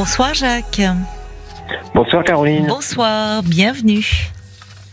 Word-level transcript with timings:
Bonsoir 0.00 0.32
Jacques. 0.32 0.80
Bonsoir 1.94 2.24
Caroline. 2.24 2.66
Bonsoir, 2.66 3.42
bienvenue. 3.42 4.30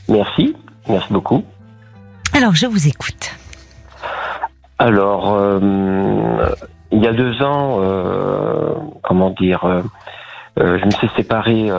Merci, 0.09 0.53
merci 0.89 1.13
beaucoup. 1.13 1.45
Alors, 2.33 2.53
je 2.53 2.65
vous 2.65 2.89
écoute. 2.89 3.31
Alors, 4.77 5.33
euh, 5.33 5.59
il 6.91 7.01
y 7.01 7.07
a 7.07 7.13
deux 7.13 7.41
ans, 7.41 7.77
euh, 7.79 8.73
comment 9.01 9.29
dire, 9.29 9.63
euh, 9.63 9.81
je 10.57 10.83
me 10.83 10.91
suis 10.91 11.09
séparé 11.15 11.69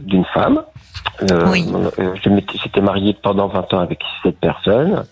d'une 0.00 0.24
femme. 0.32 0.62
oui. 1.48 1.70
J'étais 2.24 2.80
marié 2.80 3.14
pendant 3.22 3.48
20 3.48 3.74
ans 3.74 3.80
avec 3.80 4.00
cette 4.22 4.40
personne. 4.40 5.04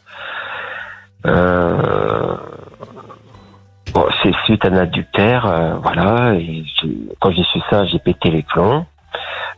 Bon, 3.93 4.07
c'est 4.23 4.33
suite 4.45 4.65
à 4.65 4.69
un 4.69 4.77
adultère, 4.77 5.79
voilà. 5.83 6.35
Et 6.35 6.65
quand 7.21 7.33
j'ai 7.33 7.45
su 7.45 7.61
ça, 7.71 7.87
j'ai 7.87 7.99
pété 7.99 8.31
les 8.31 8.43
plombs. 8.43 8.87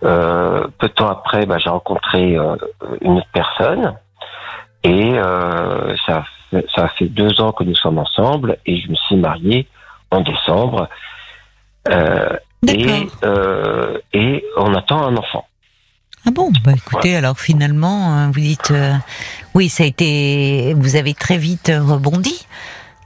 peu 0.01 0.09
de 0.09 0.93
temps 0.95 1.09
après, 1.09 1.47
bah, 1.47 1.59
j'ai 1.59 1.71
rencontré 1.71 2.37
une 3.01 3.19
autre 3.19 3.29
personne 3.33 3.95
et 4.85 5.13
ça 6.07 6.25
ça 6.75 6.89
fait 6.99 7.09
deux 7.09 7.41
ans 7.41 7.53
que 7.53 7.65
nous 7.65 7.75
sommes 7.75 7.99
ensemble 7.99 8.59
et 8.67 8.81
je 8.81 8.89
me 8.89 8.95
suis 8.95 9.17
marié 9.17 9.67
en 10.11 10.21
décembre. 10.21 10.89
Euh, 11.89 12.37
et, 12.69 13.09
euh, 13.25 13.99
et 14.13 14.45
on 14.57 14.75
attend 14.75 15.03
un 15.05 15.17
enfant. 15.17 15.47
Ah 16.25 16.31
bon, 16.31 16.53
bah 16.65 16.73
écoutez, 16.77 17.17
alors 17.17 17.41
finalement, 17.41 18.13
hein, 18.13 18.31
vous 18.31 18.39
dites, 18.39 18.71
euh, 18.71 18.93
oui, 19.55 19.69
ça 19.69 19.83
a 19.83 19.87
été, 19.87 20.73
vous 20.75 20.95
avez 20.95 21.15
très 21.15 21.37
vite 21.37 21.73
rebondi. 21.75 22.47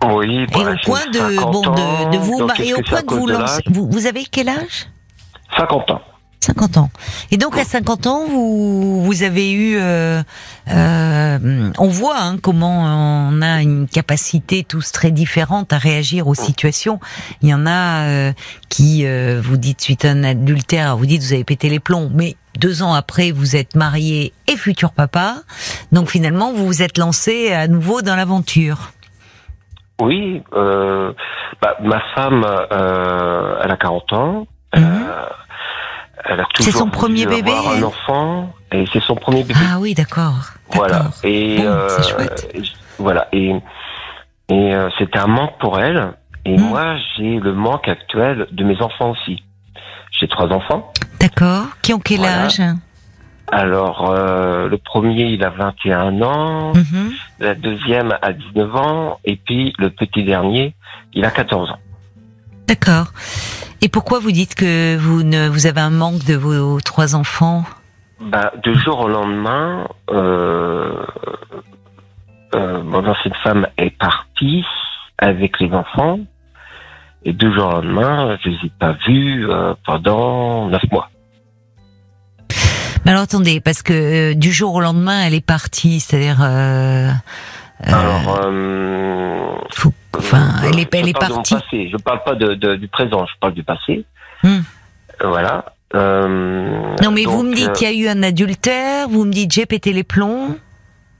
Oui, 0.04 0.46
bah, 0.46 0.58
et 0.60 0.66
au 0.66 0.76
point 0.84 1.06
de, 1.06 1.40
bon, 1.50 1.62
de, 2.10 2.18
vous 2.18 2.44
marier, 2.44 2.74
au 2.74 2.82
point 2.82 3.02
de 3.02 3.14
vous 3.14 3.26
lancer. 3.26 3.62
Vous, 3.66 3.88
vous 3.90 4.06
avez 4.06 4.24
quel 4.24 4.48
âge? 4.48 4.88
50 5.56 5.90
ans. 5.90 6.00
50 6.46 6.76
ans. 6.76 6.90
Et 7.30 7.38
donc 7.38 7.58
à 7.58 7.64
50 7.64 8.06
ans, 8.06 8.26
vous, 8.28 9.02
vous 9.02 9.22
avez 9.22 9.50
eu, 9.52 9.76
euh, 9.78 10.22
euh, 10.68 11.72
on 11.78 11.88
voit 11.88 12.20
hein, 12.20 12.38
comment 12.40 12.84
on 13.30 13.42
a 13.42 13.62
une 13.62 13.88
capacité 13.88 14.62
tous 14.62 14.92
très 14.92 15.10
différente 15.10 15.72
à 15.72 15.78
réagir 15.78 16.28
aux 16.28 16.34
situations. 16.34 17.00
Il 17.42 17.48
y 17.48 17.54
en 17.54 17.66
a 17.66 18.06
euh, 18.06 18.32
qui, 18.68 19.06
euh, 19.06 19.40
vous 19.42 19.56
dites 19.56 19.80
suite 19.80 20.04
à 20.04 20.10
un 20.10 20.22
adultère, 20.22 20.96
vous 20.96 21.06
dites 21.06 21.22
vous 21.22 21.32
avez 21.32 21.44
pété 21.44 21.68
les 21.68 21.80
plombs, 21.80 22.10
mais 22.14 22.36
deux 22.58 22.82
ans 22.82 22.94
après 22.94 23.32
vous 23.32 23.56
êtes 23.56 23.74
marié 23.74 24.32
et 24.46 24.56
futur 24.56 24.92
papa, 24.92 25.42
donc 25.90 26.10
finalement 26.10 26.52
vous 26.52 26.66
vous 26.66 26.82
êtes 26.82 26.96
lancé 26.96 27.52
à 27.52 27.66
nouveau 27.66 28.02
dans 28.02 28.14
l'aventure. 28.14 28.92
Oui, 30.00 30.42
bah, 30.52 31.76
ma 31.82 32.00
femme, 32.14 32.44
elle 32.70 33.70
a 33.70 33.76
40 33.78 34.12
ans. 34.12 34.46
Mhm. 34.74 35.06
C'est 36.60 36.72
son 36.72 36.88
premier 36.88 37.26
bébé 37.26 37.52
un 37.52 37.82
enfant 37.82 38.52
et 38.72 38.84
c'est 38.92 39.02
son 39.02 39.14
premier 39.14 39.44
bébé. 39.44 39.60
Ah 39.72 39.78
oui, 39.78 39.94
d'accord. 39.94 40.52
Voilà. 40.72 41.10
Et 41.22 41.58
euh, 41.60 41.88
voilà 42.98 43.28
et 43.32 43.54
et 44.48 44.74
euh, 44.74 44.88
c'était 44.98 45.18
un 45.18 45.26
manque 45.26 45.58
pour 45.58 45.78
elle. 45.78 46.12
Et 46.44 46.56
hmm. 46.56 46.60
moi, 46.60 46.96
j'ai 47.16 47.40
le 47.40 47.52
manque 47.52 47.88
actuel 47.88 48.46
de 48.52 48.64
mes 48.64 48.80
enfants 48.80 49.10
aussi. 49.10 49.42
J'ai 50.18 50.28
trois 50.28 50.48
enfants. 50.52 50.92
D'accord. 51.20 51.66
Qui 51.82 51.92
ont 51.92 51.98
quel 51.98 52.24
âge? 52.24 52.60
Alors, 53.52 54.10
euh, 54.10 54.68
le 54.68 54.78
premier, 54.78 55.26
il 55.26 55.44
a 55.44 55.50
21 55.50 56.20
ans. 56.22 56.72
Mhm. 56.74 57.12
La 57.40 57.54
deuxième 57.54 58.16
a 58.20 58.32
19 58.32 58.76
ans. 58.76 59.20
Et 59.24 59.36
puis, 59.36 59.72
le 59.78 59.90
petit 59.90 60.24
dernier, 60.24 60.74
il 61.12 61.24
a 61.24 61.30
14 61.30 61.70
ans. 61.70 61.78
D'accord. 62.66 63.12
Et 63.82 63.88
pourquoi 63.88 64.18
vous 64.18 64.32
dites 64.32 64.54
que 64.54 64.96
vous 64.96 65.22
ne 65.22 65.48
vous 65.48 65.66
avez 65.66 65.80
un 65.80 65.90
manque 65.90 66.24
de 66.24 66.34
vos 66.34 66.80
trois 66.80 67.14
enfants? 67.14 67.64
Bah, 68.20 68.52
De 68.64 68.72
jour 68.74 69.00
au 69.00 69.08
lendemain, 69.08 69.86
euh, 70.10 71.04
euh, 72.54 72.82
mon 72.82 73.06
ancienne 73.06 73.34
femme 73.42 73.66
est 73.76 73.90
partie 73.90 74.64
avec 75.18 75.60
les 75.60 75.70
enfants. 75.72 76.20
Et 77.24 77.32
deux 77.32 77.52
jours 77.54 77.68
au 77.68 77.72
lendemain, 77.82 78.38
je 78.42 78.48
ne 78.48 78.54
les 78.54 78.66
ai 78.66 78.72
pas 78.78 78.92
vus 79.06 79.50
euh, 79.50 79.74
pendant 79.84 80.68
neuf 80.68 80.82
mois. 80.90 81.10
Mais 83.06 83.12
alors 83.12 83.22
attendez, 83.22 83.60
parce 83.60 83.82
que 83.82 84.32
euh, 84.32 84.34
du 84.34 84.52
jour 84.52 84.74
au 84.74 84.80
lendemain, 84.80 85.22
elle 85.22 85.34
est 85.34 85.46
partie, 85.46 86.00
c'est-à-dire... 86.00 86.42
Euh, 86.42 87.10
alors, 87.82 88.40
Enfin, 90.18 90.48
elle 90.64 90.78
est, 90.80 90.94
elle 90.94 91.08
est 91.08 91.18
partie. 91.18 91.54
Passé. 91.54 91.88
Je 91.90 91.96
parle 91.98 92.22
pas 92.24 92.34
de, 92.34 92.54
du 92.76 92.88
présent, 92.88 93.26
je 93.26 93.38
parle 93.40 93.54
du 93.54 93.62
passé. 93.62 94.04
Hmm. 94.42 94.60
Voilà. 95.22 95.64
Euh, 95.94 96.96
non, 97.02 97.10
mais 97.12 97.24
vous 97.24 97.42
me 97.42 97.54
dites 97.54 97.68
euh, 97.68 97.72
qu'il 97.72 97.88
y 97.88 97.90
a 97.90 98.04
eu 98.04 98.08
un 98.08 98.22
adultère, 98.22 99.08
vous 99.08 99.24
me 99.24 99.32
dites 99.32 99.52
j'ai 99.52 99.66
pété 99.66 99.92
les 99.92 100.04
plombs. 100.04 100.56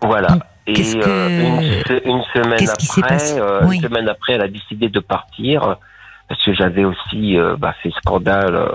Voilà. 0.02 0.38
Et 0.66 0.72
euh, 0.72 1.80
une, 2.04 2.22
semaine 2.34 2.68
après, 2.68 3.74
une 3.74 3.80
semaine 3.80 4.08
après, 4.08 4.32
elle 4.32 4.42
a 4.42 4.48
décidé 4.48 4.88
de 4.88 4.98
partir 4.98 5.76
parce 6.28 6.44
que 6.44 6.52
j'avais 6.52 6.84
aussi 6.84 7.36
bah, 7.58 7.72
fait 7.80 7.92
scandale 7.98 8.68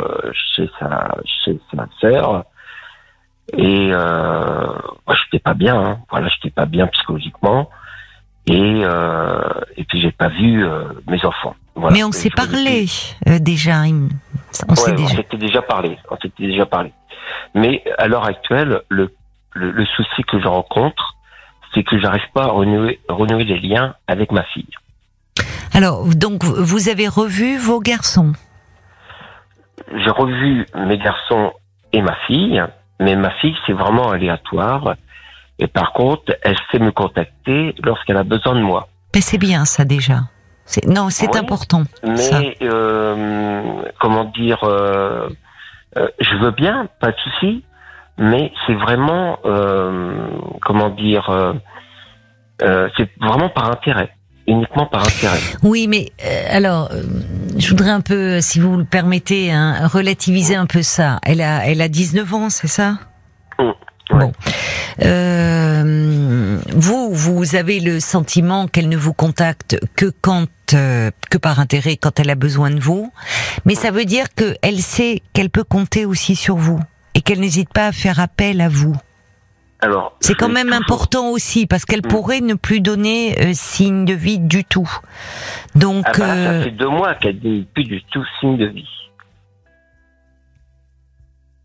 chez 0.55 0.69
sa 0.79 1.17
chez 1.25 1.59
sa 1.75 1.85
sœur 1.99 2.45
et 3.57 3.89
euh, 3.91 4.73
moi 5.07 5.15
j'étais 5.23 5.39
pas 5.39 5.53
bien. 5.53 5.75
Hein. 5.79 5.99
Voilà, 6.09 6.27
j'étais 6.29 6.49
pas 6.49 6.65
bien 6.65 6.87
psychologiquement 6.87 7.69
et 8.47 8.81
euh, 8.83 9.41
et 9.77 9.83
puis 9.83 10.01
j'ai 10.01 10.11
pas 10.11 10.29
vu 10.29 10.65
euh, 10.65 10.85
mes 11.07 11.23
enfants. 11.25 11.55
Voilà. 11.75 11.95
Mais 11.95 12.03
on 12.03 12.11
s'est 12.11 12.29
parlé 12.29 12.85
euh, 13.27 13.39
déjà. 13.39 13.83
On 14.67 14.75
s'est 14.75 14.93
déjà. 14.93 15.21
déjà 15.33 15.61
parlé. 15.61 15.97
On 16.09 16.17
s'était 16.17 16.47
déjà 16.47 16.65
parlé. 16.65 16.91
Mais 17.55 17.83
à 17.97 18.07
l'heure 18.07 18.25
actuelle, 18.25 18.81
le, 18.89 19.13
le, 19.53 19.71
le 19.71 19.85
souci 19.85 20.23
que 20.23 20.39
je 20.39 20.47
rencontre, 20.47 21.15
c'est 21.73 21.83
que 21.83 21.97
j'arrive 21.99 22.29
pas 22.33 22.43
à 22.43 22.47
renouer, 22.47 22.99
renouer 23.07 23.45
les 23.45 23.59
liens 23.59 23.95
avec 24.07 24.31
ma 24.31 24.43
fille. 24.43 24.67
Alors, 25.73 26.05
donc, 26.15 26.43
vous 26.43 26.89
avez 26.89 27.07
revu 27.07 27.57
vos 27.57 27.79
garçons? 27.79 28.33
J'ai 29.95 30.09
revu 30.09 30.65
mes 30.75 30.97
garçons 30.97 31.53
et 31.93 32.01
ma 32.01 32.15
fille, 32.27 32.61
mais 33.01 33.15
ma 33.15 33.31
fille, 33.31 33.55
c'est 33.65 33.73
vraiment 33.73 34.11
aléatoire. 34.11 34.95
Et 35.59 35.67
par 35.67 35.91
contre, 35.91 36.35
elle 36.43 36.55
sait 36.71 36.79
me 36.79 36.91
contacter 36.91 37.75
lorsqu'elle 37.83 38.17
a 38.17 38.23
besoin 38.23 38.55
de 38.55 38.61
moi. 38.61 38.87
Mais 39.13 39.21
c'est 39.21 39.37
bien 39.37 39.65
ça 39.65 39.83
déjà. 39.83 40.21
Non, 40.87 41.09
c'est 41.09 41.35
important. 41.35 41.83
Mais 42.03 42.57
euh, 42.61 43.81
comment 43.99 44.25
dire, 44.25 44.63
euh, 44.63 45.27
euh, 45.97 46.07
je 46.19 46.35
veux 46.37 46.51
bien, 46.51 46.87
pas 46.99 47.11
de 47.11 47.17
souci. 47.17 47.63
Mais 48.17 48.51
c'est 48.67 48.75
vraiment, 48.75 49.39
comment 50.61 50.89
dire, 50.89 51.55
c'est 52.59 53.09
vraiment 53.19 53.49
par 53.49 53.71
intérêt 53.71 54.11
uniquement 54.47 54.85
par 54.85 55.01
intérêt. 55.01 55.39
Oui, 55.63 55.87
mais 55.87 56.11
alors, 56.49 56.89
je 57.61 57.69
voudrais 57.69 57.91
un 57.91 58.01
peu, 58.01 58.41
si 58.41 58.59
vous 58.59 58.75
le 58.75 58.85
permettez, 58.85 59.51
hein, 59.51 59.87
relativiser 59.87 60.55
un 60.55 60.65
peu 60.65 60.81
ça. 60.81 61.19
Elle 61.23 61.41
a, 61.41 61.65
elle 61.67 61.81
a 61.81 61.87
19 61.87 62.33
ans, 62.33 62.49
c'est 62.49 62.67
ça? 62.67 62.97
Mmh. 63.59 64.17
Bon. 64.17 64.31
Euh, 65.03 66.59
vous, 66.75 67.13
vous 67.13 67.55
avez 67.55 67.79
le 67.79 67.99
sentiment 67.99 68.67
qu'elle 68.67 68.89
ne 68.89 68.97
vous 68.97 69.13
contacte 69.13 69.79
que 69.95 70.11
quand, 70.21 70.47
euh, 70.73 71.11
que 71.29 71.37
par 71.37 71.59
intérêt, 71.59 71.97
quand 71.97 72.19
elle 72.19 72.29
a 72.29 72.35
besoin 72.35 72.71
de 72.71 72.79
vous. 72.79 73.11
Mais 73.65 73.75
ça 73.75 73.91
veut 73.91 74.05
dire 74.05 74.25
qu'elle 74.35 74.79
sait 74.79 75.21
qu'elle 75.33 75.49
peut 75.49 75.63
compter 75.63 76.05
aussi 76.05 76.35
sur 76.35 76.57
vous 76.57 76.79
et 77.13 77.21
qu'elle 77.21 77.39
n'hésite 77.39 77.71
pas 77.71 77.87
à 77.87 77.91
faire 77.91 78.19
appel 78.19 78.59
à 78.59 78.69
vous. 78.69 78.95
Alors, 79.83 80.15
c'est 80.19 80.35
quand 80.35 80.49
même 80.49 80.73
important 80.73 81.29
aussi 81.29 81.65
parce 81.65 81.85
qu'elle 81.85 82.05
mm. 82.05 82.09
pourrait 82.09 82.41
ne 82.41 82.53
plus 82.53 82.81
donner 82.81 83.35
euh, 83.41 83.51
signe 83.53 84.05
de 84.05 84.13
vie 84.13 84.37
du 84.37 84.63
tout. 84.63 84.89
Donc, 85.73 86.05
ah 86.07 86.11
bah, 86.19 86.35
ça 86.35 86.63
fait 86.63 86.71
deux 86.71 86.87
mois 86.87 87.15
qu'elle 87.15 87.39
dit 87.39 87.67
plus 87.73 87.85
du 87.85 88.03
tout 88.03 88.23
signe 88.39 88.57
de 88.57 88.67
vie. 88.67 89.00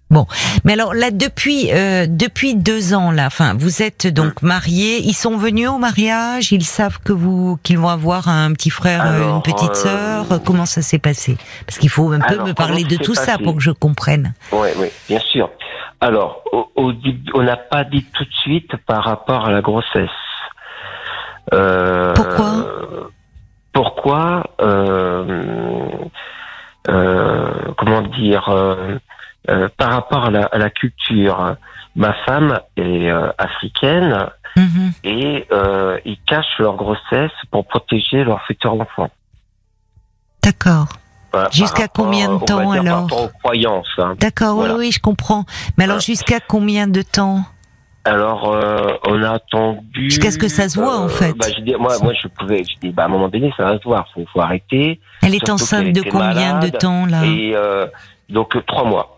Bon, 0.09 0.25
mais 0.65 0.75
alors 0.75 0.95
là 0.95 1.11
depuis 1.11 1.73
euh, 1.73 2.07
depuis 2.09 2.55
deux 2.55 2.95
ans 2.95 3.11
là, 3.11 3.27
enfin 3.27 3.55
vous 3.59 3.83
êtes 3.83 4.07
donc 4.07 4.41
mm. 4.41 4.47
mariés. 4.47 5.01
Ils 5.03 5.15
sont 5.15 5.37
venus 5.37 5.69
au 5.69 5.79
mariage. 5.79 6.53
Ils 6.53 6.65
savent 6.65 7.01
que 7.01 7.13
vous 7.13 7.59
qu'ils 7.65 7.79
vont 7.79 7.89
avoir 7.89 8.29
un 8.29 8.53
petit 8.53 8.71
frère, 8.71 9.05
euh, 9.05 9.35
une 9.35 9.43
petite 9.43 9.71
euh, 9.71 10.23
sœur. 10.25 10.41
Comment 10.45 10.65
ça 10.65 10.81
s'est 10.81 11.01
passé? 11.01 11.37
Parce 11.67 11.79
qu'il 11.79 11.89
faut 11.89 12.13
un 12.13 12.21
peu 12.21 12.37
me 12.37 12.55
parler 12.55 12.85
de 12.85 12.97
tout 12.97 13.15
ça 13.15 13.37
pour 13.39 13.57
que 13.57 13.63
je 13.63 13.73
comprenne. 13.73 14.33
Oui, 14.53 14.69
oui, 14.79 14.89
bien 15.09 15.19
sûr. 15.19 15.51
Alors, 16.01 16.45
au, 16.53 16.93
on 17.35 17.43
n'a 17.43 17.57
pas 17.57 17.83
dit 17.83 18.05
tout 18.15 18.25
de 18.25 18.35
suite 18.43 18.77
par 18.87 19.03
rapport 19.03 19.47
à 19.47 19.51
la 19.51 19.61
grossesse. 19.61 20.09
pourquoi? 21.51 22.69
Pourquoi 23.73 24.45
Comment 27.77 28.03
dire 28.03 28.49
euh, 29.49 29.69
par 29.77 29.93
rapport 29.93 30.25
à 30.27 30.31
la, 30.31 30.71
culture, 30.71 31.57
ma 31.95 32.13
femme 32.25 32.61
est 32.77 33.11
euh, 33.11 33.31
africaine 33.39 34.29
mhm. 34.57 34.93
et 35.05 35.47
euh, 35.53 35.99
ils 36.05 36.19
cachent 36.27 36.59
leur 36.59 36.77
grossesse 36.77 37.33
pour 37.51 37.67
protéger 37.67 38.25
leur 38.25 38.43
futur 38.47 38.75
enfant. 38.81 39.11
D'accord. 40.43 40.89
Jusqu'à 41.53 41.87
combien 41.87 42.35
de 42.35 42.45
temps, 42.45 42.73
dire, 42.73 42.81
alors 42.81 42.85
Par 42.85 43.03
rapport 43.03 43.25
aux 43.25 43.39
croyances. 43.43 43.87
hein. 43.99 44.15
D'accord, 44.19 44.55
Voilà. 44.55 44.75
oui, 44.75 44.87
oui, 44.87 44.93
je 44.93 45.01
comprends. 45.01 45.45
Mais 45.77 45.85
alors 45.85 46.01
jusqu'à 46.01 46.41
combien 46.41 46.87
de 46.87 47.03
temps? 47.03 47.45
Alors, 48.07 48.53
euh, 48.53 48.95
on 49.09 49.21
a 49.25 49.33
attendu. 49.33 50.05
Jusqu'à 50.05 50.31
ce 50.31 50.39
que 50.39 50.47
ça 50.47 50.69
se 50.69 50.79
voit, 50.79 50.97
en 50.99 51.09
fait. 51.09 51.33
Bah, 51.33 51.47
j'ai 51.55 51.61
dit, 51.63 51.75
moi, 51.75 51.97
moi, 52.01 52.13
je 52.15 52.29
pouvais. 52.29 52.63
Je 52.63 52.79
dis, 52.81 52.93
bah, 52.93 53.03
à 53.03 53.07
un 53.07 53.09
moment 53.09 53.29
donné, 53.29 53.53
ça 53.57 53.65
va 53.65 53.79
se 53.79 53.83
voir. 53.83 54.07
Faut, 54.15 54.25
faut 54.33 54.41
arrêter. 54.41 55.01
Elle 55.23 55.35
est 55.35 55.39
Surtout 55.39 55.53
enceinte 55.53 55.93
de 55.93 56.03
combien 56.03 56.61
de 56.61 56.69
temps 56.69 57.05
là? 57.07 57.25
Et 57.27 57.51
euh, 57.57 57.87
donc 58.29 58.55
euh, 58.55 58.63
trois 58.67 58.85
mois. 58.85 59.16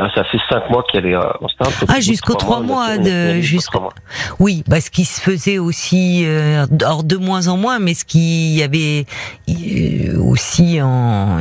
Ah, 0.00 0.08
ça 0.12 0.24
fait 0.24 0.38
cinq 0.50 0.68
mois 0.70 0.84
qu'elle 0.90 1.06
est 1.06 1.14
euh, 1.14 1.20
enceinte. 1.40 1.84
Ah, 1.86 2.00
jusqu'aux 2.00 2.34
trois 2.34 2.60
mois 2.60 2.84
a- 2.84 2.98
de- 2.98 3.40
trois 3.62 3.80
mois. 3.80 3.92
Oui, 4.40 4.64
bah, 4.66 4.80
ce 4.80 4.90
qui 4.90 5.04
se 5.04 5.20
faisait 5.20 5.58
aussi, 5.58 6.24
euh, 6.26 6.66
alors 6.82 7.04
de 7.04 7.16
moins 7.16 7.46
en 7.46 7.56
moins, 7.56 7.78
mais 7.78 7.94
ce 7.94 8.04
qui 8.04 8.54
y 8.56 8.62
avait 8.64 9.06
euh, 9.48 10.18
aussi 10.20 10.82
en, 10.82 11.38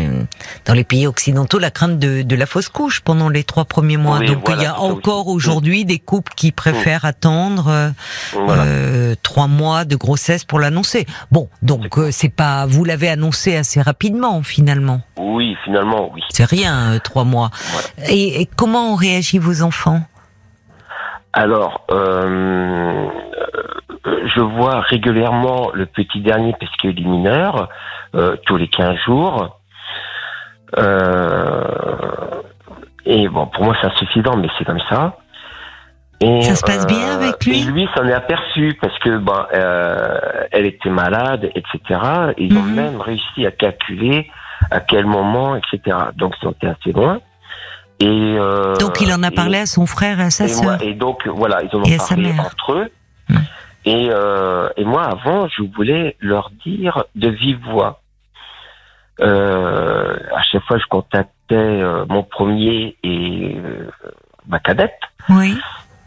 dans 0.66 0.74
les 0.76 0.84
pays 0.84 1.08
occidentaux, 1.08 1.58
la 1.58 1.72
crainte 1.72 1.98
de, 1.98 2.22
de 2.22 2.36
la 2.36 2.46
fausse 2.46 2.70
couche 2.70 3.02
pendant 3.02 3.28
les 3.30 3.44
trois 3.44 3.66
premiers 3.66 3.98
mois. 3.98 4.20
Oui, 4.20 4.28
Donc 4.28 4.44
voilà, 4.46 4.62
il 4.62 4.66
y 4.66 4.68
a 4.68 4.80
encore 4.80 5.28
aussi. 5.30 5.36
aujourd'hui 5.38 5.84
des 5.86 5.98
couples 5.98 6.34
qui 6.36 6.52
préfèrent 6.52 7.06
attendre 7.06 7.68
euh, 7.70 7.90
Voilà. 8.46 8.64
euh, 8.66 9.16
trois 9.24 9.48
mois 9.48 9.84
de 9.84 9.96
grossesse 9.96 10.44
pour 10.46 10.60
l'annoncer. 10.60 11.08
Bon, 11.32 11.50
donc 11.64 11.98
euh, 11.98 12.10
c'est 12.12 12.30
pas, 12.30 12.68
vous 12.68 12.84
l'avez 12.86 13.10
annoncé 13.10 13.56
assez 13.56 13.82
rapidement 13.82 14.44
finalement. 14.44 15.02
Oui, 15.18 15.56
finalement, 15.66 16.12
oui. 16.14 16.22
C'est 16.30 16.46
rien, 16.46 17.00
trois 17.04 17.24
mois. 17.24 17.50
Et, 18.10 18.42
et 18.42 18.43
comment 18.46 18.92
ont 18.92 18.96
réagi 18.96 19.38
vos 19.40 19.62
enfants? 19.64 20.02
Alors, 21.34 21.86
euh, 21.92 23.08
euh, 24.06 24.28
je 24.36 24.40
vois 24.42 24.82
régulièrement 24.82 25.72
le 25.74 25.86
petit 25.88 26.22
dernier 26.22 26.54
parce 26.60 26.72
qu'il 26.78 26.92
est 26.92 27.04
mineur, 27.04 27.70
euh, 28.16 28.36
tous 28.46 28.58
les 28.58 28.68
15 28.68 28.96
jours. 29.06 29.60
Euh, 30.78 31.64
et 33.06 33.28
bon, 33.28 33.48
pour 33.48 33.64
moi, 33.66 33.76
c'est 33.82 33.88
insuffisant, 33.88 34.38
mais 34.38 34.48
c'est 34.58 34.66
comme 34.66 34.82
ça. 34.90 35.18
Et, 36.22 36.44
Ça 36.44 36.56
se 36.56 36.64
passe 36.64 36.88
bien 36.88 37.16
avec 37.16 37.44
lui? 37.46 37.60
Et 37.62 37.64
lui 37.64 37.90
s'en 37.96 38.08
est 38.08 38.14
aperçu 38.14 38.78
parce 38.80 38.98
que 39.00 39.18
ben, 39.18 39.48
elle 40.52 40.66
était 40.66 40.90
malade, 40.90 41.50
etc. 41.56 42.00
Et 42.38 42.46
ils 42.46 42.58
ont 42.58 42.62
Mhm. 42.62 42.76
même 42.76 43.02
réussi 43.02 43.46
à 43.46 43.52
calculer 43.52 44.30
à 44.72 44.80
quel 44.80 45.06
moment, 45.06 45.56
etc. 45.56 45.98
Donc, 46.16 46.36
ils 46.42 46.48
ont 46.48 46.52
été 46.52 46.68
assez 46.68 46.92
loin. 46.92 47.20
Et 48.00 48.06
euh, 48.38 48.76
Donc 48.78 49.00
il 49.02 49.12
en 49.14 49.24
a 49.24 49.28
et- 49.30 49.32
parlé 49.32 49.58
à 49.60 49.66
son 49.66 49.86
frère 49.86 50.20
et 50.20 50.24
à 50.24 50.30
sa 50.30 50.48
sœur. 50.48 50.82
et 50.82 50.94
donc 50.94 51.28
voilà, 51.28 51.62
ils 51.64 51.76
en 51.76 51.80
ont 51.82 51.98
parlé 52.08 52.32
entre 52.40 52.74
eux. 52.74 52.92
Hmm. 53.30 53.38
Et, 53.86 54.08
euh, 54.12 54.70
et 54.78 54.86
moi, 54.86 55.04
avant, 55.06 55.48
je 55.50 55.64
voulais 55.76 56.16
leur 56.20 56.52
dire 56.66 57.04
de 57.16 57.30
vive 57.30 57.60
voix. 57.70 58.02
Euh, 59.22 60.16
à 60.36 60.42
chaque 60.44 60.64
fois, 60.64 60.78
je 60.78 60.86
contactais 60.90 61.30
euh, 61.56 62.06
mon 62.10 62.24
premier 62.24 62.98
et 63.04 63.56
euh, 63.58 63.90
ma 64.48 64.60
cadette. 64.60 65.00
Oui. 65.30 65.58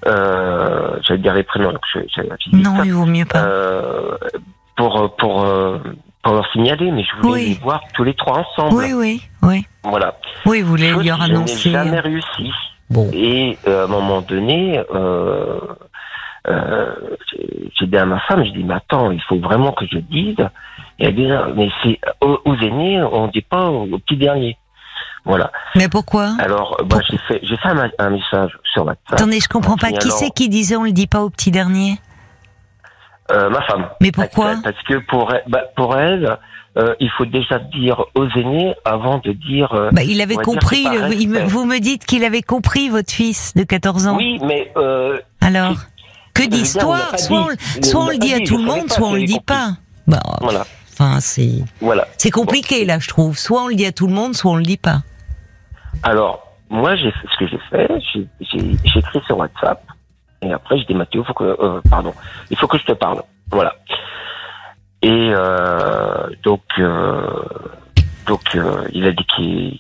Euh, 0.07 0.99
J'allais 1.03 1.21
dire 1.21 1.35
les 1.35 1.43
prénoms, 1.43 1.73
donc 1.73 1.83
je, 1.95 2.01
je- 2.15 2.23
je 2.23 2.57
Non, 2.57 2.77
ça. 2.77 2.85
il 2.85 2.93
vaut 2.93 3.07
mieux 3.07 3.25
pas. 3.25 3.45
Euh, 3.45 4.17
pour 4.77 5.17
pour 5.17 5.45
pour 6.27 6.35
leur 6.35 6.51
signaler, 6.53 6.91
mais 6.91 7.05
je 7.05 7.17
voulais 7.23 7.43
Oui. 7.43 7.49
les 7.51 7.55
voir 7.63 7.81
tous 7.95 8.03
les 8.05 8.15
trois 8.15 8.39
ensemble. 8.41 8.75
oui, 8.75 8.93
oui, 8.93 9.23
oui. 9.43 9.65
Voilà. 9.85 10.15
Oui, 10.45 10.61
vous 10.63 10.71
voulez 10.71 10.91
que 10.91 11.23
annoncer. 11.23 11.57
Je 11.57 11.69
n'ai 11.69 11.75
jamais 11.75 12.01
réussi. 12.01 12.51
Bon. 12.91 13.09
Et 13.13 13.57
euh, 13.67 13.83
à 13.83 13.85
un 13.85 13.87
moment 13.89 14.21
donné, 14.23 14.81
euh, 14.95 15.59
euh, 16.49 16.95
j'ai 17.79 17.87
dit 17.87 17.97
à 17.97 18.07
ma 18.07 18.19
femme, 18.21 18.45
je 18.45 18.51
dis, 18.51 18.65
mais 18.65 18.75
attends, 18.75 19.11
il 19.11 19.23
faut 19.23 19.39
vraiment 19.39 19.73
que 19.73 19.87
je 19.87 19.99
dise. 19.99 20.37
Et 20.99 21.07
elle 21.07 21.15
dit, 21.15 21.29
mais 21.55 21.69
c'est 21.83 22.01
aux, 22.21 22.39
aux 22.45 22.57
aînés, 22.57 23.03
on 23.03 23.29
dit 23.29 23.43
pas 23.43 23.71
aux, 23.71 23.85
aux 23.93 23.99
petits 23.99 24.17
derniers. 24.17 24.57
Voilà. 25.25 25.51
Mais 25.75 25.89
pourquoi? 25.89 26.35
Alors, 26.39 26.81
bah, 26.85 26.99
j'ai 27.09 27.19
fait, 27.19 27.41
un, 27.65 27.91
un 27.99 28.11
message 28.11 28.57
sur 28.73 28.85
WhatsApp. 28.85 29.13
Attendez, 29.13 29.41
je 29.41 29.49
comprends 29.49 29.75
en 29.75 29.77
pas. 29.77 29.91
Qui 29.91 30.11
c'est 30.11 30.31
qui 30.31 30.49
disait 30.49 30.77
on 30.77 30.85
le 30.85 30.93
dit 30.93 31.09
pas 31.09 31.23
au 31.23 31.31
petit 31.31 31.51
dernier 31.51 31.99
Euh, 33.31 33.51
ma 33.51 33.63
femme. 33.63 33.87
Mais 34.01 34.13
pourquoi 34.13 34.55
Parce 34.63 34.81
que 34.89 34.95
pour 35.09 35.33
elle, 35.35 35.43
bah, 35.49 35.63
pour 35.77 35.97
elle 35.97 36.39
euh, 36.79 36.95
il 37.01 37.11
faut 37.17 37.25
déjà 37.25 37.59
dire 37.59 38.05
aux 38.15 38.29
aînés 38.37 38.75
avant 38.85 39.19
de 39.19 39.33
dire. 39.33 39.73
euh, 39.73 39.89
bah, 39.93 40.03
Il 40.05 40.21
avait 40.21 40.37
compris. 40.37 40.85
le- 40.85 41.15
il 41.15 41.29
me- 41.31 41.41
vous 41.45 41.65
me 41.65 41.79
dites 41.79 42.05
qu'il 42.05 42.23
avait 42.23 42.43
compris 42.43 42.89
votre 42.91 43.11
fils 43.13 43.55
de 43.55 43.63
14 43.65 44.07
ans. 44.07 44.17
Oui, 44.17 44.39
mais 44.45 44.73
Alors, 45.41 45.75
que 46.35 46.43
d'histoire 46.47 47.19
Soit, 47.19 47.39
on, 47.41 47.49
le- 47.49 47.83
soit 47.83 48.01
On 48.05 48.19
dit 48.19 48.35
à 48.35 48.41
tout 48.41 48.59
le 48.59 48.65
monde, 48.65 48.91
soit 48.93 49.09
on 49.09 49.15
le 49.15 49.25
dit 49.25 49.41
pas. 49.41 49.71
Bah, 50.07 50.21
voilà, 50.43 50.67
enfin, 50.93 51.19
c'est 51.21 51.65
voilà. 51.81 52.07
c'est 52.19 52.31
compliqué 52.31 52.85
là, 52.85 52.99
je 52.99 53.09
trouve. 53.09 53.39
Soit 53.39 53.63
on 53.63 53.69
le 53.69 53.75
dit 53.75 53.87
à 53.87 53.93
tout 53.93 54.07
le 54.07 54.13
monde, 54.13 54.35
soit 54.35 54.51
on 54.53 54.57
le 54.57 54.63
dit 54.63 54.77
pas. 54.77 54.99
Alors, 56.03 56.43
moi, 56.69 56.95
j'ai 56.97 57.11
ce 57.33 57.39
que 57.39 57.47
j'ai 57.49 57.59
fait, 57.71 57.89
j'ai 58.41 58.59
écrit 58.99 59.21
sur 59.27 59.39
WhatsApp, 59.39 59.83
et 60.43 60.53
après, 60.53 60.79
j'ai 60.79 60.85
dit, 60.85 60.95
Mathéo, 60.95 61.25
faut 61.25 61.35
que, 61.35 61.45
euh, 61.45 61.81
pardon, 61.91 62.15
il 62.51 62.57
faut 62.59 62.67
que 62.67 62.79
je 62.79 62.85
te 62.85 62.93
parle. 62.93 63.23
Voilà. 63.51 63.75
Et 65.03 65.31
euh, 65.33 66.29
donc, 66.43 66.63
euh, 66.79 67.43
donc, 68.27 68.43
euh, 68.55 68.87
il 68.93 69.07
a 69.07 69.13
dit 69.13 69.27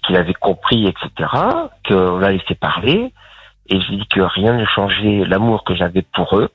qu'il 0.05 0.17
avait 0.17 0.35
compris, 0.35 0.87
etc., 0.87 1.29
qu'on 1.87 2.19
l'a 2.19 2.32
laissé 2.32 2.55
parler, 2.55 3.12
et 3.69 3.81
je 3.81 3.88
lui 3.88 3.97
ai 3.97 3.99
dit 3.99 4.08
que 4.08 4.20
rien 4.20 4.55
ne 4.55 4.64
changeait 4.67 5.25
l'amour 5.26 5.64
que 5.64 5.75
j'avais 5.75 6.03
pour 6.03 6.38
eux, 6.38 6.49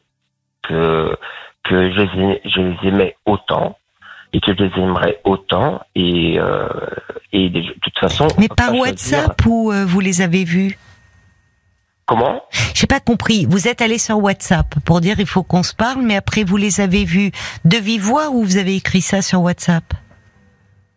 que 0.63 1.17
que 1.63 1.91
je 1.91 2.01
les, 2.01 2.23
ai- 2.23 2.41
je 2.45 2.61
les 2.61 2.87
aimais 2.89 3.15
autant 3.25 3.77
et 4.33 4.39
que 4.39 4.55
je 4.57 4.63
les 4.63 4.81
aimerais 4.81 5.19
autant 5.25 5.81
et 5.95 6.39
euh, 6.39 6.67
et 7.33 7.49
de, 7.49 7.61
toute 7.61 7.99
façon 7.99 8.27
on 8.35 8.39
Mais 8.39 8.47
par 8.47 8.73
WhatsApp 8.73 9.39
ou 9.45 9.71
euh, 9.71 9.85
vous 9.85 9.99
les 9.99 10.21
avez 10.21 10.43
vus? 10.43 10.77
Comment 12.11 12.41
J'ai 12.73 12.87
pas 12.87 12.99
compris. 12.99 13.45
Vous 13.49 13.67
êtes 13.69 13.81
allé 13.81 13.97
sur 13.97 14.17
WhatsApp 14.21 14.67
pour 14.85 14.99
dire 15.01 15.15
il 15.19 15.25
faut 15.25 15.43
qu'on 15.43 15.63
se 15.63 15.73
parle, 15.73 16.01
mais 16.01 16.15
après 16.17 16.43
vous 16.43 16.57
les 16.57 16.81
avez 16.81 17.05
vus 17.05 17.31
de 17.63 17.77
vive 17.77 18.01
voix 18.03 18.29
ou 18.31 18.43
vous 18.43 18.57
avez 18.57 18.75
écrit 18.75 19.01
ça 19.01 19.21
sur 19.21 19.41
WhatsApp? 19.41 19.83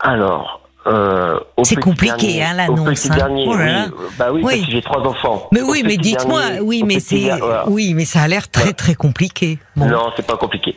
Alors 0.01 0.61
euh, 0.87 1.39
C'est 1.63 1.77
compliqué, 1.77 2.35
dernier- 2.39 2.43
hein, 2.43 2.53
l'annonce, 2.55 3.01
petit 3.03 3.13
hein. 3.13 3.17
dernier, 3.17 3.45
Oh 3.49 3.55
là 3.57 3.65
oui, 3.65 3.71
là. 3.73 3.87
bah 4.19 4.27
oui, 4.33 4.43
Oui. 4.45 4.55
parce 4.57 4.67
que 4.67 4.73
j'ai 4.73 4.83
trois 4.83 5.03
enfants 5.07 5.49
Mais 5.53 5.63
Au 5.63 5.71
oui, 5.71 5.83
mais 5.87 5.97
dites-moi, 5.97 6.43
oui, 6.63 6.83
mais 6.85 7.01
c'est, 7.01 7.31
voilà. 7.39 7.69
oui, 7.69 7.95
mais 7.95 8.05
ça 8.05 8.23
a 8.23 8.29
l'air 8.29 8.51
très 8.51 8.65
Ouais. 8.67 8.73
très 8.73 8.95
compliqué. 8.95 9.59
Bon. 9.77 9.87
non 9.87 10.11
c'est 10.17 10.27
pas 10.27 10.37
compliqué 10.37 10.75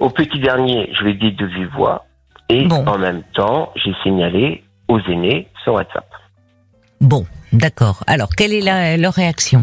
au 0.00 0.10
petit 0.10 0.38
dernier 0.38 0.90
je 0.98 1.02
l'ai 1.04 1.14
dit 1.14 1.32
de 1.32 1.46
vive 1.46 1.70
voix 1.76 2.04
et 2.50 2.66
Bon. 2.66 2.86
en 2.86 2.98
même 2.98 3.22
temps 3.34 3.72
j'ai 3.74 3.92
signalé 4.02 4.62
aux 4.88 5.00
aînés 5.08 5.48
sur 5.64 5.72
WhatsApp 5.74 6.06
Bon, 7.00 7.24
d'accord. 7.52 8.02
Alors, 8.08 8.30
quelle 8.36 8.52
est 8.52 8.60
la, 8.60 8.96
leur 8.96 9.14
réaction? 9.14 9.62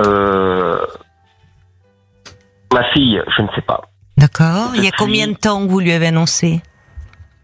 Euh, 0.00 0.78
ma 2.72 2.84
fille 2.92 3.22
je 3.36 3.42
ne 3.42 3.48
sais 3.54 3.62
pas 3.62 3.82
D'accord. 4.16 4.72
Il 4.74 4.84
y 4.84 4.88
a 4.88 4.90
combien 4.90 5.28
de 5.28 5.32
temps 5.34 5.64
que 5.64 5.70
vous 5.70 5.80
lui 5.80 5.92
avez 5.92 6.08
annoncé 6.08 6.60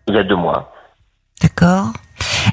il 0.08 0.14
y 0.14 0.18
a 0.18 0.22
deux 0.24 0.36
mois 0.36 0.72
D'accord. 1.42 1.86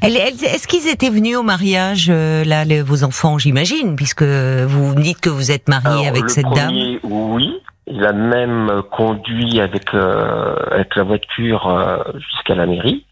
Est-ce 0.02 0.68
qu'ils 0.68 0.88
étaient 0.90 1.10
venus 1.12 1.38
au 1.38 1.44
mariage, 1.44 2.08
euh, 2.10 2.44
là, 2.44 2.66
les- 2.66 2.82
vos 2.82 3.04
enfants, 3.04 3.38
j'imagine, 3.38 3.96
puisque 3.96 4.24
vous 4.24 4.88
me 4.96 5.02
dites 5.02 5.22
que 5.22 5.30
vous 5.30 5.52
êtes 5.52 5.70
marié 5.70 5.88
Alors, 5.88 6.08
avec 6.08 6.24
le 6.24 6.28
cette 6.30 6.50
dame 6.50 6.74
Oui, 7.04 7.60
il 7.88 8.04
a 8.06 8.12
même 8.12 8.82
conduit 8.92 9.62
avec 9.62 9.94
euh, 9.94 10.56
avec 10.72 10.96
la 10.96 11.04
voiture 11.04 11.68
euh, 11.70 11.98
jusqu'à 12.32 12.56
la 12.56 12.66
mairie. 12.66 13.06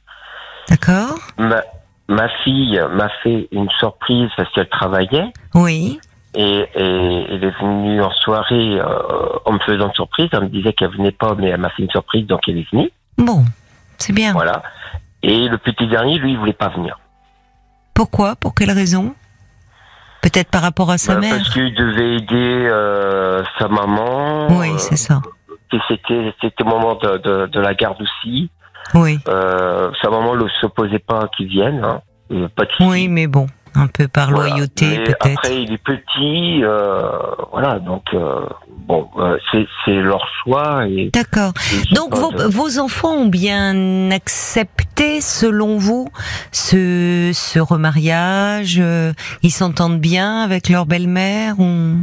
D'accord 0.69 1.19
Ma, 1.37 1.61
ma 2.09 2.27
fille 2.43 2.81
m'a 2.91 3.09
fait 3.23 3.47
une 3.51 3.69
surprise 3.79 4.29
parce 4.35 4.51
qu'elle 4.53 4.69
travaillait 4.69 5.31
Oui. 5.53 5.99
Et, 6.35 6.59
et 6.75 7.25
elle 7.29 7.43
est 7.43 7.59
venue 7.61 8.01
en 8.01 8.11
soirée 8.11 8.79
euh, 8.79 9.39
en 9.45 9.53
me 9.53 9.59
faisant 9.59 9.91
surprise. 9.93 10.29
Elle 10.33 10.43
me 10.43 10.47
disait 10.49 10.73
qu'elle 10.73 10.91
venait 10.91 11.11
pas, 11.11 11.35
mais 11.35 11.47
elle 11.49 11.59
m'a 11.59 11.69
fait 11.69 11.83
une 11.83 11.89
surprise, 11.91 12.25
donc 12.27 12.41
elle 12.47 12.57
est 12.57 12.71
venue. 12.71 12.89
Bon, 13.17 13.43
c'est 13.97 14.13
bien. 14.13 14.33
Voilà. 14.33 14.63
Et 15.23 15.47
le 15.47 15.57
petit 15.57 15.87
dernier, 15.87 16.17
lui, 16.17 16.31
il 16.31 16.37
voulait 16.39 16.53
pas 16.53 16.69
venir. 16.69 16.99
Pourquoi? 17.93 18.35
Pour 18.35 18.55
quelle 18.55 18.71
raison? 18.71 19.13
Peut-être 20.21 20.49
par 20.49 20.61
rapport 20.61 20.89
à 20.91 20.97
sa 20.97 21.15
Bah, 21.15 21.19
mère? 21.21 21.35
Parce 21.37 21.49
qu'il 21.49 21.73
devait 21.75 22.15
aider 22.17 22.67
euh, 22.69 23.43
sa 23.59 23.67
maman. 23.67 24.47
Oui, 24.59 24.69
euh, 24.71 24.77
c'est 24.77 24.95
ça. 24.95 25.21
et 25.73 25.77
c'était 25.87 26.33
c'était 26.41 26.63
moment 26.63 26.95
de, 26.95 27.17
de, 27.17 27.45
de 27.47 27.59
la 27.59 27.73
garde 27.73 28.01
aussi. 28.01 28.49
Oui. 28.93 29.19
Euh, 29.27 29.91
sa 30.01 30.09
maman 30.09 30.35
ne 30.35 30.47
s'opposait 30.59 30.99
pas 30.99 31.23
à 31.23 31.27
qu'il 31.35 31.47
vienne. 31.47 31.83
Hein. 31.83 32.01
Euh, 32.31 32.47
Pas 32.55 32.65
de. 32.65 32.69
Oui, 32.81 33.07
mais 33.07 33.27
bon, 33.27 33.47
un 33.75 33.87
peu 33.87 34.07
par 34.07 34.31
Voilà. 34.31 34.49
loyauté, 34.49 34.97
peut-être. 35.03 35.25
Après, 35.37 35.63
il 35.63 35.71
est 35.73 35.77
petit, 35.77 36.63
euh, 36.63 37.09
voilà. 37.51 37.79
Donc 37.79 38.03
euh, 38.13 38.45
bon, 38.87 39.07
euh, 39.17 39.37
c'est 39.85 39.93
leur 39.93 40.25
choix 40.43 40.87
et. 40.87 41.09
D'accord. 41.13 41.53
Donc 41.93 42.15
vos, 42.15 42.31
de- 42.31 42.43
vos 42.43 42.79
enfants 42.79 43.13
ont 43.13 43.27
bien 43.27 44.11
accepté, 44.11 45.21
selon 45.21 45.77
vous, 45.77 46.07
ce, 46.51 47.31
ce 47.33 47.59
remariage 47.59 48.81
Ils 49.43 49.51
s'entendent 49.51 49.99
bien 49.99 50.41
avec 50.41 50.67
leur 50.69 50.85
belle-mère 50.85 51.59
ou, 51.59 51.95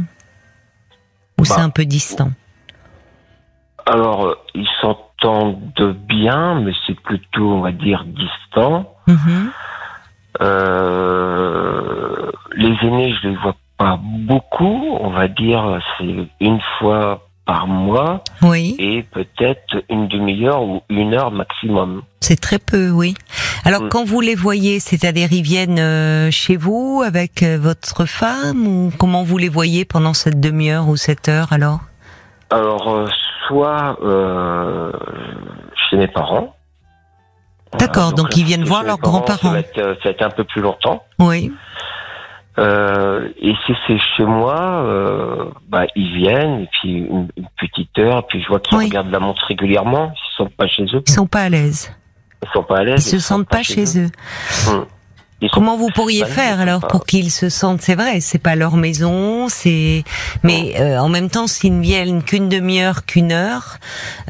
ou 1.39 1.45
c'est 1.45 1.55
Bah, 1.57 1.61
un 1.63 1.69
peu 1.69 1.85
distant? 1.85 2.31
Alors, 3.85 4.35
ils 4.53 4.67
s'entendent 4.81 5.95
bien, 6.07 6.61
mais 6.61 6.71
c'est 6.85 6.99
plutôt, 6.99 7.53
on 7.53 7.61
va 7.61 7.71
dire, 7.71 8.05
distant. 8.05 8.93
Mhm. 9.07 9.51
Euh, 10.41 12.31
les 12.55 12.73
aînés, 12.83 13.13
je 13.21 13.27
les 13.29 13.35
vois 13.37 13.55
pas 13.77 13.99
beaucoup. 14.01 14.97
On 14.99 15.09
va 15.09 15.27
dire, 15.27 15.79
c'est 15.97 16.27
une 16.39 16.59
fois 16.77 17.21
par 17.45 17.65
mois 17.67 18.23
Oui, 18.43 18.75
et 18.77 19.03
peut-être 19.03 19.83
une 19.89 20.07
demi-heure 20.07 20.61
ou 20.63 20.81
une 20.89 21.13
heure 21.15 21.31
maximum. 21.31 22.03
c'est 22.21 22.39
très 22.39 22.59
peu, 22.59 22.91
oui. 22.91 23.15
Alors 23.65 23.83
Mm. 23.83 23.89
quand 23.89 24.05
vous 24.05 24.21
les 24.21 24.35
voyez, 24.35 24.79
c'est-à-dire 24.79 25.29
ils 25.31 25.41
viennent 25.41 25.79
euh, 25.79 26.29
chez 26.29 26.57
vous 26.57 27.01
avec 27.03 27.41
euh, 27.41 27.57
votre 27.59 28.05
femme 28.05 28.67
ou 28.67 28.91
comment 28.99 29.23
vous 29.23 29.37
les 29.39 29.49
voyez 29.49 29.83
pendant 29.83 30.13
cette 30.13 30.39
demi-heure 30.39 30.87
ou 30.89 30.95
cette 30.95 31.27
heure 31.27 31.51
alors? 31.51 31.79
Alors, 32.51 32.87
euh, 32.93 33.07
soit 33.47 33.97
euh, 34.03 34.91
chez 35.89 35.97
mes 35.97 36.07
parents. 36.07 36.55
D'accord, 37.77 38.13
donc 38.13 38.35
ils 38.35 38.43
viennent 38.45 38.63
voir 38.63 38.83
leurs 38.83 38.99
parents, 38.99 39.19
grands-parents. 39.19 39.53
Ça 39.75 39.81
euh, 39.81 39.95
ça 40.03 40.25
un 40.25 40.29
peu 40.29 40.43
plus 40.43 40.61
longtemps. 40.61 41.03
Oui, 41.19 41.51
Euh, 42.57 43.29
et 43.41 43.53
si 43.65 43.73
c'est 43.87 43.97
chez 44.17 44.25
moi, 44.25 44.59
euh, 44.59 45.45
bah, 45.69 45.85
ils 45.95 46.13
viennent, 46.13 46.61
et 46.61 46.69
puis 46.71 46.97
une, 46.97 47.29
une 47.37 47.47
petite 47.57 47.97
heure, 47.99 48.27
puis 48.27 48.41
je 48.41 48.47
vois 48.49 48.59
qu'ils 48.59 48.77
Oui. 48.77 48.85
regardent 48.85 49.11
la 49.11 49.19
montre 49.19 49.45
régulièrement, 49.47 50.11
ils 50.13 50.35
sont 50.35 50.49
pas 50.57 50.67
chez 50.67 50.83
eux, 50.93 51.01
ils 51.07 51.11
sont 51.13 51.27
pas 51.27 51.43
à 51.43 51.49
l'aise. 51.49 51.93
ils 52.43 52.49
sont 52.53 52.63
pas 52.63 52.79
à 52.79 52.83
l'aise. 52.83 53.05
Ils 53.05 53.09
se 53.11 53.19
sentent 53.19 53.47
pas 53.47 53.63
chez 53.63 53.85
eux. 53.99 54.09
Ils 55.41 55.47
sont- 55.47 55.53
Comment 55.53 55.77
vous 55.77 55.87
pourriez 55.95 56.25
faire 56.25 56.59
alors 56.59 56.85
pour 56.85 57.05
qu'ils 57.05 57.31
se 57.31 57.47
sentent? 57.47 57.81
C'est 57.81 57.95
vrai, 57.95 58.19
c'est 58.19 58.39
pas 58.43 58.55
leur 58.57 58.75
maison, 58.75 59.47
c'est. 59.47 60.03
Mais 60.43 60.73
euh, 60.81 60.99
en 60.99 61.07
même 61.07 61.29
temps, 61.29 61.47
s'ils 61.47 61.77
ne 61.77 61.81
viennent 61.81 62.23
qu'une 62.23 62.49
demi-heure, 62.49 63.05
qu'une 63.05 63.31
heure, 63.31 63.77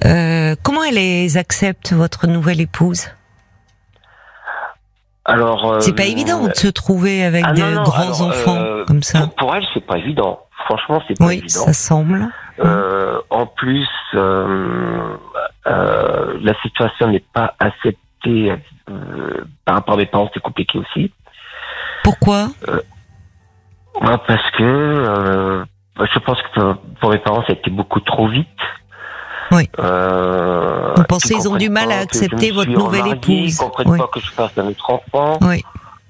euh, 0.06 0.56
comment 0.62 0.84
elle 0.84 0.96
les 0.96 1.38
accepte 1.38 1.94
votre 1.94 2.28
nouvelle 2.28 2.62
épouse? 2.62 3.08
Alors, 5.30 5.72
euh, 5.74 5.80
C'est 5.80 5.96
pas 5.96 6.06
évident 6.06 6.48
de 6.48 6.54
se 6.54 6.68
trouver 6.68 7.24
avec 7.24 7.44
ah, 7.48 7.54
des 7.54 7.62
non, 7.62 7.72
non, 7.72 7.84
grands 7.84 8.02
alors, 8.04 8.22
enfants 8.28 8.56
euh, 8.58 8.86
comme 8.86 9.04
ça. 9.04 9.20
Pour, 9.22 9.36
pour 9.36 9.56
elle, 9.56 9.66
c'est 9.74 9.86
pas 9.86 9.98
évident. 9.98 10.40
Franchement, 10.66 11.02
c'est 11.08 11.18
pas 11.18 11.26
Oui, 11.26 11.36
évident. 11.38 11.48
ça 11.66 11.74
semble. 11.74 12.28
Euh, 12.60 13.20
en 13.30 13.46
plus, 13.46 13.88
euh, 14.16 15.16
euh, 15.68 16.38
la 16.42 16.54
situation 16.62 17.08
n'est 17.08 17.24
pas 17.34 17.56
acceptée 17.60 18.54
par 19.66 19.76
rapport 19.76 19.94
à 19.94 19.98
mes 19.98 20.06
parents, 20.08 20.30
c'est 20.34 20.40
compliqué 20.42 20.78
aussi. 20.80 21.12
Pourquoi 22.04 22.48
Ouais, 24.02 24.18
parce 24.28 24.52
que 24.58 25.64
je 26.14 26.20
pense 26.20 26.38
que 26.42 26.60
pour- 26.60 26.78
pour 27.00 27.10
mes 27.12 27.18
parents, 27.20 27.42
ça 27.44 27.50
a 27.50 27.54
été 27.54 27.70
beaucoup 27.70 28.00
trop 28.00 28.28
vite. 28.28 28.48
Oui. 29.52 29.70
Euh, 29.80 30.94
Vous 30.96 31.04
pensez 31.06 31.34
ils 31.34 31.38
qu'ils 31.38 31.50
ont 31.50 31.56
du 31.56 31.70
mal 31.70 31.92
à 31.92 32.00
accepter 32.00 32.52
votre 32.52 32.70
nouvelle 32.72 33.08
épouse. 33.08 33.54
Ils 33.54 33.58
comprennent 33.58 33.90
Oui. 33.92 33.98
pas 34.00 34.08
que 34.14 34.20
je 34.20 34.30
fasse 34.32 34.52
un 34.58 34.68
autre 34.68 34.90
enfant. 34.90 35.38
Oui, 35.42 35.64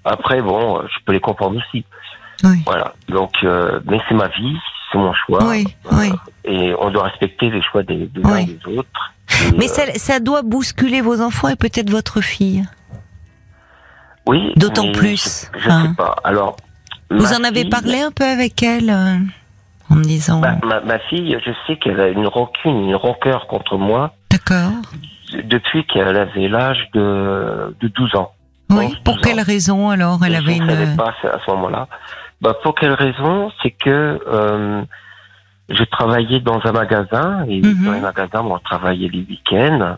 Après, 0.05 0.41
bon, 0.41 0.81
je 0.81 0.97
peux 1.05 1.13
les 1.13 1.19
comprendre 1.21 1.57
aussi. 1.57 1.85
oui, 2.43 2.61
Voilà. 2.65 2.93
Donc, 3.07 3.31
euh, 3.43 3.79
mais 3.85 3.99
c'est 4.07 4.15
ma 4.15 4.27
vie, 4.27 4.57
c'est 4.91 4.97
mon 4.97 5.13
choix. 5.13 5.43
oui, 5.45 5.65
Euh, 5.85 5.89
oui. 5.93 6.11
Et 6.45 6.73
on 6.79 6.89
doit 6.91 7.03
respecter 7.03 7.49
les 7.49 7.61
choix 7.61 7.83
des, 7.83 8.07
des 8.07 8.23
uns 8.25 8.35
et 8.37 8.45
des 8.45 8.77
autres. 8.77 9.13
Et, 9.53 9.57
Mais 9.57 9.65
euh, 9.69 9.73
ça, 9.73 9.83
ça 9.95 10.19
doit 10.19 10.41
bousculer 10.41 11.01
vos 11.01 11.21
enfants 11.21 11.47
et 11.49 11.55
peut-être 11.55 11.89
votre 11.89 12.21
fille. 12.21 12.65
oui, 14.27 14.51
d'autant 14.55 14.91
plus, 14.91 15.49
Je, 15.55 15.59
je 15.59 15.67
enfin. 15.69 15.87
sais 15.87 15.95
pas. 15.95 16.15
Alors, 16.23 16.57
Vous 17.09 17.33
en 17.33 17.43
avez 17.43 17.69
parlé 17.69 18.01
un 18.01 18.11
peu 18.11 18.23
avec 18.25 18.61
elle 18.63 18.89
euh, 18.89 19.15
en 19.89 19.95
me 19.95 20.03
disant. 20.03 20.39
bah, 20.39 20.55
ma, 20.63 20.79
ma 20.81 20.99
fille, 20.99 21.37
je 21.45 21.51
sais 21.67 21.77
qu'elle 21.77 21.99
a 21.99 22.07
une 22.09 22.27
rancune, 22.27 22.89
une 22.89 22.95
rancœur 22.95 23.47
contre 23.47 23.77
moi 23.77 24.13
D'accord. 24.29 24.71
depuis 25.43 25.85
qu'elle 25.85 26.15
avait 26.17 26.47
l'âge 26.47 26.87
de, 26.93 27.75
de 27.79 27.87
12 27.87 28.15
ans. 28.15 28.31
Oui. 28.71 28.85
11, 28.85 28.99
Pour 29.03 29.13
12 29.15 29.23
quelle 29.23 29.39
ans. 29.39 29.43
raison 29.45 29.89
alors 29.89 30.19
Elle 30.25 30.33
Et 30.33 30.37
avait 30.37 30.55
je 30.55 30.61
ne 30.63 30.69
savais 30.69 30.83
une. 30.85 30.95
pas 30.95 31.13
à 31.23 31.39
ce 31.43 31.51
moment-là. 31.51 31.87
Bah, 32.41 32.53
pour 32.63 32.75
quelle 32.75 32.93
raison 32.93 33.51
C'est 33.63 33.71
que 33.71 34.19
euh, 34.27 34.81
je 35.69 35.83
travaillais 35.85 36.39
dans 36.39 36.59
un 36.63 36.71
magasin 36.71 37.45
et 37.47 37.61
Mhm. 37.61 37.85
dans 37.85 37.91
les 37.93 37.99
magasins, 37.99 38.41
on 38.43 38.57
travaillait 38.59 39.09
les 39.09 39.25
week-ends. 39.27 39.97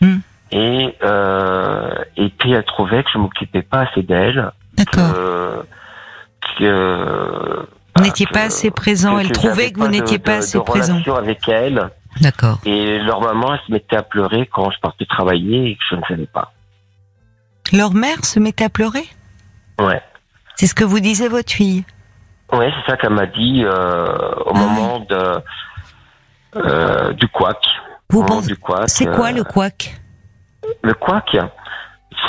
Mhm. 0.00 0.20
Et, 0.50 0.96
euh, 1.04 1.90
et 2.16 2.28
puis 2.30 2.52
elle 2.52 2.64
trouvait 2.64 3.02
que 3.04 3.10
je 3.12 3.18
m'occupais 3.18 3.62
pas 3.62 3.80
assez 3.82 4.02
d'elle, 4.02 4.50
D'accord. 4.76 5.12
que, 5.14 5.64
que 6.58 7.68
Vous 7.98 8.04
n'étiez 8.04 8.26
pas 8.26 8.42
assez 8.44 8.70
présent. 8.70 9.18
Elle 9.18 9.32
trouvait 9.32 9.72
que 9.72 9.80
vous 9.80 9.88
n'étiez 9.88 10.18
pas 10.18 10.36
assez 10.36 10.60
présent. 10.60 11.00
avec 11.16 11.48
elle. 11.48 11.90
D'accord. 12.20 12.58
Et 12.64 12.98
leur 13.00 13.20
maman, 13.20 13.54
elle 13.54 13.60
se 13.66 13.72
mettait 13.72 13.96
à 13.96 14.02
pleurer 14.02 14.48
quand 14.52 14.70
je 14.70 14.78
partais 14.80 15.04
travailler 15.04 15.70
et 15.70 15.74
que 15.74 15.82
je 15.90 15.96
ne 15.96 16.02
savais 16.08 16.26
pas. 16.26 16.52
Leur 17.72 17.92
mère 17.92 18.24
se 18.24 18.40
mettait 18.40 18.64
à 18.64 18.68
pleurer? 18.68 19.06
Ouais. 19.80 20.00
C'est 20.56 20.66
ce 20.66 20.74
que 20.74 20.84
vous 20.84 21.00
disait 21.00 21.28
votre 21.28 21.52
fille? 21.52 21.84
Ouais, 22.52 22.72
c'est 22.74 22.90
ça 22.90 22.96
qu'elle 22.96 23.12
m'a 23.12 23.26
dit 23.26 23.62
euh, 23.64 24.06
au 24.46 24.52
Ah 24.54 24.58
moment 24.58 25.00
de 25.00 25.42
euh, 26.56 27.12
du 27.12 27.28
couac. 27.28 27.58
Vous 28.10 28.24
pensez-. 28.24 28.54
C'est 28.86 29.06
quoi 29.06 29.28
euh, 29.28 29.32
le 29.32 29.44
couac? 29.44 30.00
Le 30.82 30.94
couac, 30.94 31.36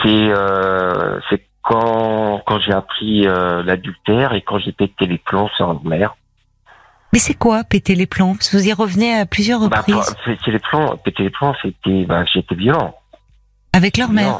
c'est 0.04 0.08
euh, 0.08 1.20
c'est 1.30 1.49
quand 1.70 2.42
quand 2.48 2.60
j'ai 2.62 2.74
appris 2.74 3.28
euh, 3.28 3.62
l'adultère 3.64 4.34
et 4.34 4.42
quand 4.42 4.58
j'ai 4.58 4.72
pété 4.72 5.06
les 5.06 5.20
plombs 5.20 5.50
sur 5.56 5.72
ma 5.84 5.98
mère. 5.98 6.16
Mais 7.14 7.20
c'est 7.20 7.36
quoi 7.36 7.64
péter 7.64 7.94
les 7.96 8.08
plombs? 8.08 8.34
Parce 8.36 8.50
que 8.50 8.58
Vous 8.58 8.68
y 8.68 8.74
revenez 8.74 9.14
à 9.20 9.26
plusieurs 9.26 9.60
Bah, 9.70 9.78
reprises 9.78 10.16
péter 10.26 10.52
les 10.52 10.60
plombs, 10.60 10.98
péter 10.98 11.24
les 11.24 11.30
plombs, 11.30 11.54
c'était 11.62 12.06
bah, 12.06 12.26
j'étais 12.26 12.56
violent. 12.56 12.96
avec 13.74 13.98
leur 13.98 14.10
mère? 14.10 14.40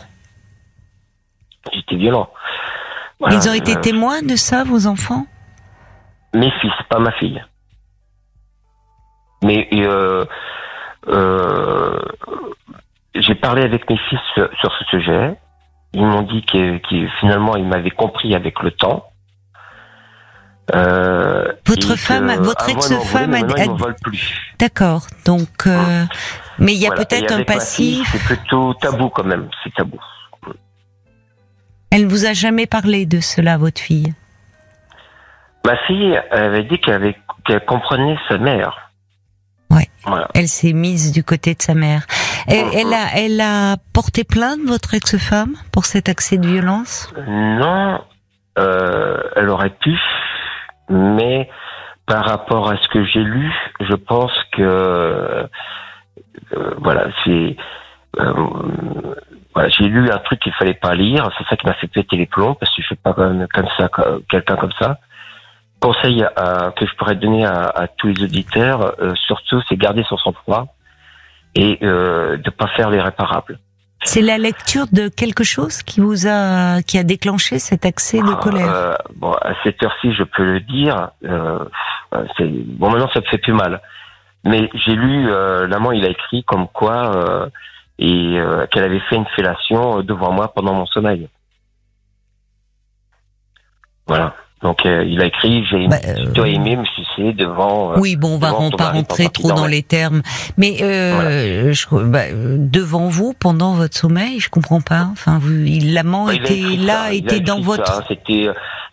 J'étais 1.74 1.96
violent. 1.98 2.30
Voilà, 3.20 3.36
Ils 3.36 3.50
ont 3.50 3.54
été 3.54 3.76
euh, 3.78 3.82
témoins 3.82 4.22
de 4.22 4.36
ça, 4.36 4.64
vos 4.64 4.88
enfants? 4.88 5.26
Mes 6.34 6.52
fils, 6.62 6.72
pas 6.90 7.00
ma 7.00 7.12
fille. 7.14 7.44
Mais 9.44 9.68
euh, 9.74 10.26
euh, 11.08 12.00
j'ai 13.16 13.36
parlé 13.36 13.62
avec 13.64 13.90
mes 13.90 13.98
fils 13.98 14.20
sur, 14.34 14.50
sur 14.60 14.72
ce 14.80 14.86
sujet. 14.86 15.36
Ils 15.94 16.06
m'ont 16.06 16.22
dit 16.22 16.46
que, 16.46 16.78
que 16.78 17.08
finalement 17.20 17.56
ils 17.56 17.66
m'avaient 17.66 17.90
compris 17.92 18.36
avec 18.36 18.62
le 18.62 18.72
temps. 18.72 19.06
Euh, 20.76 21.52
Votre 21.66 21.90
que 21.90 21.96
femme, 21.96 22.32
votre 22.42 22.70
ex-femme 22.70 23.34
a- 23.34 23.40
a-. 23.40 23.94
D'accord. 24.60 25.08
Donc, 25.26 25.66
euh, 25.66 26.04
mais 26.60 26.74
il 26.74 26.80
y 26.80 26.86
a 26.86 26.90
Voilà. 26.90 27.06
peut-être 27.06 27.32
un 27.34 27.44
passif. 27.44 28.08
C'est 28.12 28.22
plutôt 28.36 28.76
tabou 28.76 29.10
quand 29.10 29.24
même. 29.24 29.50
C'est 29.64 29.74
tabou. 29.74 29.98
Elle 31.92 32.04
ne 32.06 32.10
vous 32.10 32.26
a 32.28 32.34
jamais 32.34 32.68
parlé 32.68 33.08
de 33.08 33.20
cela, 33.20 33.58
votre 33.58 33.82
fille? 33.82 34.14
Ma 35.66 35.76
fille 35.88 36.22
elle 36.32 36.44
avait 36.44 36.64
dit 36.66 36.80
qu'elle 36.80 36.94
avait- 36.96 37.18
qu'elle 37.46 37.66
comprenait 37.66 38.18
sa 38.28 38.38
mère. 38.38 38.89
Voilà. 40.06 40.28
Elle 40.34 40.48
s'est 40.48 40.74
mise 40.74 41.12
du 41.12 41.24
côté 41.24 41.54
de 41.56 41.62
sa 41.62 41.74
mère. 41.76 42.04
Elle, 42.48 42.66
Mhm. 42.66 42.72
elle 42.74 42.94
a, 42.94 43.06
elle 43.18 43.42
a 43.42 43.76
porté 43.94 44.24
plainte 44.24 44.60
votre 44.66 44.94
ex-femme 44.94 45.56
pour 45.72 45.86
cet 45.86 46.10
accès 46.10 46.38
de 46.38 46.48
violence? 46.48 47.14
Non, 47.28 48.02
euh, 48.58 49.22
elle 49.36 49.50
aurait 49.50 49.70
pu, 49.82 49.98
mais 50.90 51.50
par 52.06 52.26
rapport 52.26 52.72
à 52.72 52.78
ce 52.78 52.88
que 52.88 53.04
j'ai 53.06 53.22
lu, 53.24 53.52
je 53.82 53.94
pense 53.94 54.32
que 54.54 54.62
euh, 54.62 55.48
voilà, 56.78 57.08
c'est 57.24 57.56
euh, 58.20 58.34
voilà, 59.54 59.70
j'ai 59.70 59.86
lu 59.86 60.10
un 60.10 60.18
truc 60.20 60.40
qu'il 60.40 60.54
fallait 60.54 60.74
pas 60.74 60.96
lire, 60.96 61.30
c'est 61.38 61.46
ça 61.48 61.56
qui 61.56 61.68
m'a 61.68 61.74
fait 61.76 61.88
péter 61.88 62.16
les 62.18 62.26
plombs 62.26 62.56
parce 62.56 62.74
que 62.76 62.82
je 62.82 62.88
suis 62.88 62.96
pas 62.96 63.14
comme, 63.14 63.46
comme 63.54 63.68
ça, 63.78 63.90
quelqu'un 64.30 64.56
comme 64.56 64.72
ça. 64.80 64.98
Conseil 65.80 66.24
à- 66.36 66.72
que 66.76 66.86
je 66.86 66.94
pourrais 66.96 67.16
donner 67.16 67.46
à, 67.46 67.68
à 67.70 67.88
tous 67.88 68.08
les 68.08 68.24
auditeurs, 68.24 68.96
euh, 69.02 69.14
surtout, 69.28 69.62
c'est 69.70 69.78
garder 69.78 70.04
son 70.08 70.18
sang-froid 70.18 70.68
et 71.56 71.80
euh, 71.84 72.38
de 72.38 72.50
pas 72.50 72.68
faire 72.68 72.90
l'irréparable. 72.90 73.60
C'est 74.04 74.22
la 74.22 74.38
lecture 74.38 74.86
de 74.92 75.10
quelque 75.10 75.44
chose 75.44 75.82
qui 75.84 76.00
vous 76.00 76.26
a, 76.28 76.82
qui 76.84 76.98
a 76.98 77.04
déclenché 77.04 77.60
cet 77.60 77.86
accès 77.86 78.20
de 78.22 78.32
Ah, 78.32 78.40
colère? 78.42 78.70
euh, 78.74 78.96
bon, 79.16 79.34
à 79.34 79.54
cette 79.64 79.82
heure-ci, 79.84 80.14
je 80.14 80.24
peux 80.24 80.44
le 80.44 80.60
dire. 80.62 81.10
Euh, 81.26 81.60
c'est- 82.38 82.48
bon, 82.48 82.90
maintenant, 82.92 83.10
ça 83.14 83.20
me 83.20 83.26
fait 83.26 83.38
plus 83.40 83.54
mal. 83.54 83.82
Mais 84.46 84.70
j'ai 84.74 84.96
lu, 84.96 85.30
euh, 85.30 85.68
l'amant, 85.68 85.92
il 85.92 86.06
a 86.06 86.10
écrit 86.10 86.44
comme 86.46 86.68
quoi, 86.70 87.14
euh, 87.16 87.50
et 88.00 88.38
euh, 88.40 88.66
qu'elle 88.68 88.86
avait 88.86 89.02
fait 89.02 89.18
une 89.18 89.26
fellation 89.36 90.00
euh, 90.00 90.02
devant 90.04 90.32
moi 90.32 90.54
pendant 90.54 90.74
mon 90.74 90.86
sommeil. 90.86 91.28
Voilà. 94.08 94.34
Donc, 94.62 94.86
euh, 94.86 95.06
il 95.08 95.22
a 95.22 95.26
écrit, 95.26 95.64
j'ai 95.72 95.88
Bah, 95.88 95.98
euh, 96.06 96.26
plutôt 96.26 96.44
aimé 96.44 96.76
me 96.76 96.84
sucer 96.86 97.32
devant. 97.32 97.94
euh, 97.94 97.96
Oui, 97.98 98.18
bon, 98.18 98.36
on 98.36 98.38
va 98.40 98.52
pas 98.78 98.90
rentrer 98.92 99.30
trop 99.30 99.54
dans 99.54 99.66
les 99.68 99.84
termes. 99.84 100.22
Mais 100.58 100.78
euh, 100.82 101.72
je, 101.72 101.86
bah, 102.04 102.24
devant 102.34 103.08
vous, 103.08 103.34
pendant 103.34 103.74
votre 103.76 103.96
sommeil, 103.96 104.40
je 104.42 104.50
comprends 104.50 104.82
pas. 104.82 105.08
Enfin, 105.14 105.40
vous, 105.42 105.50
l'amant 105.94 106.30
était 106.30 106.60
là, 106.78 107.06
ça, 107.06 107.14
était 107.14 107.40
dans 107.40 107.62
votre. 107.62 108.04
C'était, 108.10 108.50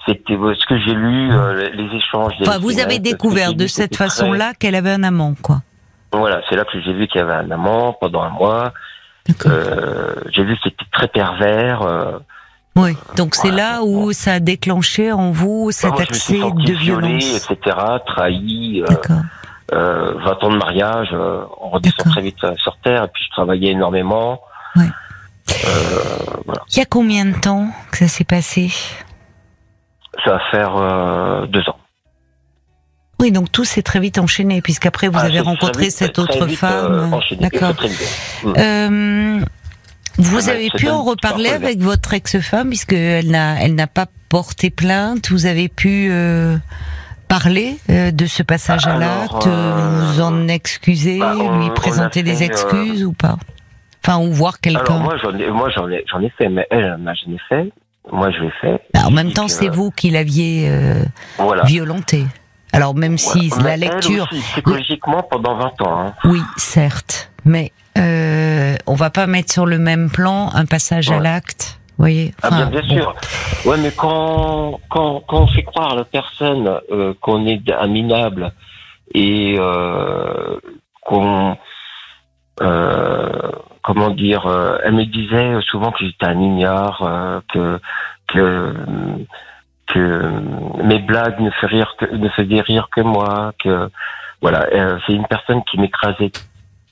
c'était 0.06 0.34
ce 0.34 0.66
que 0.66 0.78
j'ai 0.78 0.94
lu, 0.94 1.32
euh, 1.32 1.68
les 1.74 1.96
échanges. 1.96 2.34
Enfin, 2.42 2.58
vous 2.58 2.78
avez 2.78 3.00
découvert 3.00 3.48
c'était- 3.48 3.62
de 3.64 3.66
cette 3.66 3.82
c'était 3.84 3.94
très- 3.96 4.04
façon-là 4.04 4.52
qu'elle 4.54 4.76
avait 4.76 4.92
un 4.92 5.02
amant, 5.02 5.34
quoi. 5.42 5.62
Voilà, 6.12 6.42
c'est 6.48 6.54
là 6.54 6.64
que 6.64 6.80
j'ai 6.80 6.92
vu 6.92 7.08
qu'il 7.08 7.18
y 7.20 7.24
avait 7.24 7.32
un 7.34 7.50
amant 7.50 7.92
pendant 8.00 8.22
un 8.22 8.30
mois. 8.30 8.72
Euh, 9.46 10.14
j'ai 10.32 10.44
vu 10.44 10.56
qu'il 10.58 10.70
était 10.70 10.84
très 10.92 11.08
pervers. 11.08 11.82
Euh, 11.82 12.18
oui, 12.76 12.96
donc 13.16 13.34
c'est 13.34 13.50
là 13.50 13.82
où 13.82 14.12
ça 14.12 14.34
a 14.34 14.40
déclenché 14.40 15.10
en 15.10 15.30
vous 15.30 15.70
cet 15.70 15.98
accès 15.98 16.38
de 16.38 16.72
violence, 16.72 17.24
etc., 17.24 17.76
trahi. 18.06 18.82
Euh, 18.82 18.94
euh, 19.72 20.14
20 20.24 20.44
ans 20.44 20.50
de 20.50 20.58
mariage, 20.58 21.08
euh, 21.12 21.42
on 21.60 21.70
redescend 21.70 22.12
très 22.12 22.20
vite 22.20 22.36
sur 22.56 22.76
terre, 22.84 23.04
et 23.04 23.08
puis 23.08 23.24
je 23.24 23.30
travaillais 23.30 23.72
énormément. 23.72 24.40
Ouais. 24.76 24.84
voilà. 26.44 26.62
Il 26.70 26.78
y 26.78 26.82
a 26.82 26.84
combien 26.84 27.24
de 27.24 27.36
temps 27.36 27.68
que 27.90 27.96
ça 27.96 28.08
s'est 28.08 28.24
passé? 28.24 28.70
Ça 30.24 30.32
va 30.32 30.40
faire 30.50 31.46
deux 31.48 31.68
ans. 31.68 31.78
Oui, 33.18 33.32
donc 33.32 33.50
tout 33.50 33.64
s'est 33.64 33.82
très 33.82 34.00
vite 34.00 34.18
enchaîné, 34.18 34.60
puisqu'après 34.60 35.08
vous 35.08 35.18
ah, 35.18 35.24
avez 35.24 35.40
rencontré 35.40 35.88
cette 35.88 36.18
autre 36.18 36.46
femme. 36.48 37.18
D'accord. 37.40 37.74
Euh, 40.18 40.22
vous 40.22 40.48
avez 40.48 40.70
pu 40.70 40.88
en 40.88 41.02
reparler 41.02 41.50
avec 41.50 41.78
votre 41.80 42.14
ex-femme, 42.14 42.68
puisqu'elle 42.68 43.30
n'a, 43.30 43.62
elle 43.62 43.74
n'a 43.74 43.86
pas 43.86 44.06
porté 44.28 44.70
plainte. 44.70 45.30
Vous 45.30 45.46
avez 45.46 45.68
pu 45.68 46.08
euh, 46.10 46.56
parler 47.28 47.78
euh, 47.90 48.10
de 48.10 48.26
ce 48.26 48.42
passage 48.42 48.86
à 48.86 48.98
l'acte, 48.98 49.46
vous 49.46 50.20
en 50.20 50.48
excuser, 50.48 51.18
bah, 51.18 51.34
lui 51.60 51.70
présenter 51.70 52.22
des 52.22 52.42
excuses 52.42 53.04
ou 53.04 53.12
pas? 53.12 53.36
Enfin, 54.04 54.18
ou 54.18 54.32
voir 54.32 54.60
quelqu'un. 54.60 54.98
moi, 54.98 55.16
j'en 55.22 55.36
ai, 55.36 55.50
moi, 55.50 55.68
j'en 55.70 55.90
ai, 55.90 56.04
j'en 56.10 56.20
ai 56.20 56.30
fait, 56.30 56.48
mais 56.48 56.66
elle, 56.70 56.96
n'a 57.00 57.14
jamais 57.14 57.40
fait. 57.48 57.72
Moi, 58.12 58.30
je 58.30 58.40
l'ai 58.40 58.52
fait. 58.60 58.80
Bah, 58.94 59.00
en 59.06 59.10
même 59.10 59.32
temps, 59.32 59.48
c'est 59.48 59.68
vous 59.68 59.90
qui 59.90 60.10
l'aviez 60.10 60.70
violenté. 61.64 62.24
Alors 62.76 62.94
même 62.94 63.16
si 63.16 63.50
la 63.62 63.76
lecture... 63.76 64.28
psychologiquement 64.28 65.22
pendant 65.22 65.56
20 65.56 65.82
ans. 65.82 66.00
Hein. 66.00 66.14
Oui, 66.24 66.42
certes. 66.56 67.30
Mais 67.46 67.72
euh, 67.72 67.85
on 68.86 68.94
va 68.94 69.10
pas 69.10 69.26
mettre 69.26 69.52
sur 69.52 69.66
le 69.66 69.78
même 69.78 70.10
plan 70.10 70.50
un 70.54 70.66
passage 70.66 71.10
à 71.10 71.18
l'acte. 71.18 71.78
Voyez 71.98 72.34
ah 72.42 72.50
bien, 72.50 72.66
bien 72.66 72.82
sûr. 72.82 73.14
Ouais, 73.64 73.78
mais 73.78 73.90
quand, 73.90 74.80
quand, 74.90 75.22
quand 75.26 75.42
on 75.42 75.46
fait 75.46 75.62
croire 75.62 75.92
à 75.92 75.96
la 75.96 76.04
personne 76.04 76.80
euh, 76.90 77.14
qu'on 77.20 77.46
est 77.46 77.62
minable 77.88 78.52
et 79.14 79.56
euh, 79.58 80.60
qu'on 81.02 81.56
euh, 82.60 83.50
comment 83.82 84.10
dire, 84.10 84.46
euh, 84.46 84.78
elle 84.84 84.94
me 84.94 85.04
disait 85.04 85.58
souvent 85.70 85.90
que 85.90 86.04
j'étais 86.04 86.26
un 86.26 86.38
ignare, 86.38 87.42
que 87.52 87.80
que 88.28 88.74
que 89.86 90.32
mes 90.82 90.98
blagues 90.98 91.40
ne 91.40 91.50
faisaient 91.50 91.76
rire 91.76 91.94
que, 91.98 92.06
ne 92.14 92.28
faisaient 92.28 92.60
rire 92.60 92.88
que 92.94 93.00
moi, 93.00 93.52
que 93.62 93.88
voilà, 94.42 94.66
euh, 94.72 94.98
c'est 95.06 95.14
une 95.14 95.26
personne 95.26 95.62
qui 95.70 95.78
m'écrasait 95.78 96.32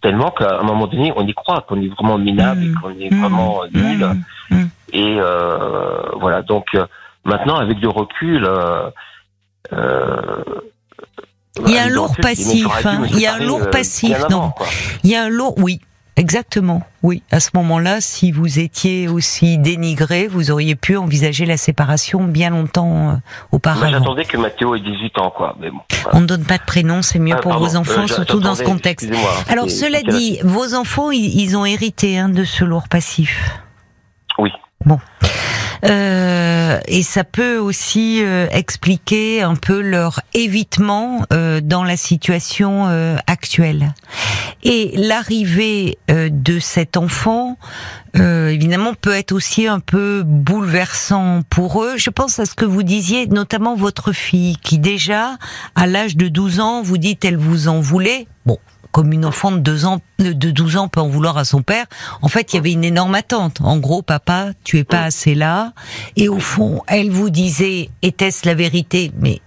tellement 0.05 0.31
qu'à 0.33 0.61
un 0.61 0.65
moment 0.65 0.87
donné, 0.87 1.15
on 1.17 1.27
y 1.27 1.33
croit, 1.33 1.65
qu'on 1.67 1.81
est 1.81 1.89
vraiment 1.89 2.19
minable 2.19 2.63
et 2.63 2.69
mmh. 2.69 2.75
qu'on 2.75 2.91
est 2.91 3.09
vraiment 3.09 3.63
mmh. 3.63 3.81
nul. 3.81 4.07
Mmh. 4.51 4.65
Et 4.93 5.17
euh, 5.19 5.99
voilà, 6.21 6.43
donc 6.43 6.67
euh, 6.75 6.85
maintenant, 7.25 7.57
avec 7.57 7.79
du 7.79 7.89
recul, 7.89 8.45
euh, 8.45 8.91
il 11.67 11.73
y 11.73 11.79
a 11.79 11.85
un 11.85 11.89
lourd 11.89 12.15
passif. 12.21 12.67
Hein. 12.85 13.05
Il 13.13 13.19
y 13.19 13.27
a 13.27 13.37
un 13.37 13.39
lourd 13.39 13.71
passif. 13.71 14.19
Non. 14.29 14.53
Il 15.05 15.11
y 15.11 15.17
a 15.17 15.23
un 15.23 15.29
lourd. 15.31 15.55
Oui. 15.57 15.81
Exactement, 16.17 16.83
oui. 17.03 17.25
À 17.33 17.41
ce 17.41 17.51
moment-là, 17.55 18.01
si 18.01 18.31
vous 18.31 18.61
étiez 18.61 19.09
aussi 19.09 19.59
dénigré, 19.59 20.29
vous 20.29 20.53
auriez 20.53 20.77
pu 20.77 20.97
envisager 20.97 21.45
la 21.45 21.57
séparation 21.57 22.23
bien 22.23 22.51
longtemps 22.51 23.11
euh, 23.11 23.15
auparavant. 23.51 23.91
J'attendais 23.91 24.25
que 24.25 24.37
Mathéo 24.37 24.77
ait 24.77 24.81
18 24.81 25.19
ans, 25.19 25.33
quoi. 25.37 25.57
Mais 25.59 25.71
bon, 25.71 25.81
On 26.13 26.21
ne 26.21 26.27
donne 26.27 26.45
pas 26.45 26.59
de 26.59 26.63
prénom, 26.63 27.03
c'est 27.03 27.19
mieux 27.19 27.35
ah, 27.37 27.41
pour 27.41 27.55
vos 27.55 27.75
enfants, 27.75 28.05
euh, 28.05 28.07
surtout 28.07 28.39
dans 28.39 28.55
ce 28.55 28.63
contexte. 28.63 29.11
Alors, 29.49 29.69
cela 29.71 30.03
dit, 30.03 30.39
vos 30.45 30.75
enfants, 30.75 31.11
ils, 31.11 31.57
ont 31.57 31.65
hérité 31.65 32.17
hein, 32.17 32.29
de 32.29 32.45
ce 32.45 32.65
lourd 32.65 32.89
passif. 32.89 33.59
Oui. 34.39 34.53
Bon. 34.85 35.01
Euh, 35.85 36.79
et 36.89 37.03
ça 37.03 37.25
peut 37.25 37.59
aussi 37.59 38.23
euh, 38.23 38.47
expliquer 38.51 39.43
un 39.43 39.55
peu 39.55 39.81
leur 39.81 40.21
évitement 40.33 41.23
euh, 41.33 41.61
dans 41.63 41.85
la 41.85 41.97
situation 41.97 42.85
actuelle. 43.27 43.93
Et 44.65 44.93
l'arrivée 44.97 45.99
de 46.09 46.59
cet 46.59 46.97
enfant, 46.97 47.59
évidemment, 48.15 48.95
peut 48.95 49.13
être 49.13 49.33
aussi 49.33 49.67
un 49.67 49.81
peu 49.81 50.23
bouleversant 50.25 51.43
pour 51.51 51.85
eux. 51.85 51.99
Je 51.99 52.11
pense 52.11 52.39
à 52.39 52.47
ce 52.47 52.55
que 52.55 52.65
vous 52.65 52.83
disiez, 52.83 53.27
notamment 53.27 53.77
votre 53.77 54.13
fille, 54.13 54.57
qui 54.57 54.79
déjà, 54.79 55.37
à 55.75 55.87
l'âge 55.87 56.17
de 56.17 56.29
12 56.29 56.61
ans, 56.61 56.83
vous 56.83 56.99
dites, 56.99 57.25
elle 57.25 57.37
vous 57.37 57.69
en 57.69 57.81
voulait. 57.81 58.27
Bon, 58.47 58.59
comme 58.91 59.13
une 59.13 59.27
enfant 59.27 59.53
de 59.53 59.59
deux 59.59 59.85
ans, 59.85 60.01
de 60.19 60.33
12 60.33 60.77
ans 60.77 60.89
peut 60.89 61.01
en 61.01 61.09
vouloir 61.09 61.37
à 61.37 61.45
son 61.45 61.63
père. 61.63 61.85
En 62.23 62.29
fait, 62.29 62.53
il 62.53 62.57
y 62.57 62.59
avait 62.59 62.73
une 62.73 62.85
énorme 62.85 63.17
attente. 63.17 63.61
En 63.61 63.79
gros, 63.79 64.03
papa, 64.03 64.53
tu 64.63 64.79
es 64.79 64.85
pas 64.85 65.03
assez 65.03 65.35
là. 65.35 65.73
Et 66.17 66.29
au 66.29 66.39
fond, 66.39 66.81
elle 66.87 67.11
vous 67.11 67.29
disait, 67.29 67.91
était-ce 68.03 68.47
la 68.47 68.55
vérité? 68.55 69.13
Mais 69.21 69.41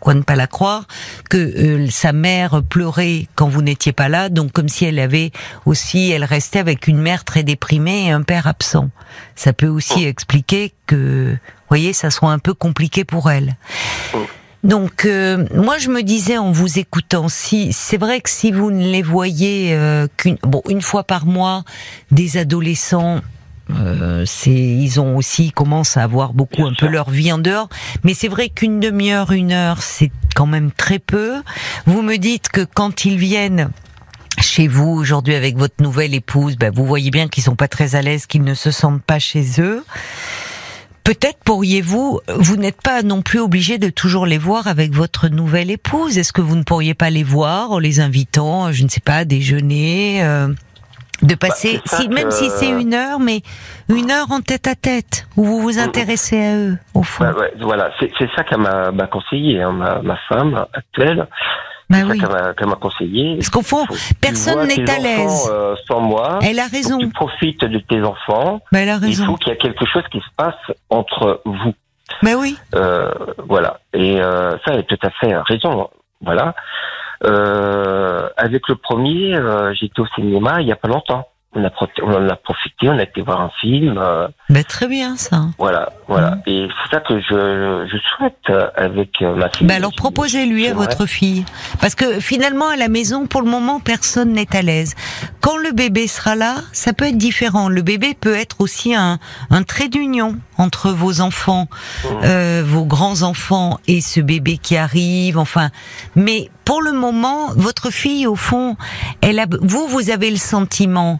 pourquoi 0.00 0.14
ne 0.14 0.22
pas 0.22 0.34
la 0.34 0.46
croire 0.46 0.86
que 1.28 1.36
euh, 1.36 1.86
sa 1.90 2.14
mère 2.14 2.62
pleurait 2.62 3.26
quand 3.34 3.50
vous 3.50 3.60
n'étiez 3.60 3.92
pas 3.92 4.08
là, 4.08 4.30
donc 4.30 4.50
comme 4.50 4.70
si 4.70 4.86
elle 4.86 4.98
avait 4.98 5.30
aussi, 5.66 6.10
elle 6.10 6.24
restait 6.24 6.58
avec 6.58 6.88
une 6.88 6.96
mère 6.96 7.22
très 7.22 7.42
déprimée 7.42 8.06
et 8.06 8.10
un 8.10 8.22
père 8.22 8.46
absent. 8.46 8.88
Ça 9.36 9.52
peut 9.52 9.66
aussi 9.66 10.06
expliquer 10.06 10.72
que, 10.86 11.36
voyez, 11.68 11.92
ça 11.92 12.10
soit 12.10 12.30
un 12.30 12.38
peu 12.38 12.54
compliqué 12.54 13.04
pour 13.04 13.30
elle. 13.30 13.56
Donc 14.64 15.04
euh, 15.04 15.44
moi 15.54 15.76
je 15.76 15.90
me 15.90 16.02
disais 16.02 16.38
en 16.38 16.50
vous 16.50 16.78
écoutant, 16.78 17.28
si 17.28 17.74
c'est 17.74 17.98
vrai 17.98 18.22
que 18.22 18.30
si 18.30 18.52
vous 18.52 18.70
ne 18.70 18.90
les 18.90 19.02
voyez 19.02 19.74
euh, 19.74 20.06
qu'une 20.16 20.38
bon 20.42 20.62
une 20.66 20.80
fois 20.80 21.04
par 21.04 21.26
mois, 21.26 21.62
des 22.10 22.38
adolescents. 22.38 23.20
Euh, 23.80 24.24
c'est 24.26 24.50
ils 24.50 25.00
ont 25.00 25.16
aussi 25.16 25.52
commencent 25.52 25.96
à 25.96 26.02
avoir 26.02 26.32
beaucoup 26.32 26.66
un 26.66 26.74
peu 26.78 26.86
leur 26.86 27.10
vie 27.10 27.32
en 27.32 27.38
dehors. 27.38 27.68
Mais 28.04 28.14
c'est 28.14 28.28
vrai 28.28 28.48
qu'une 28.48 28.80
demi-heure 28.80 29.32
une 29.32 29.52
heure 29.52 29.82
c'est 29.82 30.10
quand 30.34 30.46
même 30.46 30.70
très 30.70 30.98
peu. 30.98 31.42
Vous 31.86 32.02
me 32.02 32.16
dites 32.16 32.48
que 32.48 32.62
quand 32.62 33.04
ils 33.04 33.18
viennent 33.18 33.70
chez 34.40 34.68
vous 34.68 34.88
aujourd'hui 34.88 35.34
avec 35.34 35.56
votre 35.56 35.82
nouvelle 35.82 36.14
épouse, 36.14 36.56
ben, 36.56 36.72
vous 36.74 36.86
voyez 36.86 37.10
bien 37.10 37.28
qu'ils 37.28 37.42
sont 37.42 37.56
pas 37.56 37.68
très 37.68 37.94
à 37.94 38.02
l'aise, 38.02 38.26
qu'ils 38.26 38.44
ne 38.44 38.54
se 38.54 38.70
sentent 38.70 39.02
pas 39.02 39.18
chez 39.18 39.44
eux. 39.58 39.84
Peut-être 41.04 41.38
pourriez-vous, 41.44 42.20
vous 42.36 42.56
n'êtes 42.56 42.80
pas 42.80 43.02
non 43.02 43.22
plus 43.22 43.40
obligé 43.40 43.78
de 43.78 43.88
toujours 43.88 44.26
les 44.26 44.38
voir 44.38 44.66
avec 44.66 44.94
votre 44.94 45.28
nouvelle 45.28 45.70
épouse. 45.70 46.18
Est-ce 46.18 46.32
que 46.32 46.40
vous 46.40 46.56
ne 46.56 46.62
pourriez 46.62 46.94
pas 46.94 47.10
les 47.10 47.24
voir 47.24 47.72
en 47.72 47.78
les 47.78 48.00
invitant, 48.00 48.70
je 48.70 48.84
ne 48.84 48.88
sais 48.88 49.00
pas, 49.00 49.16
à 49.16 49.24
déjeuner 49.24 50.22
euh, 50.22 50.48
de 51.22 51.34
bah, 51.34 51.48
passer, 51.48 51.80
si, 51.84 52.08
même 52.08 52.30
si 52.30 52.48
c'est 52.50 52.68
une 52.68 52.94
heure, 52.94 53.20
mais 53.20 53.42
une 53.88 54.10
heure 54.10 54.30
en 54.30 54.40
tête 54.40 54.66
à 54.66 54.74
tête, 54.74 55.26
où 55.36 55.44
vous 55.44 55.60
vous 55.60 55.78
intéressez 55.78 56.38
à 56.38 56.56
eux, 56.56 56.78
au 56.94 57.02
fond. 57.02 57.24
Bah, 57.24 57.34
voilà, 57.60 57.90
c'est 57.98 58.30
ça 58.36 58.44
qu'elle 58.44 58.60
m'a 58.60 59.06
conseillé, 59.06 59.62
hein, 59.62 59.72
ma, 59.72 60.00
ma, 60.02 60.16
femme 60.28 60.66
actuelle. 60.72 61.26
Bah 61.90 61.98
oui. 62.08 62.20
qu'elle 62.56 62.68
m'a 62.68 62.76
conseillé. 62.76 63.34
Parce 63.34 63.50
qu'au 63.50 63.62
fond, 63.62 63.84
personne 64.20 64.68
n'est 64.68 64.88
à 64.88 64.98
l'aise. 65.00 65.50
Euh, 65.52 65.74
sans 65.88 66.00
moi. 66.00 66.38
Elle 66.40 66.60
a 66.60 66.68
raison. 66.68 66.98
tu 66.98 67.08
profites 67.08 67.64
de 67.64 67.78
tes 67.80 68.00
enfants. 68.02 68.60
elle 68.72 68.90
a 68.90 68.98
raison. 68.98 69.24
Il 69.24 69.26
faut 69.26 69.34
qu'il 69.34 69.52
y 69.52 69.56
ait 69.56 69.58
quelque 69.58 69.84
chose 69.86 70.04
qui 70.12 70.20
se 70.20 70.30
passe 70.36 70.54
entre 70.88 71.42
vous. 71.44 71.74
Mais 72.22 72.34
oui. 72.34 72.56
Euh, 72.76 73.10
voilà. 73.48 73.80
Et 73.92 74.20
euh, 74.20 74.52
ça, 74.64 74.72
elle 74.72 74.78
a 74.78 74.82
tout 74.84 74.98
à 75.02 75.10
fait 75.10 75.36
raison. 75.36 75.90
Voilà. 76.20 76.54
Euh, 77.24 78.28
avec 78.36 78.68
le 78.68 78.76
premier, 78.76 79.34
euh, 79.34 79.74
j'étais 79.74 80.00
au 80.00 80.06
cinéma 80.14 80.60
il 80.62 80.68
y 80.68 80.72
a 80.72 80.76
pas 80.76 80.88
longtemps 80.88 81.26
on 81.52 81.64
a, 81.64 81.70
on 82.02 82.12
en 82.12 82.28
a 82.28 82.36
profité, 82.36 82.88
on 82.88 82.98
a 82.98 83.02
été 83.02 83.22
voir 83.22 83.40
un 83.40 83.50
film. 83.60 83.98
Euh, 83.98 84.28
ben, 84.50 84.62
très 84.62 84.86
bien 84.86 85.16
ça. 85.16 85.46
Voilà, 85.58 85.92
voilà. 86.06 86.36
Mmh. 86.36 86.42
Et 86.46 86.68
c'est 86.68 86.96
ça 86.96 87.00
que 87.00 87.20
je, 87.20 87.88
je 87.90 87.96
souhaite 88.16 88.36
euh, 88.50 88.68
avec 88.76 89.20
euh, 89.20 89.34
ma 89.34 89.48
fille. 89.50 89.66
Ben 89.66 89.76
alors 89.76 89.92
proposez-lui 89.92 90.68
à 90.68 90.74
votre 90.74 91.06
fille, 91.06 91.44
parce 91.80 91.96
que 91.96 92.20
finalement 92.20 92.68
à 92.68 92.76
la 92.76 92.88
maison, 92.88 93.26
pour 93.26 93.42
le 93.42 93.50
moment, 93.50 93.80
personne 93.80 94.32
n'est 94.32 94.54
à 94.54 94.62
l'aise. 94.62 94.94
Quand 95.40 95.56
le 95.56 95.72
bébé 95.72 96.06
sera 96.06 96.36
là, 96.36 96.56
ça 96.72 96.92
peut 96.92 97.06
être 97.06 97.18
différent. 97.18 97.68
Le 97.68 97.82
bébé 97.82 98.14
peut 98.18 98.36
être 98.36 98.60
aussi 98.60 98.94
un, 98.94 99.18
un 99.50 99.62
trait 99.64 99.88
d'union 99.88 100.36
entre 100.56 100.90
vos 100.90 101.20
enfants, 101.20 101.66
mmh. 102.04 102.08
euh, 102.24 102.62
vos 102.64 102.84
grands 102.84 103.22
enfants 103.22 103.80
et 103.88 104.00
ce 104.00 104.20
bébé 104.20 104.56
qui 104.58 104.76
arrive. 104.76 105.36
Enfin, 105.36 105.70
mais 106.14 106.48
pour 106.70 106.82
le 106.82 106.92
moment, 106.92 107.48
votre 107.56 107.90
fille, 107.90 108.28
au 108.28 108.36
fond, 108.36 108.76
elle 109.22 109.40
a, 109.40 109.46
vous, 109.60 109.88
vous 109.88 110.10
avez 110.10 110.30
le 110.30 110.36
sentiment 110.36 111.18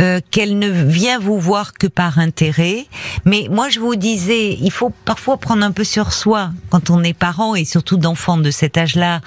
euh, 0.00 0.20
qu'elle 0.30 0.58
ne 0.58 0.70
vient 0.70 1.18
vous 1.18 1.38
voir 1.38 1.74
que 1.74 1.86
par 1.86 2.18
intérêt. 2.18 2.86
Mais 3.26 3.46
moi, 3.50 3.68
je 3.68 3.78
vous 3.78 3.94
disais, 3.94 4.54
il 4.54 4.70
faut 4.70 4.88
parfois 5.04 5.36
prendre 5.36 5.62
un 5.66 5.70
peu 5.70 5.84
sur 5.84 6.14
soi 6.14 6.48
quand 6.70 6.88
on 6.88 7.02
est 7.02 7.12
parent 7.12 7.54
et 7.54 7.66
surtout 7.66 7.98
d'enfants 7.98 8.38
de 8.38 8.50
cet 8.50 8.78
âge-là. 8.78 9.20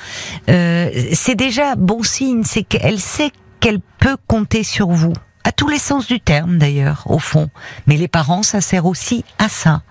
Euh, 0.49 0.89
c'est 1.13 1.35
déjà 1.35 1.75
bon 1.75 2.01
signe, 2.01 2.43
c'est 2.43 2.63
qu'elle 2.63 2.99
sait 2.99 3.29
qu'elle 3.59 3.79
peut 3.99 4.17
compter 4.25 4.63
sur 4.63 4.89
vous 4.89 5.13
à 5.43 5.51
tous 5.51 5.67
les 5.67 5.77
sens 5.77 6.07
du 6.07 6.19
terme 6.19 6.57
d'ailleurs, 6.57 7.03
au 7.05 7.19
fond. 7.19 7.47
Mais 7.85 7.95
les 7.95 8.07
parents, 8.07 8.41
ça 8.41 8.59
sert 8.59 8.87
aussi 8.87 9.23
à 9.37 9.49
ça 9.49 9.83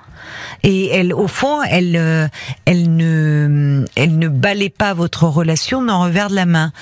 Et 0.63 0.89
elle, 0.89 1.13
au 1.13 1.29
fond, 1.29 1.63
elle, 1.63 1.97
euh, 1.97 2.29
elle 2.65 2.97
ne, 2.97 3.85
elle 3.95 4.19
ne 4.19 4.29
balait 4.29 4.71
pas 4.71 4.95
votre 4.95 5.25
relation 5.25 5.83
d'un 5.83 5.97
revers 5.97 6.31
de 6.31 6.35
la 6.35 6.47
main. 6.47 6.73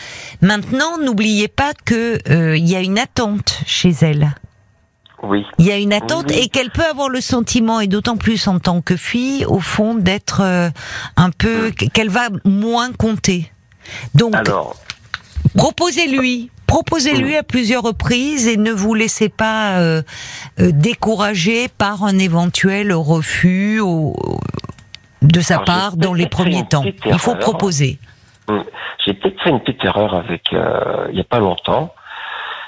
Maintenant, 0.40 0.99
n'oubliez 0.99 1.49
pas 1.49 1.72
que 1.85 2.18
euh, 2.31 2.57
il 2.57 2.68
y 2.68 2.77
a 2.77 2.81
une 2.81 2.99
attente 2.99 3.61
chez 3.66 3.94
elle. 4.01 4.35
Oui. 5.22 5.44
Il 5.59 5.66
y 5.66 5.72
a 5.72 5.79
une 5.79 5.92
attente 5.92 6.27
Oui, 6.29 6.37
et 6.38 6.49
qu'elle 6.49 6.70
peut 6.70 6.85
avoir 6.85 7.09
le 7.09 7.20
sentiment, 7.20 7.81
et 7.81 7.87
d'autant 7.87 8.16
plus 8.16 8.46
en 8.49 8.59
tant 8.59 8.81
que 8.81 8.96
fille, 8.96 9.44
au 9.46 9.61
fond, 9.61 9.94
d'être 9.94 10.40
euh, 10.42 10.68
un 11.16 11.31
peu, 11.31 11.70
qu'elle 11.70 12.11
va 12.11 12.29
moins 12.44 12.92
compter. 12.92 13.51
Donc, 14.14 14.35
proposez-lui, 15.57 16.51
proposez-lui 16.66 17.37
à 17.37 17.42
plusieurs 17.42 17.83
reprises 17.83 18.48
et 18.48 18.57
ne 18.57 18.72
vous 18.72 18.94
laissez 18.94 19.29
pas 19.29 19.79
euh, 19.79 20.02
euh, 20.61 20.70
décourager 20.72 21.68
par 21.68 22.05
un 22.05 22.18
éventuel 22.18 22.92
refus 22.92 23.81
au- 23.81 24.14
de 25.22 25.40
sa 25.40 25.55
Alors, 25.55 25.64
part 25.64 25.96
dans 25.96 26.14
les 26.14 26.29
premiers 26.29 26.66
temps. 26.66 26.85
Il 26.85 27.18
faut 27.18 27.31
erreur. 27.33 27.38
proposer. 27.40 27.98
hum, 28.48 28.64
j'ai 29.05 29.14
peut-être 29.14 29.42
fait 29.42 29.50
une 29.50 29.61
petite 29.61 29.85
erreur 29.85 30.14
avec, 30.14 30.42
euh, 30.52 31.07
il 31.09 31.14
n'y 31.14 31.20
a 31.20 31.24
pas 31.24 31.38
longtemps. 31.40 31.92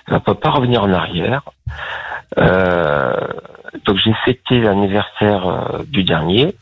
On 0.08 0.14
ne 0.14 0.18
peut 0.18 0.34
pas 0.34 0.50
revenir 0.50 0.82
en 0.82 0.92
arrière. 0.92 1.42
Euh, 2.38 3.12
donc 3.84 3.96
j'ai 4.04 4.14
fêté 4.24 4.60
l'anniversaire 4.60 5.80
du 5.86 6.02
dernier. 6.04 6.54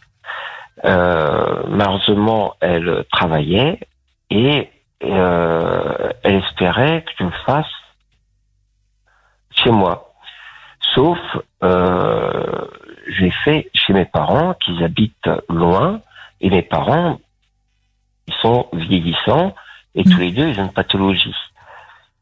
Euh, 0.85 1.63
malheureusement, 1.69 2.55
elle 2.61 3.05
travaillait 3.13 3.81
et 4.31 4.69
euh, 5.05 6.11
elle 6.23 6.37
espérait 6.37 7.03
que 7.03 7.13
je 7.19 7.25
le 7.25 7.33
fasse 7.45 7.67
chez 9.51 9.71
moi. 9.71 10.13
Sauf, 10.95 11.19
euh, 11.63 12.67
j'ai 13.09 13.31
fait 13.31 13.71
chez 13.75 13.93
mes 13.93 14.05
parents, 14.05 14.55
qui 14.55 14.83
habitent 14.83 15.31
loin, 15.49 16.01
et 16.41 16.51
mes 16.51 16.63
parents, 16.63 17.19
ils 18.27 18.35
sont 18.35 18.69
vieillissants, 18.73 19.55
et 19.95 20.05
tous 20.05 20.19
les 20.19 20.33
deux, 20.33 20.49
ils 20.49 20.61
ont 20.61 20.65
une 20.65 20.73
pathologie. 20.73 21.35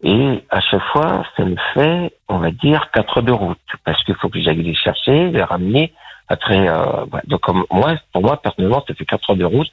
Et 0.03 0.45
à 0.51 0.61
chaque 0.61 0.83
fois, 0.93 1.25
ça 1.37 1.45
me 1.45 1.57
fait, 1.73 2.15
on 2.29 2.39
va 2.39 2.51
dire, 2.51 2.91
quatre 2.93 3.19
heures 3.19 3.25
de 3.25 3.33
route, 3.33 3.59
parce 3.85 4.03
qu'il 4.05 4.15
faut 4.17 4.29
que 4.29 4.41
j'aille 4.41 4.63
les 4.63 4.75
chercher, 4.75 5.31
les 5.31 5.43
ramener. 5.43 5.93
Après, 6.29 6.69
euh, 6.69 7.05
voilà. 7.11 7.25
donc 7.27 7.41
comme 7.41 7.65
moi, 7.71 7.95
pour 8.13 8.23
moi 8.23 8.41
personnellement, 8.41 8.83
ça 8.87 8.95
fait 8.95 9.05
quatre 9.05 9.29
heures 9.31 9.37
de 9.37 9.45
route 9.45 9.71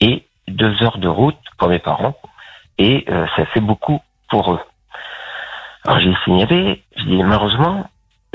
et 0.00 0.24
deux 0.48 0.82
heures 0.82 0.98
de 0.98 1.08
route 1.08 1.38
pour 1.58 1.68
mes 1.68 1.78
parents, 1.78 2.16
et 2.78 3.04
euh, 3.08 3.26
ça 3.36 3.46
fait 3.46 3.60
beaucoup 3.60 4.00
pour 4.30 4.52
eux. 4.52 4.60
Alors 5.84 6.00
j'ai 6.00 6.14
signalé, 6.24 6.82
je 6.96 7.02
dis 7.04 7.22
malheureusement, 7.22 7.88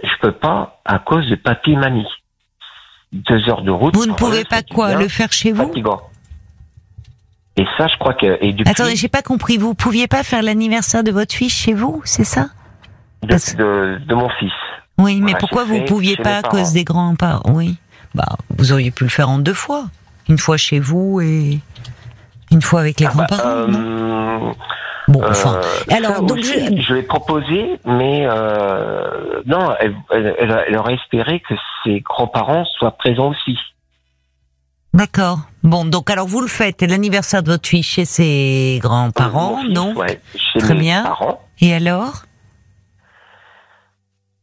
je 0.04 0.10
peux 0.22 0.32
pas 0.34 0.80
à 0.86 1.00
cause 1.00 1.28
de 1.30 1.36
papy 1.36 1.76
mamie. 1.76 2.08
Deux 3.14 3.48
heures 3.50 3.62
de 3.62 3.72
route. 3.72 3.96
Vous 3.96 4.06
ne 4.06 4.14
pouvez 4.14 4.44
pas 4.44 4.62
quoi 4.64 4.96
le 4.96 5.08
faire 5.08 5.32
chez 5.32 5.52
vous 5.54 5.68
fatigant. 5.68 6.02
Et 7.56 7.66
ça, 7.78 7.88
je 7.88 7.98
crois 7.98 8.14
que 8.14 8.38
et 8.42 8.52
depuis, 8.54 8.70
Attendez, 8.70 8.96
j'ai 8.96 9.08
pas 9.08 9.22
compris. 9.24 9.58
Vous 9.58 9.74
pouviez 9.74 10.08
pas 10.08 10.24
faire 10.24 10.44
l'anniversaire 10.44 11.04
de 11.04 11.12
votre 11.12 11.34
fils 11.34 11.54
chez 11.54 11.74
vous, 11.74 12.02
c'est 12.06 12.24
ça 12.26 12.50
de, 13.24 13.28
parce- 13.30 13.56
de, 13.56 14.00
de 14.06 14.14
mon 14.16 14.30
fils. 14.30 14.52
Oui, 15.00 15.16
mais 15.16 15.32
Voilà, 15.32 15.38
pourquoi 15.40 15.66
j'ai 15.66 15.80
vous 15.80 15.86
pouviez 15.86 16.18
pas 16.18 16.38
à 16.38 16.42
parents. 16.42 16.58
cause 16.58 16.74
des 16.74 16.84
grands-parents? 16.84 17.42
Oui. 17.54 17.78
Bah, 18.14 18.26
vous 18.58 18.72
auriez 18.74 18.92
pu 18.92 19.06
le 19.06 19.10
faire 19.10 19.30
en 19.30 19.38
deux 19.40 19.54
fois. 19.54 19.86
Une 20.28 20.38
fois 20.38 20.58
chez 20.58 20.80
vous 20.80 21.22
et 21.22 21.60
une 22.52 22.62
fois 22.62 22.82
avec 22.82 23.00
les 23.00 23.06
Ah 23.08 23.12
bah, 23.16 23.26
grands-parents. 23.30 23.50
euh, 23.50 24.52
Bon, 25.10 25.24
euh, 25.24 25.30
enfin. 25.30 25.62
Alors, 25.90 26.22
donc, 26.22 26.40
je- 26.40 26.82
je 26.82 26.94
l'ai 26.94 27.02
proposé, 27.04 27.80
mais 27.86 28.26
euh, 28.30 29.42
non, 29.46 29.74
elle, 29.80 29.96
elle, 30.12 30.76
aurait 30.78 30.96
espéré 30.96 31.40
que 31.48 31.54
ses 31.84 32.02
grands-parents 32.02 32.66
soient 32.78 32.92
présents 32.98 33.30
aussi. 33.30 33.58
D'accord. 34.94 35.40
Bon, 35.64 35.86
donc 35.86 36.10
alors 36.10 36.28
vous 36.28 36.42
le 36.42 36.48
faites, 36.48 36.82
l'anniversaire 36.82 37.42
de 37.44 37.52
votre 37.52 37.68
fille 37.70 37.84
chez 37.84 38.04
ses 38.06 38.80
grands-parents, 38.82 39.64
non 39.70 39.94
ouais, 39.96 40.20
chez 40.36 40.60
Très 40.60 40.74
mes 40.74 40.80
bien. 40.82 41.04
parents. 41.04 41.42
Et 41.62 41.74
alors 41.74 42.24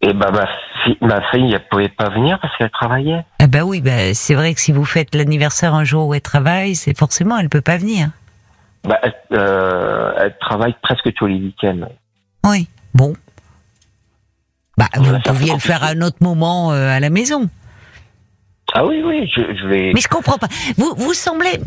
Et 0.01 0.13
ben 0.13 0.31
ma 0.31 0.47
fille, 0.85 0.99
ma 1.01 1.21
fille, 1.31 1.53
elle 1.53 1.67
pouvait 1.69 1.89
pas 1.89 2.09
venir 2.11 2.39
parce 2.41 2.57
qu'elle 2.57 2.71
travaillait. 2.71 3.25
Bah 3.55 3.65
oui, 3.65 3.81
bah, 3.81 4.15
c'est 4.15 4.35
vrai 4.35 4.53
que 4.53 4.61
si 4.61 4.73
vous 4.73 4.85
faites 4.85 5.15
l'anniversaire 5.15 5.75
un 5.75 5.85
jour 5.85 6.09
où 6.09 6.15
elle 6.15 6.21
travaille, 6.21 6.75
c'est 6.75 6.99
forcément, 6.99 7.39
elle 7.39 7.49
peut 7.49 7.61
pas 7.61 7.77
venir. 7.77 8.11
Bah, 8.83 8.99
elle, 9.01 9.15
euh, 9.31 10.13
elle 10.19 10.37
travaille 10.41 10.75
presque 10.83 11.13
tous 11.15 11.27
les 11.27 11.37
week-ends. 11.37 11.87
Oui. 12.43 12.67
Bon. 12.95 13.15
Bah, 14.77 14.89
vous 14.97 15.21
pouviez 15.25 15.53
le 15.53 15.61
faire 15.61 15.85
à 15.85 15.91
un 15.91 16.01
autre 16.03 16.17
moment 16.21 16.73
euh, 16.73 16.89
à 16.89 16.99
la 16.99 17.11
maison. 17.11 17.49
Ah 18.73 18.85
oui, 18.85 19.01
oui, 19.05 19.31
je, 19.33 19.43
je 19.43 19.69
vais. 19.69 19.93
Mais 19.95 20.01
je 20.01 20.09
comprends 20.09 20.37
pas. 20.37 20.49
Vous, 20.77 20.93
vous 20.97 21.15
semblez, 21.15 21.61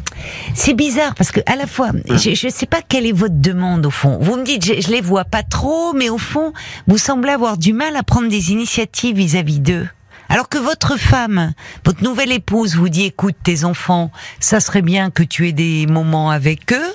c'est 0.53 0.73
bizarre 0.73 1.15
parce 1.15 1.31
que 1.31 1.39
à 1.45 1.55
la 1.55 1.67
fois, 1.67 1.91
je, 2.09 2.35
je 2.35 2.49
sais 2.49 2.65
pas 2.65 2.81
quelle 2.81 3.05
est 3.05 3.13
votre 3.13 3.39
demande 3.39 3.85
au 3.85 3.91
fond. 3.91 4.17
Vous 4.19 4.35
me 4.35 4.43
dites, 4.43 4.65
je, 4.65 4.81
je 4.81 4.91
les 4.91 4.99
vois 4.99 5.23
pas 5.23 5.43
trop, 5.43 5.93
mais 5.93 6.09
au 6.09 6.17
fond, 6.17 6.51
vous 6.85 6.97
semblez 6.97 7.31
avoir 7.31 7.57
du 7.57 7.71
mal 7.71 7.95
à 7.95 8.03
prendre 8.03 8.27
des 8.27 8.51
initiatives 8.51 9.15
vis-à-vis 9.15 9.61
d'eux. 9.61 9.87
Alors 10.29 10.49
que 10.49 10.57
votre 10.57 10.97
femme, 10.97 11.53
votre 11.85 12.03
nouvelle 12.03 12.31
épouse, 12.31 12.75
vous 12.75 12.89
dit, 12.89 13.05
écoute, 13.05 13.35
tes 13.43 13.63
enfants, 13.63 14.11
ça 14.39 14.59
serait 14.59 14.81
bien 14.81 15.09
que 15.09 15.23
tu 15.23 15.47
aies 15.47 15.53
des 15.53 15.85
moments 15.87 16.29
avec 16.31 16.73
eux. 16.73 16.93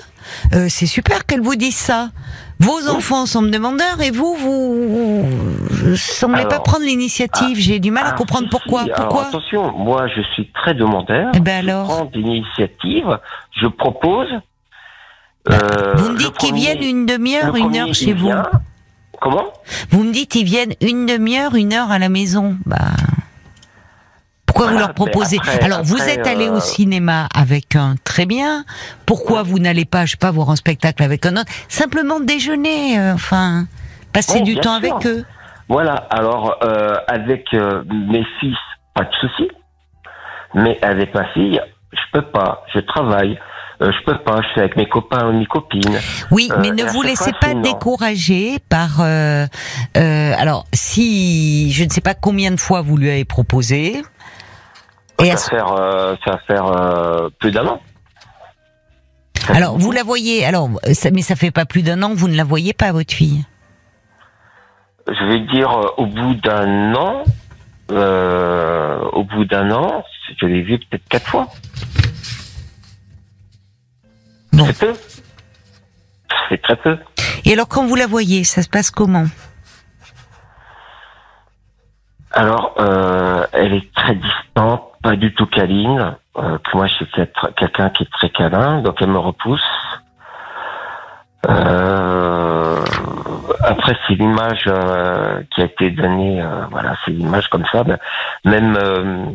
Euh, 0.53 0.67
c'est 0.69 0.85
super 0.85 1.25
qu'elle 1.25 1.41
vous 1.41 1.55
dise 1.55 1.75
ça. 1.75 2.09
Vos 2.59 2.87
enfants 2.89 3.25
sont 3.25 3.41
demandeurs 3.41 3.99
et 4.01 4.09
vous, 4.11 4.35
vous, 4.35 5.25
vous 5.27 5.95
semblez 5.97 6.45
pas 6.45 6.59
prendre 6.59 6.85
l'initiative. 6.85 7.57
J'ai 7.59 7.79
du 7.79 7.91
mal 7.91 8.05
à 8.05 8.09
Ah, 8.11 8.13
comprendre 8.13 8.45
si, 8.45 8.49
pourquoi. 8.49 8.83
si. 8.85 8.91
Alors, 8.91 9.07
Pourquoi 9.09 9.27
attention, 9.27 9.73
moi 9.77 10.07
je 10.15 10.21
suis 10.33 10.49
très 10.53 10.73
demandeur. 10.73 11.31
Eh 11.35 11.41
ben 11.41 11.61
Je 11.65 11.69
alors 11.69 11.87
prends 11.87 12.05
des 12.05 12.19
initiatives, 12.19 13.19
je 13.61 13.67
propose. 13.67 14.29
Euh, 15.49 15.93
Vous 15.95 16.11
me 16.11 16.17
dites 16.17 16.37
qu'ils 16.37 16.55
viennent 16.55 16.83
une 16.83 17.05
demi-heure, 17.05 17.57
une 17.57 17.75
heure 17.75 17.93
chez 17.93 18.13
vous. 18.13 18.27
vient. 18.27 18.49
Comment? 19.23 19.53
Vous 19.89 20.03
me 20.03 20.11
dites 20.11 20.29
qu'ils 20.31 20.43
viennent 20.45 20.73
une 20.81 21.05
demi-heure, 21.05 21.55
une 21.55 21.71
heure 21.73 21.89
à 21.91 21.97
la 21.97 22.09
maison. 22.09 22.57
Bah. 22.65 22.77
Pourquoi 24.45 24.65
vous 24.65 24.71
Voilà, 24.73 24.87
leur 24.87 24.93
proposez? 24.95 25.37
après- 25.39 25.63
Alors, 25.63 25.81
vous 25.83 26.01
êtes 26.01 26.27
allé 26.27 26.47
euh, 26.49 26.57
au 26.57 26.59
cinéma 26.59 27.29
avec 27.33 27.77
un, 27.77 27.95
très 28.03 28.25
bien. 28.25 28.65
Pourquoi 29.05 29.41
vous 29.43 29.59
n'allez 29.59 29.85
pas, 29.85 30.05
je 30.05 30.11
sais 30.11 30.17
pas, 30.17 30.29
voir 30.31 30.49
un 30.49 30.57
spectacle 30.57 31.01
avec 31.03 31.25
un 31.25 31.37
autre? 31.37 31.49
Simplement 31.69 32.19
déjeuner, 32.19 32.99
euh, 32.99 33.13
enfin, 33.13 33.65
passer 34.11 34.39
Oui, 34.39 34.43
du 34.43 34.55
temps 34.55 34.77
sûr. 34.81 34.93
avec 34.93 35.05
eux. 35.07 35.23
Voilà, 35.69 35.93
alors 35.95 36.57
euh, 36.63 36.97
avec 37.07 37.47
mes 37.53 38.25
fils, 38.41 38.57
pas 38.93 39.05
de 39.05 39.13
souci. 39.21 39.47
Mais 40.53 40.77
avec 40.83 41.15
ma 41.15 41.25
fille, 41.33 41.61
je 41.93 41.99
peux 42.11 42.25
pas, 42.25 42.63
je 42.75 42.79
travaille. 42.81 43.39
Euh, 43.81 43.91
je 43.91 44.05
peux 44.05 44.17
pas, 44.19 44.41
je 44.41 44.47
suis 44.49 44.59
avec 44.61 44.75
mes 44.77 44.87
copains 44.87 45.27
ou 45.27 45.33
mes 45.33 45.45
copines. 45.45 45.99
Oui, 46.31 46.49
Euh, 46.51 46.57
mais 46.61 46.71
ne 46.71 46.79
et 46.79 46.83
à 46.83 46.91
vous 46.91 47.01
laissez 47.01 47.31
fois, 47.31 47.39
pas 47.41 47.53
décourager 47.55 48.59
par. 48.69 49.01
euh, 49.01 49.45
euh, 49.97 50.33
alors, 50.37 50.65
si 50.73 51.71
je 51.71 51.83
ne 51.83 51.89
sais 51.89 52.01
pas 52.01 52.13
combien 52.13 52.51
de 52.51 52.59
fois 52.59 52.81
vous 52.81 52.97
lui 52.97 53.09
avez 53.09 53.25
proposé. 53.25 54.01
Et 55.19 55.25
ça 55.25 55.33
va 55.33 55.37
faire, 55.37 55.73
euh, 55.73 56.15
ça 56.25 56.31
va 56.31 56.37
faire 56.39 56.65
euh, 56.67 57.29
plus 57.39 57.51
d'un 57.51 57.65
an. 57.67 57.81
Alors, 59.49 59.77
vous 59.77 59.91
la 59.91 60.03
voyez, 60.03 60.45
alors, 60.45 60.69
ça, 60.93 61.11
mais 61.11 61.21
ça 61.21 61.35
fait 61.35 61.51
pas 61.51 61.65
plus 61.65 61.81
d'un 61.81 62.01
an 62.03 62.09
que 62.11 62.15
vous 62.15 62.29
ne 62.29 62.35
la 62.37 62.43
voyez 62.45 62.73
pas, 62.73 62.91
votre 62.91 63.13
fille. 63.13 63.43
Je 65.07 65.25
vais 65.25 65.39
dire 65.53 65.69
euh, 65.71 65.87
au 65.97 66.05
bout 66.05 66.35
d'un 66.35 66.93
an, 66.95 67.23
euh, 67.91 68.99
au 69.11 69.23
bout 69.25 69.43
d'un 69.45 69.69
an, 69.71 70.03
je 70.39 70.45
l'ai 70.45 70.61
vu 70.61 70.79
peut-être 70.79 71.03
quatre 71.09 71.27
fois. 71.27 71.47
C'est 74.53 74.79
peu. 74.79 74.93
C'est 76.49 76.61
très 76.61 76.75
peu. 76.75 76.97
Et 77.45 77.53
alors, 77.53 77.67
quand 77.67 77.85
vous 77.85 77.95
la 77.95 78.07
voyez, 78.07 78.43
ça 78.43 78.61
se 78.61 78.69
passe 78.69 78.91
comment? 78.91 79.25
Alors, 82.31 82.75
euh, 82.79 83.45
elle 83.51 83.73
est 83.73 83.93
très 83.93 84.15
distante, 84.15 84.91
pas 85.03 85.15
du 85.15 85.33
tout 85.33 85.45
câline. 85.45 86.15
Euh, 86.37 86.57
moi, 86.73 86.87
je 86.87 86.93
suis 86.95 87.05
peut-être 87.05 87.51
quelqu'un 87.55 87.89
qui 87.91 88.03
est 88.03 88.11
très 88.11 88.29
câlin, 88.29 88.81
donc 88.81 88.97
elle 89.01 89.09
me 89.09 89.19
repousse. 89.19 89.61
Euh, 91.47 92.79
après, 93.63 93.97
c'est 94.07 94.15
l'image 94.15 94.63
euh, 94.67 95.43
qui 95.53 95.61
a 95.61 95.65
été 95.65 95.91
donnée. 95.91 96.41
euh, 96.41 96.65
voilà, 96.71 96.95
c'est 97.03 97.11
l'image 97.11 97.49
comme 97.49 97.65
ça. 97.71 97.83
Même, 98.45 98.77
euh, 98.77 99.25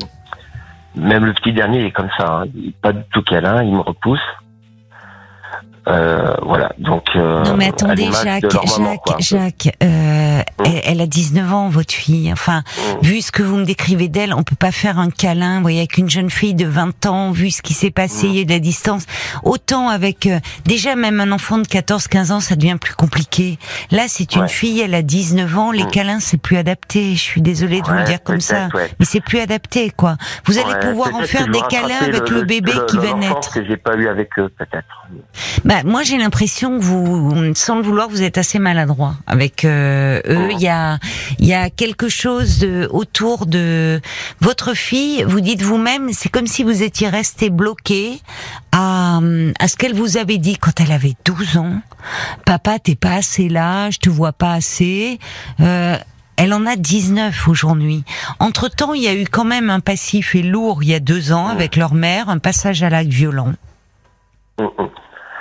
même 0.97 1.25
le 1.27 1.35
petit 1.35 1.53
dernier 1.53 1.81
il 1.81 1.87
est 1.87 1.93
comme 1.93 2.11
ça. 2.17 2.41
hein. 2.41 2.45
Il 2.55 2.71
est 2.71 2.81
pas 2.81 2.93
du 2.93 3.03
tout 3.13 3.23
câlin, 3.23 3.63
il 3.63 3.75
me 3.75 3.81
repousse. 3.81 4.19
Euh, 5.89 6.35
voilà, 6.43 6.73
donc. 6.79 7.05
euh, 7.17 7.43
Non, 7.45 7.55
mais 7.57 7.69
attendez, 7.69 8.09
Jacques, 8.13 8.43
maman, 8.53 8.91
Jacques, 8.93 9.01
quoi. 9.05 9.17
Jacques, 9.21 9.77
euh, 9.83 10.39
Mm. 10.41 10.63
eh, 10.67 10.81
elle 10.85 11.01
a 11.01 11.07
19 11.07 11.53
ans, 11.53 11.69
votre 11.69 11.95
fille. 11.95 12.31
Enfin, 12.33 12.63
Mm. 12.77 13.05
vu 13.07 13.21
ce 13.23 13.33
que 13.33 13.43
vous 13.43 13.57
me 13.57 13.65
décrivez 13.65 14.09
d'elle, 14.09 14.35
on 14.35 14.43
peut 14.43 14.57
pas 14.57 14.71
faire 14.73 14.99
un 14.99 15.09
câlin, 15.11 15.57
vous 15.57 15.63
voyez, 15.63 15.79
avec 15.79 15.97
une 15.99 16.11
jeune 16.11 16.31
fille 16.31 16.55
de 16.55 16.67
20 16.67 17.07
ans, 17.07 17.31
vu 17.31 17.51
ce 17.51 17.63
qui 17.63 17.73
s'est 17.75 17.91
passé, 17.91 18.27
Mm. 18.27 18.31
il 18.31 18.37
y 18.39 18.41
a 18.43 18.45
de 18.45 18.51
la 18.51 18.59
distance. 18.59 19.05
Autant 19.45 19.89
avec, 19.89 20.27
euh, 20.27 20.39
déjà 20.67 20.95
même 20.95 21.21
un 21.21 21.33
enfant 21.33 21.59
de 21.59 21.67
14, 21.67 22.07
15 22.09 22.33
ans, 22.33 22.41
ça 22.41 22.55
devient 22.57 22.77
plus 22.81 22.95
compliqué. 22.95 23.59
Là, 23.91 24.05
c'est 24.09 24.35
une 24.35 24.43
Ouais. 24.43 24.49
fille, 24.49 24.81
elle 24.81 24.95
a 24.95 25.03
19 25.03 25.57
ans, 25.57 25.71
les 25.73 25.85
Mm. 25.85 25.91
câlins, 25.91 26.21
c'est 26.21 26.39
plus 26.41 26.57
adapté. 26.59 27.13
Je 27.15 27.21
suis 27.21 27.41
désolée 27.41 27.81
de 27.81 27.87
vous 27.87 27.95
le 27.95 28.05
dire 28.05 28.23
comme 28.23 28.41
ça. 28.41 28.69
ouais. 28.75 28.91
Mais 29.01 29.07
c'est 29.07 29.21
plus 29.21 29.39
adapté, 29.39 29.91
quoi. 29.91 30.17
Vous 30.45 30.59
allez 30.59 30.79
pouvoir 30.81 31.15
en 31.15 31.23
faire 31.23 31.47
des 31.47 31.61
câlins 31.71 31.95
avec 32.03 32.29
le, 32.29 32.43
bébé 32.43 32.73
qui 32.89 32.99
va 32.99 33.15
naître. 33.15 33.53
que 33.53 33.65
j'ai 33.65 33.77
pas 33.77 33.95
eu 33.97 34.09
avec 34.09 34.39
eux, 34.39 34.51
peut-être. 34.59 35.07
Bah, 35.65 35.78
moi, 35.85 36.03
j'ai 36.03 36.19
l'impression 36.19 36.79
que 36.79 36.85
vous, 36.85 37.55
sans 37.55 37.77
le 37.77 37.83
vouloir, 37.83 38.09
vous 38.09 38.23
êtes 38.23 38.39
assez 38.39 38.59
maladroit 38.59 39.15
avec 39.27 39.65
euh, 39.65 40.21
eux. 40.27 40.49
Il 40.53 40.61
y 40.61 40.69
a, 40.69 40.99
quelque 41.71 42.09
chose 42.09 42.67
autour 42.91 43.47
de 43.47 44.01
votre 44.41 44.75
fille. 44.75 45.25
Vous 45.25 45.41
dites 45.41 45.63
vous-même, 45.63 46.13
c'est 46.13 46.29
comme 46.29 46.47
si 46.47 46.63
vous 46.63 46.83
étiez 46.83 47.09
resté 47.09 47.51
bloqué 47.51 48.21
à, 48.73 49.21
à 49.59 49.69
ce 49.69 49.77
qu'elle 49.77 49.95
vous 49.95 50.17
avait 50.17 50.39
dit 50.39 50.57
quand 50.57 50.81
elle 50.81 50.93
avait 50.93 51.15
12 51.25 51.59
ans. 51.59 51.81
Papa, 52.45 52.79
t'es 52.79 52.95
pas 52.95 53.15
assez 53.15 53.49
là, 53.49 53.91
je 53.91 53.99
te 53.99 54.09
vois 54.09 54.33
pas 54.33 54.55
assez. 54.55 55.19
Euh, 55.61 55.97
elle 56.37 56.55
en 56.55 56.67
a 56.67 56.77
19 56.77 57.49
aujourd'hui. 57.49 58.05
Entre-temps, 58.39 58.95
il 58.95 59.03
y 59.03 59.09
a 59.09 59.15
eu 59.15 59.25
quand 59.25 59.45
même 59.45 59.71
un 59.71 59.81
passif 59.81 60.35
et 60.35 60.43
lourd 60.43 60.83
il 60.83 60.89
y 60.89 60.95
a 60.95 61.01
deux 61.01 61.33
ans 61.33 61.49
avec 61.49 61.77
leur 61.77 61.95
mère, 61.95 62.29
un 62.29 62.39
passage 62.39 62.83
à 62.83 62.91
l'acte 62.91 63.11
violent. 63.11 63.55
Mm, 64.59 64.65
mm. 64.65 64.89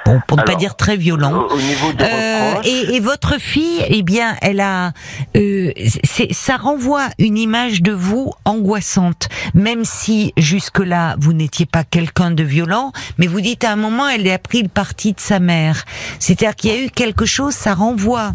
Bon, 0.08 0.22
pour 0.26 0.38
ne 0.38 0.44
pas 0.44 0.56
dire 0.56 0.78
très 0.78 0.96
violent. 0.96 1.34
Au, 1.34 1.54
au 1.54 1.58
niveau 1.60 1.92
des 1.92 2.06
Euh, 2.06 2.54
et, 2.64 2.96
et 2.96 3.00
votre 3.02 3.40
fille, 3.40 3.84
eh 3.90 4.04
bien, 4.04 4.38
elle 4.42 4.62
a, 4.62 4.94
euh, 5.36 5.72
ça 6.32 6.56
renvoie 6.56 7.10
une 7.20 7.38
image 7.38 7.82
de 7.82 7.92
vous 7.92 8.32
angoissante, 8.46 9.28
même 9.54 9.84
si 9.84 10.34
jusque-là 10.38 11.18
vous 11.20 11.34
n'étiez 11.34 11.66
pas 11.66 11.84
quelqu'un 11.84 12.32
de 12.32 12.44
violent, 12.44 12.94
mais 13.18 13.28
vous 13.28 13.42
dites 13.42 13.66
à 13.66 13.72
un 13.74 13.76
moment, 13.76 14.08
elle 14.08 14.30
a 14.30 14.40
pris 14.40 14.62
le 14.64 14.70
parti 14.70 15.12
de 15.12 15.20
sa 15.20 15.40
mère. 15.40 15.84
C'est-à-dire 16.20 16.56
qu'il 16.56 16.72
y 16.72 16.74
a 16.74 16.86
eu 16.86 16.90
quelque 16.90 17.26
chose, 17.26 17.54
ça 17.54 17.74
renvoie. 17.74 18.32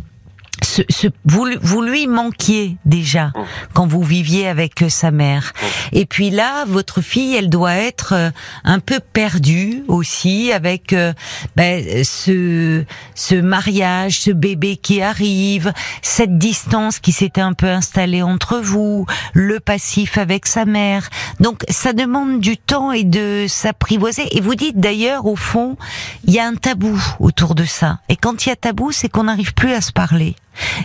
Ce, 0.60 0.82
ce, 0.88 1.08
vous, 1.24 1.46
vous 1.60 1.82
lui 1.82 2.06
manquiez 2.06 2.76
déjà 2.84 3.32
quand 3.72 3.86
vous 3.86 4.02
viviez 4.02 4.46
avec 4.46 4.82
euh, 4.82 4.88
sa 4.88 5.10
mère. 5.10 5.52
Et 5.92 6.06
puis 6.06 6.30
là, 6.30 6.64
votre 6.66 7.00
fille, 7.00 7.34
elle 7.34 7.50
doit 7.50 7.74
être 7.74 8.12
euh, 8.14 8.30
un 8.64 8.78
peu 8.78 9.00
perdue 9.00 9.82
aussi 9.88 10.52
avec 10.52 10.92
euh, 10.92 11.12
ben, 11.56 12.04
ce, 12.04 12.84
ce 13.14 13.34
mariage, 13.34 14.20
ce 14.20 14.30
bébé 14.30 14.76
qui 14.76 15.02
arrive, 15.02 15.72
cette 16.00 16.38
distance 16.38 17.00
qui 17.00 17.12
s'était 17.12 17.40
un 17.40 17.54
peu 17.54 17.68
installée 17.68 18.22
entre 18.22 18.58
vous, 18.58 19.06
le 19.32 19.58
passif 19.58 20.16
avec 20.16 20.46
sa 20.46 20.64
mère. 20.64 21.10
Donc 21.40 21.64
ça 21.68 21.92
demande 21.92 22.40
du 22.40 22.56
temps 22.56 22.92
et 22.92 23.04
de 23.04 23.46
s'apprivoiser. 23.48 24.36
Et 24.36 24.40
vous 24.40 24.54
dites 24.54 24.78
d'ailleurs, 24.78 25.26
au 25.26 25.36
fond, 25.36 25.76
il 26.24 26.32
y 26.32 26.38
a 26.38 26.46
un 26.46 26.54
tabou 26.54 27.02
autour 27.18 27.54
de 27.54 27.64
ça. 27.64 27.98
Et 28.08 28.16
quand 28.16 28.46
il 28.46 28.50
y 28.50 28.52
a 28.52 28.56
tabou, 28.56 28.92
c'est 28.92 29.08
qu'on 29.08 29.24
n'arrive 29.24 29.54
plus 29.54 29.72
à 29.72 29.80
se 29.80 29.92
parler. 29.92 30.36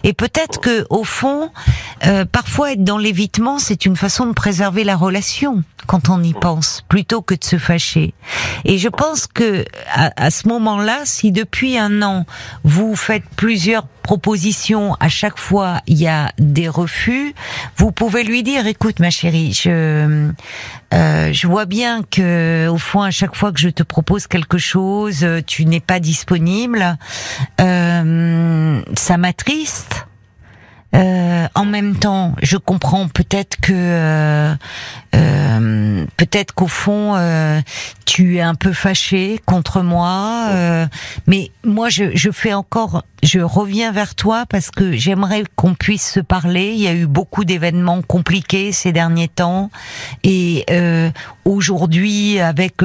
Et 0.04 0.14
peut-être 0.14 0.60
que 0.60 0.86
au 0.90 1.04
fond, 1.04 1.52
euh, 2.06 2.26
parfois 2.26 2.74
être 2.74 2.84
dans 2.84 2.98
l'évitement, 2.98 3.60
c'est 3.60 3.86
une 3.86 3.96
façon 3.96 4.26
de 4.26 4.34
préserver 4.34 4.84
la 4.84 4.96
relation 4.96 5.64
quand 5.86 6.10
on 6.10 6.22
y 6.22 6.34
pense, 6.34 6.84
plutôt 6.90 7.22
que 7.22 7.34
de 7.34 7.44
se 7.44 7.58
fâcher. 7.58 8.14
Et 8.66 8.78
je 8.78 8.90
pense 8.90 9.26
que 9.26 9.64
à, 9.94 10.12
à 10.18 10.32
ce 10.32 10.48
moment-là, 10.50 11.00
si 11.06 11.32
depuis 11.32 11.78
un 11.78 12.02
an 12.02 12.26
vous 12.64 12.96
faites 12.96 13.24
plusieurs 13.38 13.88
propositions, 14.08 14.96
à 15.02 15.10
chaque 15.10 15.38
fois 15.38 15.82
il 15.86 15.98
y 15.98 16.08
a 16.08 16.32
des 16.40 16.70
refus, 16.70 17.36
vous 17.76 17.92
pouvez 17.92 18.24
lui 18.24 18.42
dire 18.42 18.66
écoute 18.66 19.02
ma 19.02 19.10
chérie, 19.10 19.52
je 19.52 20.32
euh, 20.94 21.34
je 21.34 21.48
vois 21.48 21.66
bien 21.66 22.04
que 22.04 22.70
au 22.70 22.78
fond 22.78 23.02
à 23.02 23.12
chaque 23.12 23.36
fois 23.36 23.52
que 23.52 23.60
je 23.60 23.68
te 23.68 23.84
propose 23.84 24.26
quelque 24.28 24.58
chose, 24.58 25.28
tu 25.46 25.66
n'es 25.66 25.82
pas 25.82 26.00
disponible. 26.00 26.98
Euh, 27.60 28.82
ça 28.96 29.18
m'attriste. 29.18 30.08
Euh, 30.96 31.48
en 31.54 31.66
même 31.66 31.98
temps, 31.98 32.34
je 32.42 32.56
comprends 32.56 33.08
peut-être 33.10 33.58
que 33.62 33.74
euh, 33.74 34.56
euh, 35.16 36.06
peut-être 36.16 36.54
qu'au 36.54 36.68
fond 36.68 37.14
euh, 37.16 37.60
tu 38.06 38.38
es 38.38 38.42
un 38.42 38.56
peu 38.56 38.72
fâché 38.72 39.40
contre 39.46 39.82
moi, 39.82 40.48
euh, 40.52 40.88
mais 41.28 41.52
moi 41.66 41.90
je, 41.90 42.16
je 42.16 42.32
fais 42.32 42.54
encore, 42.54 43.04
je 43.22 43.40
reviens 43.40 43.92
vers 43.92 44.16
toi 44.16 44.46
parce 44.48 44.72
que 44.72 44.94
j'aimerais 44.94 45.44
qu'on 45.58 45.76
puisse 45.76 46.10
se 46.14 46.22
parler. 46.22 46.72
Il 46.74 46.80
y 46.80 46.88
a 46.88 46.94
eu 46.94 47.06
beaucoup 47.06 47.44
d'événements 47.44 48.02
compliqués 48.02 48.72
ces 48.72 48.94
derniers 48.94 49.28
temps 49.28 49.70
et 50.24 50.64
euh, 50.72 51.12
aujourd'hui 51.44 52.40
avec 52.40 52.76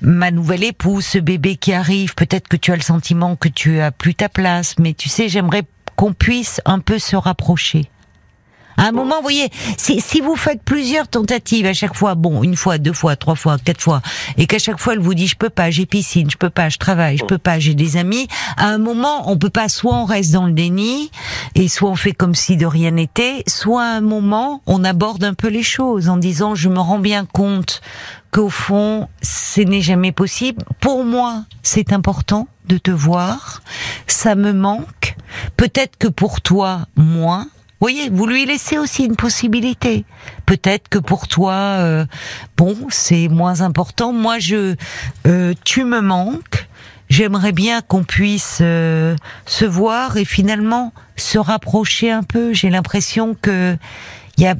ma 0.00 0.30
nouvelle 0.32 0.64
épouse, 0.64 1.04
ce 1.06 1.18
bébé 1.18 1.56
qui 1.56 1.72
arrive, 1.72 2.14
peut-être 2.16 2.48
que 2.48 2.56
tu 2.56 2.72
as 2.72 2.76
le 2.76 2.82
sentiment 2.82 3.36
que 3.36 3.48
tu 3.48 3.80
as 3.80 3.92
plus 3.92 4.14
ta 4.14 4.28
place, 4.28 4.74
mais 4.78 4.92
tu 4.92 5.08
sais, 5.08 5.28
j'aimerais 5.28 5.62
qu'on 5.96 6.12
puisse 6.12 6.60
un 6.64 6.78
peu 6.78 6.98
se 6.98 7.16
rapprocher. 7.16 7.88
À 8.76 8.86
un 8.86 8.92
moment, 8.92 9.16
vous 9.16 9.22
voyez, 9.22 9.50
si, 9.76 10.00
si 10.00 10.20
vous 10.20 10.34
faites 10.34 10.62
plusieurs 10.62 11.06
tentatives 11.06 11.66
à 11.66 11.74
chaque 11.74 11.94
fois, 11.94 12.14
bon, 12.14 12.42
une 12.42 12.56
fois, 12.56 12.78
deux 12.78 12.92
fois, 12.92 13.16
trois 13.16 13.34
fois, 13.34 13.58
quatre 13.62 13.80
fois, 13.80 14.00
et 14.38 14.46
qu'à 14.46 14.58
chaque 14.58 14.78
fois 14.78 14.94
elle 14.94 14.98
vous 14.98 15.14
dit 15.14 15.26
je 15.26 15.36
peux 15.36 15.50
pas, 15.50 15.70
j'ai 15.70 15.86
piscine, 15.86 16.30
je 16.30 16.36
peux 16.36 16.50
pas, 16.50 16.68
je 16.68 16.78
travaille, 16.78 17.18
je 17.18 17.24
peux 17.24 17.38
pas, 17.38 17.58
j'ai 17.58 17.74
des 17.74 17.96
amis, 17.96 18.28
à 18.56 18.66
un 18.68 18.78
moment, 18.78 19.30
on 19.30 19.36
peut 19.36 19.50
pas, 19.50 19.68
soit 19.68 19.94
on 19.94 20.04
reste 20.04 20.32
dans 20.32 20.46
le 20.46 20.52
déni, 20.52 21.10
et 21.54 21.68
soit 21.68 21.90
on 21.90 21.96
fait 21.96 22.12
comme 22.12 22.34
si 22.34 22.56
de 22.56 22.66
rien 22.66 22.92
n'était, 22.92 23.44
soit 23.46 23.84
à 23.84 23.96
un 23.96 24.00
moment, 24.00 24.62
on 24.66 24.84
aborde 24.84 25.22
un 25.22 25.34
peu 25.34 25.48
les 25.48 25.62
choses 25.62 26.08
en 26.08 26.16
disant 26.16 26.54
je 26.54 26.68
me 26.68 26.80
rends 26.80 26.98
bien 26.98 27.26
compte 27.26 27.82
qu'au 28.32 28.48
fond, 28.48 29.08
ce 29.22 29.60
n'est 29.60 29.82
jamais 29.82 30.10
possible. 30.10 30.64
Pour 30.80 31.04
moi, 31.04 31.44
c'est 31.62 31.92
important 31.92 32.48
de 32.66 32.78
te 32.78 32.90
voir, 32.90 33.62
ça 34.06 34.34
me 34.34 34.52
manque, 34.52 35.16
peut-être 35.56 35.96
que 35.98 36.08
pour 36.08 36.40
toi, 36.40 36.86
moins, 36.96 37.48
voyez, 37.82 38.10
vous 38.10 38.26
lui 38.26 38.46
laissez 38.46 38.78
aussi 38.78 39.04
une 39.04 39.16
possibilité. 39.16 40.04
Peut-être 40.46 40.88
que 40.88 40.98
pour 40.98 41.26
toi, 41.26 41.52
euh, 41.52 42.06
bon, 42.56 42.76
c'est 42.90 43.26
moins 43.26 43.60
important. 43.60 44.12
Moi, 44.12 44.38
je, 44.38 44.76
euh, 45.26 45.54
tu 45.64 45.84
me 45.84 46.00
manques. 46.00 46.68
J'aimerais 47.08 47.52
bien 47.52 47.82
qu'on 47.82 48.04
puisse 48.04 48.58
euh, 48.60 49.16
se 49.46 49.64
voir 49.64 50.16
et 50.16 50.24
finalement 50.24 50.92
se 51.16 51.38
rapprocher 51.38 52.10
un 52.10 52.22
peu. 52.22 52.54
J'ai 52.54 52.70
l'impression 52.70 53.34
que 53.34 53.76
y 54.38 54.46
a, 54.46 54.54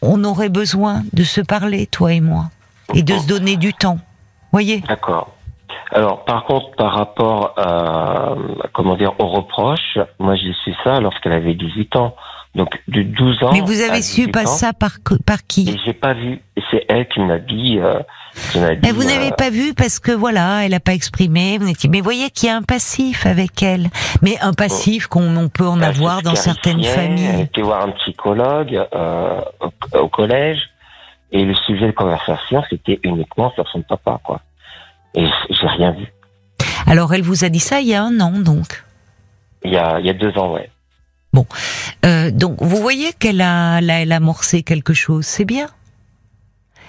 on 0.00 0.24
aurait 0.24 0.48
besoin 0.48 1.04
de 1.12 1.24
se 1.24 1.42
parler, 1.42 1.86
toi 1.86 2.14
et 2.14 2.20
moi, 2.20 2.50
et 2.94 3.02
de 3.02 3.16
se 3.16 3.26
donner 3.26 3.56
du 3.56 3.72
temps. 3.72 3.98
Voyez. 4.52 4.80
D'accord. 4.80 5.30
Alors, 5.92 6.24
par 6.24 6.44
contre, 6.44 6.70
par 6.76 6.94
rapport 6.94 7.54
à, 7.56 8.34
comment 8.72 8.96
dire, 8.96 9.12
aux 9.18 9.28
reproches, 9.28 9.98
moi, 10.18 10.36
j'ai 10.36 10.52
su 10.64 10.74
ça 10.84 11.00
lorsqu'elle 11.00 11.32
avait 11.32 11.54
18 11.54 11.96
ans. 11.96 12.14
Donc, 12.54 12.68
de 12.88 13.02
12 13.02 13.44
ans. 13.44 13.52
Mais 13.52 13.60
vous 13.60 13.80
avez 13.80 14.02
su 14.02 14.26
18 14.26 14.32
pas 14.32 14.42
ans, 14.42 14.46
ça 14.46 14.72
par, 14.74 14.98
par 15.24 15.38
Et 15.38 15.42
qui 15.48 15.80
j'ai 15.84 15.94
pas 15.94 16.12
vu. 16.12 16.40
C'est 16.70 16.84
elle 16.88 17.08
qui 17.08 17.20
m'a 17.20 17.38
dit. 17.38 17.78
Euh, 17.78 18.00
qui 18.50 18.58
m'a 18.58 18.74
dit 18.74 18.80
Mais 18.82 18.92
vous 18.92 19.04
n'avez 19.04 19.28
euh, 19.28 19.36
pas 19.36 19.48
vu 19.48 19.72
parce 19.72 19.98
que 19.98 20.12
voilà, 20.12 20.64
elle 20.64 20.74
a 20.74 20.80
pas 20.80 20.92
exprimé. 20.92 21.56
Vous 21.56 21.64
n'étiez. 21.64 21.88
Mais 21.88 22.02
voyez 22.02 22.28
qu'il 22.28 22.50
y 22.50 22.52
a 22.52 22.56
un 22.56 22.62
passif 22.62 23.24
avec 23.24 23.62
elle. 23.62 23.88
Mais 24.20 24.38
un 24.42 24.52
passif 24.52 25.06
qu'on 25.06 25.34
on 25.34 25.48
peut 25.48 25.66
en 25.66 25.78
elle 25.78 25.84
avoir 25.84 26.20
dans 26.20 26.34
certaines 26.34 26.84
familles. 26.84 27.42
était 27.42 27.62
voir 27.62 27.84
un 27.84 27.92
psychologue 27.92 28.86
euh, 28.94 29.40
au, 29.60 29.98
au 29.98 30.08
collège. 30.08 30.71
Et 31.32 31.44
le 31.44 31.54
sujet 31.54 31.86
de 31.86 31.92
conversation, 31.92 32.62
c'était 32.68 33.00
uniquement 33.02 33.50
sur 33.52 33.66
son 33.68 33.82
papa, 33.82 34.20
quoi. 34.22 34.40
Et 35.14 35.26
j'ai 35.50 35.66
rien 35.66 35.92
vu. 35.92 36.06
Alors 36.86 37.12
elle 37.14 37.22
vous 37.22 37.44
a 37.44 37.48
dit 37.48 37.60
ça 37.60 37.80
il 37.80 37.88
y 37.88 37.94
a 37.94 38.02
un 38.02 38.18
an 38.20 38.32
donc. 38.32 38.82
Il 39.64 39.72
y 39.72 39.76
a, 39.76 40.00
il 40.00 40.06
y 40.06 40.10
a 40.10 40.14
deux 40.14 40.36
ans, 40.38 40.52
ouais. 40.52 40.68
Euh, 42.04 42.30
donc 42.30 42.56
vous 42.60 42.76
voyez 42.76 43.12
qu'elle 43.12 43.40
a, 43.40 43.80
là, 43.80 44.00
elle 44.02 44.12
a 44.12 44.16
amorcé 44.16 44.62
quelque 44.62 44.92
chose. 44.92 45.24
C'est 45.24 45.44
bien. 45.44 45.68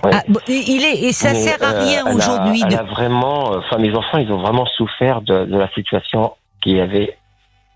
Ouais. 0.03 0.11
Ah, 0.13 0.23
bon, 0.27 0.39
il 0.47 0.83
est 0.83 1.03
et 1.03 1.13
ça 1.13 1.31
Mais, 1.31 1.39
sert 1.39 1.63
à 1.63 1.73
euh, 1.73 1.79
rien 1.85 2.05
aujourd'hui 2.13 2.61
Elle 2.65 2.73
de. 2.73 2.77
a 2.77 2.83
vraiment, 2.83 3.51
enfin, 3.51 3.77
mes 3.77 3.95
enfants, 3.95 4.17
ils 4.17 4.31
ont 4.31 4.41
vraiment 4.41 4.65
souffert 4.65 5.21
de, 5.21 5.45
de 5.45 5.57
la 5.57 5.69
situation 5.73 6.33
qu'il 6.61 6.75
y 6.75 6.81
avait 6.81 7.17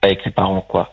avec 0.02 0.26
les 0.26 0.32
parents, 0.32 0.62
quoi. 0.62 0.92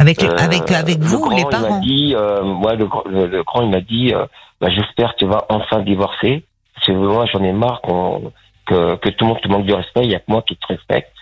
Avec 0.00 0.22
Euh, 0.24 0.34
avec 0.38 0.70
avec 0.72 0.98
le 0.98 1.04
vous 1.04 1.20
grand, 1.20 1.36
les 1.36 1.42
Il 1.42 1.48
parents. 1.48 1.80
dit, 1.80 2.14
euh, 2.16 2.42
moi, 2.42 2.74
le, 2.74 2.86
grand- 2.86 3.04
le, 3.06 3.26
le 3.26 3.42
grand, 3.42 3.62
il 3.62 3.70
m'a 3.70 3.80
dit, 3.82 4.12
euh, 4.14 4.24
bah, 4.60 4.68
j'espère 4.70 5.12
que 5.12 5.18
tu 5.18 5.26
vas 5.26 5.44
enfin 5.50 5.80
divorcer. 5.80 6.42
Parce 6.74 6.86
que 6.86 6.92
moi, 6.92 7.26
j'en 7.30 7.42
ai 7.44 7.52
marre 7.52 7.80
qu'on, 7.82 8.32
que, 8.66 8.96
que 8.96 9.10
tout 9.10 9.24
le 9.24 9.28
monde 9.28 9.40
te 9.42 9.48
manque 9.48 9.66
de 9.66 9.74
respect. 9.74 10.04
Il 10.04 10.10
y 10.10 10.14
a 10.14 10.20
que 10.20 10.24
moi 10.28 10.42
qui 10.42 10.56
te 10.56 10.66
respecte. 10.68 11.12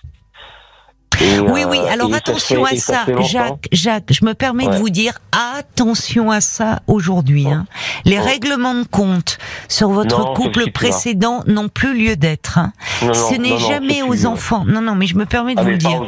Oui, 1.21 1.65
oui. 1.69 1.79
Alors 1.91 2.13
attention 2.15 2.65
à 2.65 2.77
ça, 2.77 3.05
Jacques. 3.21 3.69
Jacques, 3.73 4.13
je 4.13 4.25
me 4.25 4.35
permets 4.35 4.67
de 4.67 4.77
vous 4.77 4.91
dire 4.91 5.19
attention 5.33 6.31
à 6.31 6.41
ça 6.41 6.81
aujourd'hui. 6.87 7.47
Hein. 7.49 7.67
Les 8.05 8.19
règlements 8.19 8.75
de 8.75 8.85
compte 8.85 9.39
sur 9.69 9.91
votre 9.91 10.35
couple 10.35 10.71
précédent 10.71 11.43
n'ont 11.47 11.69
plus 11.69 11.97
lieu 11.97 12.17
d'être. 12.17 12.59
Hein. 12.59 12.73
Ce 13.01 13.35
n'est 13.35 13.59
jamais 13.59 14.03
aux 14.03 14.27
enfants. 14.27 14.65
Non, 14.67 14.81
non, 14.81 14.95
mais 14.95 15.07
je 15.07 15.17
me 15.17 15.27
permets 15.27 15.55
de 15.55 15.61
ah, 15.61 15.65
vous 15.65 15.71
le 15.71 15.77
dire. 15.77 16.03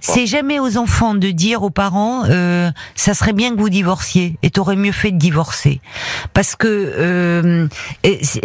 C'est 0.00 0.26
jamais 0.26 0.58
aux 0.58 0.76
enfants 0.76 1.14
de 1.14 1.30
dire 1.30 1.62
aux 1.62 1.70
parents, 1.70 2.24
euh, 2.26 2.70
ça 2.94 3.14
serait 3.14 3.32
bien 3.32 3.54
que 3.54 3.60
vous 3.60 3.70
divorciez 3.70 4.38
et 4.42 4.50
t'aurais 4.50 4.76
mieux 4.76 4.92
fait 4.92 5.10
de 5.10 5.18
divorcer, 5.18 5.80
parce 6.34 6.56
que 6.56 6.66
euh, 6.68 7.68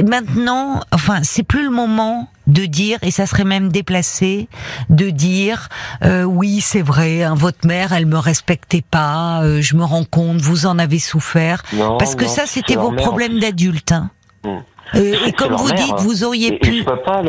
maintenant, 0.06 0.82
enfin, 0.92 1.20
c'est 1.24 1.44
plus 1.44 1.64
le 1.64 1.70
moment 1.70 2.30
de 2.48 2.66
dire, 2.66 3.00
et 3.02 3.12
ça 3.12 3.26
serait 3.26 3.44
même 3.44 3.72
déplacé, 3.72 4.48
de 4.90 5.10
dire 5.10 5.70
euh, 6.04 6.24
oui 6.24 6.62
c'est 6.62 6.82
vrai, 6.82 7.24
hein, 7.24 7.36
votre 7.36 7.66
mère 7.66 7.94
elle 7.94 8.06
me 8.06 8.18
respectait 8.18 8.84
pas, 8.90 9.44
euh, 9.44 9.62
je 9.62 9.76
me 9.76 9.84
rends 9.84 10.06
compte, 10.06 10.38
vous 10.38 10.66
en 10.66 10.80
avez 10.80 11.00
souffert, 11.00 11.64
parce 12.00 12.16
que 12.16 12.26
ça 12.26 12.46
c'était 12.46 12.76
vos 12.76 12.92
problèmes 12.92 13.40
d'adulte. 13.40 13.92
Hein. 13.92 14.10
Hmm. 14.44 14.60
Euh, 14.96 15.16
et 15.26 15.32
comme 15.32 15.54
vous 15.54 15.72
dites, 15.72 15.96
vous 16.00 16.24
auriez 16.24 16.60
pu. 16.60 16.80
je 16.80 16.84
peux 16.84 16.98
pas 16.98 17.22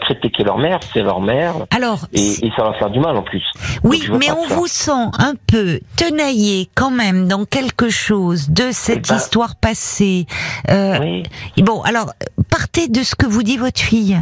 critiquer 0.00 0.42
leur 0.42 0.58
mère, 0.58 0.80
c'est 0.92 1.02
leur 1.02 1.20
mère. 1.20 1.54
Alors. 1.70 2.06
Et, 2.12 2.50
ça 2.56 2.64
va 2.64 2.72
faire 2.74 2.90
du 2.90 2.98
mal 2.98 3.16
en 3.16 3.22
plus. 3.22 3.44
Oui, 3.84 4.08
mais 4.18 4.30
on 4.30 4.46
vous 4.46 4.66
sent 4.66 4.90
un 5.18 5.34
peu 5.46 5.80
tenaillé 5.96 6.68
quand 6.74 6.90
même 6.90 7.28
dans 7.28 7.44
quelque 7.44 7.90
chose 7.90 8.50
de 8.50 8.70
cette 8.72 9.06
eh 9.06 9.12
ben, 9.12 9.16
histoire 9.16 9.56
passée. 9.56 10.26
Euh, 10.70 10.98
oui. 11.00 11.22
Bon, 11.58 11.82
alors 11.82 12.12
partez 12.50 12.88
de 12.88 13.02
ce 13.02 13.14
que 13.14 13.26
vous 13.26 13.42
dit 13.42 13.56
votre 13.56 13.80
fille. 13.80 14.20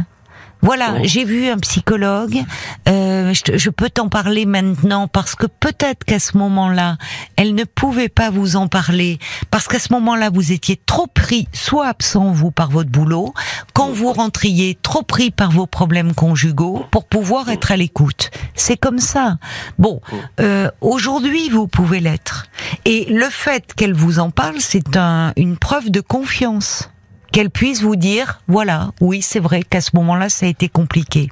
Voilà, 0.61 1.01
j'ai 1.03 1.25
vu 1.25 1.47
un 1.47 1.57
psychologue. 1.57 2.43
Euh, 2.87 3.33
je, 3.33 3.57
je, 3.57 3.69
peux 3.69 3.89
t'en 3.89 4.09
parler 4.09 4.45
maintenant 4.45 5.07
parce 5.07 5.35
que 5.35 5.47
peut-être 5.47 6.03
qu'à 6.05 6.19
ce 6.19 6.37
moment-là, 6.37 6.97
elle 7.35 7.55
ne 7.55 7.63
pouvait 7.63 8.09
pas 8.09 8.29
vous 8.29 8.55
en 8.55 8.67
parler 8.67 9.17
parce 9.49 9.67
qu'à 9.67 9.79
ce 9.79 9.91
moment-là, 9.93 10.29
vous 10.29 10.51
étiez 10.51 10.79
trop 10.85 11.07
pris, 11.07 11.47
soit 11.53 11.87
absent 11.87 12.31
vous 12.31 12.51
par 12.51 12.69
votre 12.69 12.89
boulot, 12.89 13.33
quand 13.73 13.89
vous 13.91 14.11
rentriez 14.11 14.77
trop 14.81 15.01
pris 15.01 15.31
par 15.31 15.51
vos 15.51 15.65
problèmes 15.65 16.13
conjugaux 16.13 16.85
pour 16.91 17.05
pouvoir 17.05 17.49
être 17.49 17.71
à 17.71 17.77
l'écoute. 17.77 18.29
C'est 18.53 18.77
comme 18.77 18.99
ça. 18.99 19.37
Bon, 19.79 20.01
euh, 20.39 20.69
aujourd'hui, 20.81 21.49
vous 21.49 21.67
pouvez 21.67 21.99
l'être. 21.99 22.47
Et 22.85 23.05
le 23.09 23.29
fait 23.29 23.73
qu'elle 23.73 23.93
vous 23.93 24.19
en 24.19 24.29
parle, 24.29 24.57
c'est 24.59 24.95
un, 24.95 25.33
une 25.37 25.57
preuve 25.57 25.89
de 25.89 26.01
confiance 26.01 26.89
qu'elle 27.31 27.49
puisse 27.49 27.81
vous 27.81 27.95
dire, 27.95 28.39
voilà, 28.47 28.89
oui, 28.99 29.21
c'est 29.21 29.39
vrai 29.39 29.63
qu'à 29.63 29.81
ce 29.81 29.95
moment-là, 29.95 30.29
ça 30.29 30.45
a 30.45 30.49
été 30.49 30.69
compliqué. 30.69 31.29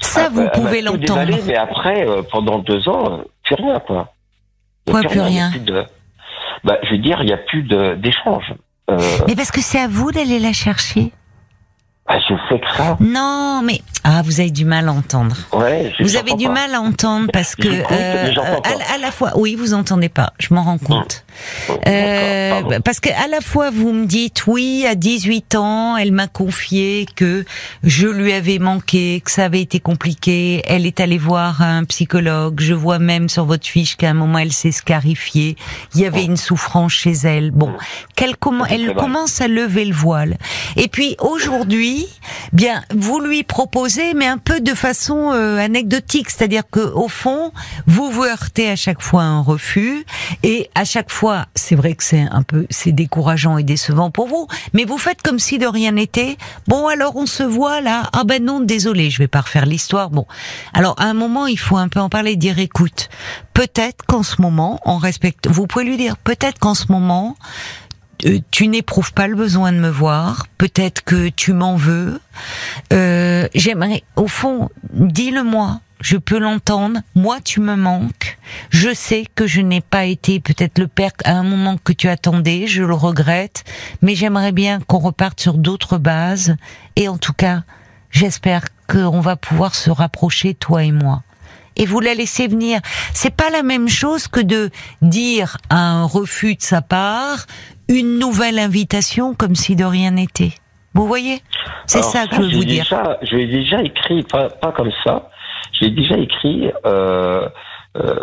Ça, 0.00 0.28
vous 0.28 0.46
pouvez 0.52 0.82
l'entendre. 0.82 1.38
Mais 1.46 1.56
après, 1.56 2.06
euh, 2.06 2.22
pendant 2.30 2.58
deux 2.58 2.88
ans, 2.88 3.22
plus 3.44 3.54
rien, 3.54 3.80
quoi. 3.80 4.12
Quoi, 4.86 5.00
plus, 5.00 5.20
rien, 5.20 5.50
bah, 6.62 6.78
Je 6.82 6.90
veux 6.90 6.98
dire, 6.98 7.18
il 7.22 7.26
n'y 7.26 7.32
a 7.32 7.38
plus 7.38 7.62
d'échange. 7.62 8.54
Euh... 8.90 8.98
Mais 9.26 9.34
parce 9.34 9.50
que 9.50 9.62
c'est 9.62 9.80
à 9.80 9.88
vous 9.88 10.12
d'aller 10.12 10.38
la 10.38 10.52
chercher. 10.52 11.12
Ah, 12.06 12.18
je 12.18 12.34
sais 12.48 12.60
que 12.60 12.76
ça. 12.76 12.98
Non, 13.00 13.62
mais 13.64 13.80
ah, 14.06 14.20
vous 14.22 14.40
avez 14.40 14.50
du 14.50 14.66
mal 14.66 14.88
à 14.88 14.92
entendre. 14.92 15.36
Ouais, 15.54 15.90
vous 16.00 16.16
avez 16.16 16.34
du 16.34 16.48
mal 16.48 16.74
à 16.74 16.82
entendre 16.82 17.30
parce 17.32 17.56
que 17.56 17.66
euh, 17.66 18.34
à, 18.94 18.98
la 18.98 19.10
fois, 19.10 19.32
oui, 19.36 19.54
vous 19.54 19.72
entendez 19.72 20.10
pas. 20.10 20.34
Je 20.38 20.52
m'en 20.52 20.62
rends 20.62 20.76
compte. 20.76 21.24
Hum. 21.70 21.78
Euh, 21.88 22.78
parce 22.84 23.00
que 23.00 23.08
à 23.08 23.26
la 23.28 23.40
fois 23.40 23.70
vous 23.70 23.92
me 23.92 24.04
dites 24.04 24.46
oui, 24.46 24.84
à 24.86 24.94
18 24.94 25.54
ans, 25.54 25.96
elle 25.96 26.12
m'a 26.12 26.28
confié 26.28 27.06
que 27.16 27.46
je 27.82 28.06
lui 28.06 28.34
avais 28.34 28.58
manqué, 28.58 29.22
que 29.24 29.30
ça 29.30 29.46
avait 29.46 29.62
été 29.62 29.80
compliqué. 29.80 30.62
Elle 30.66 30.84
est 30.84 31.00
allée 31.00 31.18
voir 31.18 31.62
un 31.62 31.84
psychologue. 31.84 32.60
Je 32.60 32.74
vois 32.74 32.98
même 32.98 33.30
sur 33.30 33.46
votre 33.46 33.66
fiche 33.66 33.96
qu'à 33.96 34.10
un 34.10 34.14
moment 34.14 34.38
elle 34.38 34.52
s'est 34.52 34.72
scarifiée. 34.72 35.56
Il 35.94 36.02
y 36.02 36.06
avait 36.06 36.24
hum. 36.24 36.32
une 36.32 36.36
souffrance 36.36 36.92
chez 36.92 37.14
elle. 37.24 37.50
Bon, 37.50 37.68
hum. 37.68 37.76
qu'elle 38.14 38.34
elle 38.68 38.94
commence 38.94 39.40
à 39.40 39.48
lever 39.48 39.86
le 39.86 39.94
voile. 39.94 40.36
Et 40.76 40.88
puis 40.88 41.16
aujourd'hui, 41.18 41.93
bien, 42.52 42.82
vous 42.94 43.20
lui 43.20 43.42
proposez 43.42 44.14
mais 44.14 44.26
un 44.26 44.38
peu 44.38 44.60
de 44.60 44.74
façon 44.74 45.32
euh, 45.32 45.58
anecdotique, 45.58 46.30
c'est-à-dire 46.30 46.62
que 46.70 46.80
au 46.80 47.08
fond, 47.08 47.52
vous 47.86 48.10
vous 48.10 48.24
heurtez 48.24 48.70
à 48.70 48.76
chaque 48.76 49.02
fois 49.02 49.22
un 49.22 49.40
refus, 49.40 50.04
et 50.42 50.70
à 50.74 50.84
chaque 50.84 51.10
fois, 51.10 51.46
c'est 51.54 51.74
vrai 51.74 51.94
que 51.94 52.04
c'est 52.04 52.26
un 52.30 52.42
peu, 52.42 52.66
c'est 52.70 52.92
décourageant 52.92 53.58
et 53.58 53.62
décevant 53.62 54.10
pour 54.10 54.26
vous, 54.28 54.46
mais 54.72 54.84
vous 54.84 54.98
faites 54.98 55.22
comme 55.22 55.38
si 55.38 55.58
de 55.58 55.66
rien 55.66 55.92
n'était. 55.92 56.36
Bon, 56.68 56.86
alors 56.86 57.16
on 57.16 57.26
se 57.26 57.42
voit 57.42 57.80
là. 57.80 58.08
Ah 58.12 58.24
ben 58.24 58.44
non, 58.44 58.60
désolé, 58.60 59.10
je 59.10 59.18
vais 59.18 59.28
pas 59.28 59.40
refaire 59.42 59.66
l'histoire. 59.66 60.10
Bon, 60.10 60.26
alors 60.72 60.94
à 60.98 61.04
un 61.04 61.14
moment, 61.14 61.46
il 61.46 61.58
faut 61.58 61.76
un 61.76 61.88
peu 61.88 62.00
en 62.00 62.08
parler, 62.08 62.36
dire 62.36 62.58
écoute, 62.58 63.08
peut-être 63.52 64.04
qu'en 64.06 64.22
ce 64.22 64.40
moment, 64.40 64.80
on 64.84 64.96
respecte. 64.96 65.48
Vous 65.48 65.66
pouvez 65.66 65.84
lui 65.84 65.96
dire, 65.96 66.16
peut-être 66.16 66.58
qu'en 66.58 66.74
ce 66.74 66.90
moment 66.90 67.36
tu 68.50 68.68
n'éprouves 68.68 69.12
pas 69.12 69.26
le 69.26 69.36
besoin 69.36 69.72
de 69.72 69.78
me 69.78 69.90
voir, 69.90 70.46
peut-être 70.58 71.02
que 71.04 71.28
tu 71.28 71.52
m'en 71.52 71.76
veux. 71.76 72.20
Euh, 72.92 73.48
J'aimerais, 73.54 74.02
au 74.16 74.26
fond, 74.26 74.70
dis-le-moi. 74.92 75.80
Je 76.00 76.18
peux 76.18 76.38
l'entendre. 76.38 77.00
Moi, 77.14 77.38
tu 77.42 77.60
me 77.60 77.76
manques. 77.76 78.36
Je 78.68 78.92
sais 78.92 79.24
que 79.34 79.46
je 79.46 79.62
n'ai 79.62 79.80
pas 79.80 80.04
été 80.04 80.38
peut-être 80.38 80.78
le 80.78 80.86
père 80.86 81.12
à 81.24 81.32
un 81.32 81.44
moment 81.44 81.78
que 81.82 81.94
tu 81.94 82.08
attendais. 82.08 82.66
Je 82.66 82.82
le 82.82 82.94
regrette. 82.94 83.64
Mais 84.02 84.14
j'aimerais 84.14 84.52
bien 84.52 84.80
qu'on 84.80 84.98
reparte 84.98 85.40
sur 85.40 85.54
d'autres 85.54 85.96
bases. 85.96 86.56
Et 86.96 87.08
en 87.08 87.16
tout 87.16 87.32
cas, 87.32 87.62
j'espère 88.10 88.64
qu'on 88.86 89.20
va 89.20 89.36
pouvoir 89.36 89.74
se 89.74 89.90
rapprocher, 89.90 90.52
toi 90.52 90.84
et 90.84 90.92
moi 90.92 91.22
et 91.76 91.86
vous 91.86 92.00
la 92.00 92.14
laissez 92.14 92.46
venir. 92.46 92.80
C'est 93.12 93.34
pas 93.34 93.50
la 93.50 93.62
même 93.62 93.88
chose 93.88 94.28
que 94.28 94.40
de 94.40 94.70
dire 95.02 95.58
un 95.70 96.04
refus 96.04 96.54
de 96.54 96.62
sa 96.62 96.82
part, 96.82 97.46
une 97.88 98.18
nouvelle 98.18 98.58
invitation 98.58 99.34
comme 99.34 99.54
si 99.54 99.76
de 99.76 99.84
rien 99.84 100.12
n'était. 100.12 100.52
Vous 100.94 101.06
voyez? 101.06 101.42
C'est 101.86 102.02
ça 102.02 102.26
que 102.26 102.36
je 102.36 102.40
veux 102.42 102.50
vous 102.56 102.64
dire. 102.64 102.86
je 103.22 103.36
l'ai 103.36 103.46
déjà 103.46 103.82
écrit, 103.82 104.22
pas, 104.22 104.48
pas 104.48 104.72
comme 104.72 104.92
ça. 105.02 105.28
J'ai 105.72 105.90
déjà 105.90 106.16
écrit. 106.16 106.70
Euh, 106.86 107.48
euh, 107.96 108.14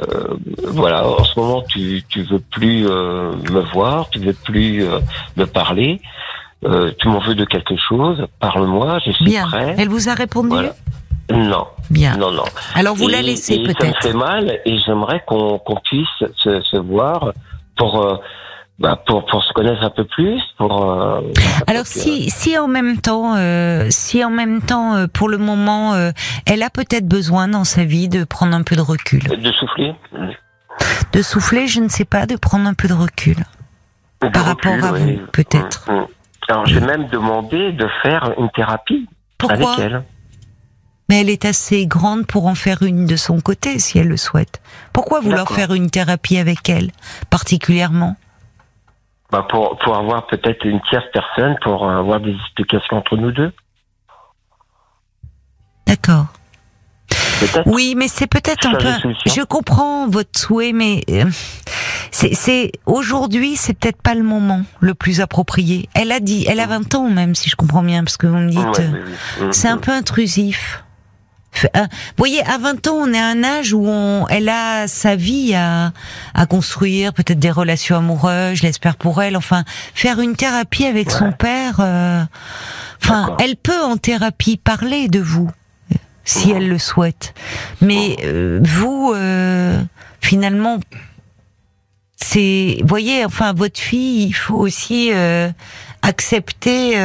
voilà, 0.67 1.07
en 1.07 1.23
ce 1.23 1.39
moment, 1.39 1.61
tu 1.67 2.03
tu 2.09 2.23
veux 2.23 2.39
plus 2.39 2.87
euh, 2.87 3.31
me 3.51 3.59
voir, 3.73 4.09
tu 4.09 4.19
veux 4.19 4.33
plus 4.33 4.83
euh, 4.83 4.99
me 5.37 5.45
parler. 5.45 6.01
Euh, 6.63 6.91
tu 6.99 7.07
m'en 7.07 7.19
veux 7.19 7.35
de 7.35 7.45
quelque 7.45 7.75
chose. 7.75 8.25
Parle-moi, 8.39 8.99
je 9.05 9.11
suis 9.11 9.25
Bien. 9.25 9.47
prêt. 9.47 9.75
Elle 9.77 9.89
vous 9.89 10.09
a 10.09 10.13
répondu? 10.13 10.67
Non. 11.33 11.65
Bien. 11.89 12.15
Non, 12.17 12.31
non. 12.31 12.43
Alors 12.75 12.95
vous 12.95 13.07
la 13.07 13.21
laissez 13.21 13.63
peut-être. 13.63 14.01
Ça 14.01 14.07
me 14.09 14.11
fait 14.13 14.17
mal 14.17 14.59
et 14.65 14.77
j'aimerais 14.85 15.23
qu'on 15.25 15.57
qu'on 15.59 15.75
puisse 15.77 16.07
se, 16.37 16.61
se 16.61 16.77
voir 16.77 17.33
pour 17.77 18.21
bah, 18.81 18.99
pour, 19.05 19.25
pour 19.27 19.43
se 19.43 19.53
connaître 19.53 19.83
un 19.83 19.91
peu 19.91 20.05
plus. 20.05 20.41
Pour, 20.57 20.91
euh, 20.91 21.21
Alors 21.67 21.85
si, 21.85 22.31
si 22.31 22.57
en 22.57 22.67
même 22.67 22.99
temps, 22.99 23.35
euh, 23.35 23.85
si 23.91 24.25
en 24.25 24.31
même 24.31 24.61
temps, 24.61 24.95
euh, 24.95 25.05
pour 25.05 25.29
le 25.29 25.37
moment, 25.37 25.93
elle 26.47 26.63
a 26.63 26.69
peut-être 26.69 27.07
besoin 27.07 27.47
dans 27.47 27.63
sa 27.63 27.83
vie 27.83 28.09
de 28.09 28.23
prendre 28.23 28.55
un 28.55 28.63
peu 28.63 28.75
de 28.75 28.81
recul. 28.81 29.21
De 29.23 29.51
souffler. 29.51 29.93
De 31.13 31.21
souffler, 31.21 31.67
je 31.67 31.79
ne 31.79 31.89
sais 31.89 32.05
pas, 32.05 32.25
de 32.25 32.35
prendre 32.35 32.67
un 32.67 32.73
peu 32.73 32.87
de 32.87 32.93
recul. 32.93 33.37
par 34.19 34.45
rapport 34.45 34.83
à 34.83 34.93
vous, 34.93 35.19
peut-être. 35.31 35.91
Mm, 35.91 35.95
mm. 35.95 36.07
Alors 36.49 36.65
j'ai 36.65 36.81
même 36.81 37.07
demandé 37.07 37.71
de 37.71 37.87
faire 38.01 38.33
une 38.37 38.49
thérapie 38.49 39.07
Pourquoi 39.37 39.73
avec 39.73 39.85
elle. 39.85 40.03
Mais 41.07 41.21
elle 41.21 41.29
est 41.29 41.45
assez 41.45 41.85
grande 41.85 42.25
pour 42.25 42.47
en 42.47 42.55
faire 42.55 42.81
une 42.81 43.05
de 43.05 43.15
son 43.15 43.41
côté, 43.41 43.77
si 43.79 43.99
elle 43.99 44.07
le 44.07 44.17
souhaite. 44.17 44.61
Pourquoi 44.91 45.19
vouloir 45.19 45.49
faire 45.49 45.73
une 45.73 45.89
thérapie 45.89 46.37
avec 46.37 46.67
elle, 46.69 46.91
particulièrement? 47.29 48.15
Bah 49.31 49.47
pour, 49.49 49.77
pour 49.77 49.95
avoir 49.95 50.27
peut-être 50.27 50.65
une 50.65 50.81
tierce 50.89 51.05
personne, 51.13 51.55
pour 51.61 51.89
avoir 51.89 52.19
des 52.19 52.33
explications 52.33 52.97
entre 52.97 53.15
nous 53.17 53.31
deux. 53.31 53.51
D'accord. 55.87 56.27
Oui, 57.65 57.95
mais 57.97 58.07
c'est 58.07 58.27
peut-être 58.27 58.67
un 58.67 58.75
peu. 58.75 58.89
Je 59.25 59.41
comprends 59.43 60.07
votre 60.07 60.37
souhait, 60.37 60.73
mais 60.73 61.01
euh, 61.09 61.25
c'est 62.11 62.71
aujourd'hui, 62.85 63.55
c'est 63.55 63.73
peut-être 63.73 64.01
pas 64.01 64.13
le 64.13 64.23
moment 64.23 64.61
le 64.79 64.93
plus 64.93 65.21
approprié. 65.21 65.89
Elle 65.95 66.11
a 66.11 66.19
dit, 66.19 66.45
elle 66.47 66.59
a 66.59 66.67
20 66.67 66.95
ans 66.95 67.09
même, 67.09 67.35
si 67.35 67.49
je 67.49 67.55
comprends 67.55 67.83
bien, 67.83 68.03
parce 68.03 68.17
que 68.17 68.27
vous 68.27 68.37
me 68.37 68.49
dites, 68.49 68.79
euh, 68.79 69.51
c'est 69.51 69.67
un 69.67 69.77
peu 69.77 69.91
intrusif. 69.91 70.83
Euh, 71.65 71.67
vous 71.75 71.87
voyez, 72.17 72.43
à 72.45 72.57
20 72.57 72.87
ans, 72.87 72.95
on 72.95 73.13
est 73.13 73.19
à 73.19 73.27
un 73.27 73.43
âge 73.43 73.73
où 73.73 73.85
on, 73.85 74.27
elle 74.29 74.49
a 74.49 74.87
sa 74.87 75.15
vie 75.15 75.53
à, 75.53 75.91
à 76.33 76.45
construire, 76.45 77.13
peut-être 77.13 77.39
des 77.39 77.51
relations 77.51 77.97
amoureuses, 77.97 78.57
je 78.57 78.63
l'espère 78.63 78.95
pour 78.95 79.21
elle. 79.21 79.37
Enfin, 79.37 79.63
faire 79.93 80.19
une 80.19 80.35
thérapie 80.35 80.85
avec 80.85 81.11
son 81.11 81.31
père. 81.31 81.77
Euh, 81.79 82.23
enfin, 83.03 83.35
elle 83.39 83.55
peut 83.55 83.81
en 83.81 83.97
thérapie 83.97 84.57
parler 84.57 85.07
de 85.07 85.19
vous, 85.19 85.49
si 86.23 86.51
elle 86.51 86.67
le 86.67 86.79
souhaite. 86.79 87.33
Mais 87.81 88.17
euh, 88.23 88.59
vous, 88.63 89.13
finalement, 90.21 90.79
c'est, 92.15 92.77
voyez, 92.85 93.25
enfin, 93.25 93.53
votre 93.53 93.79
fille, 93.79 94.25
il 94.25 94.33
faut 94.33 94.55
aussi 94.55 95.11
accepter 96.01 96.97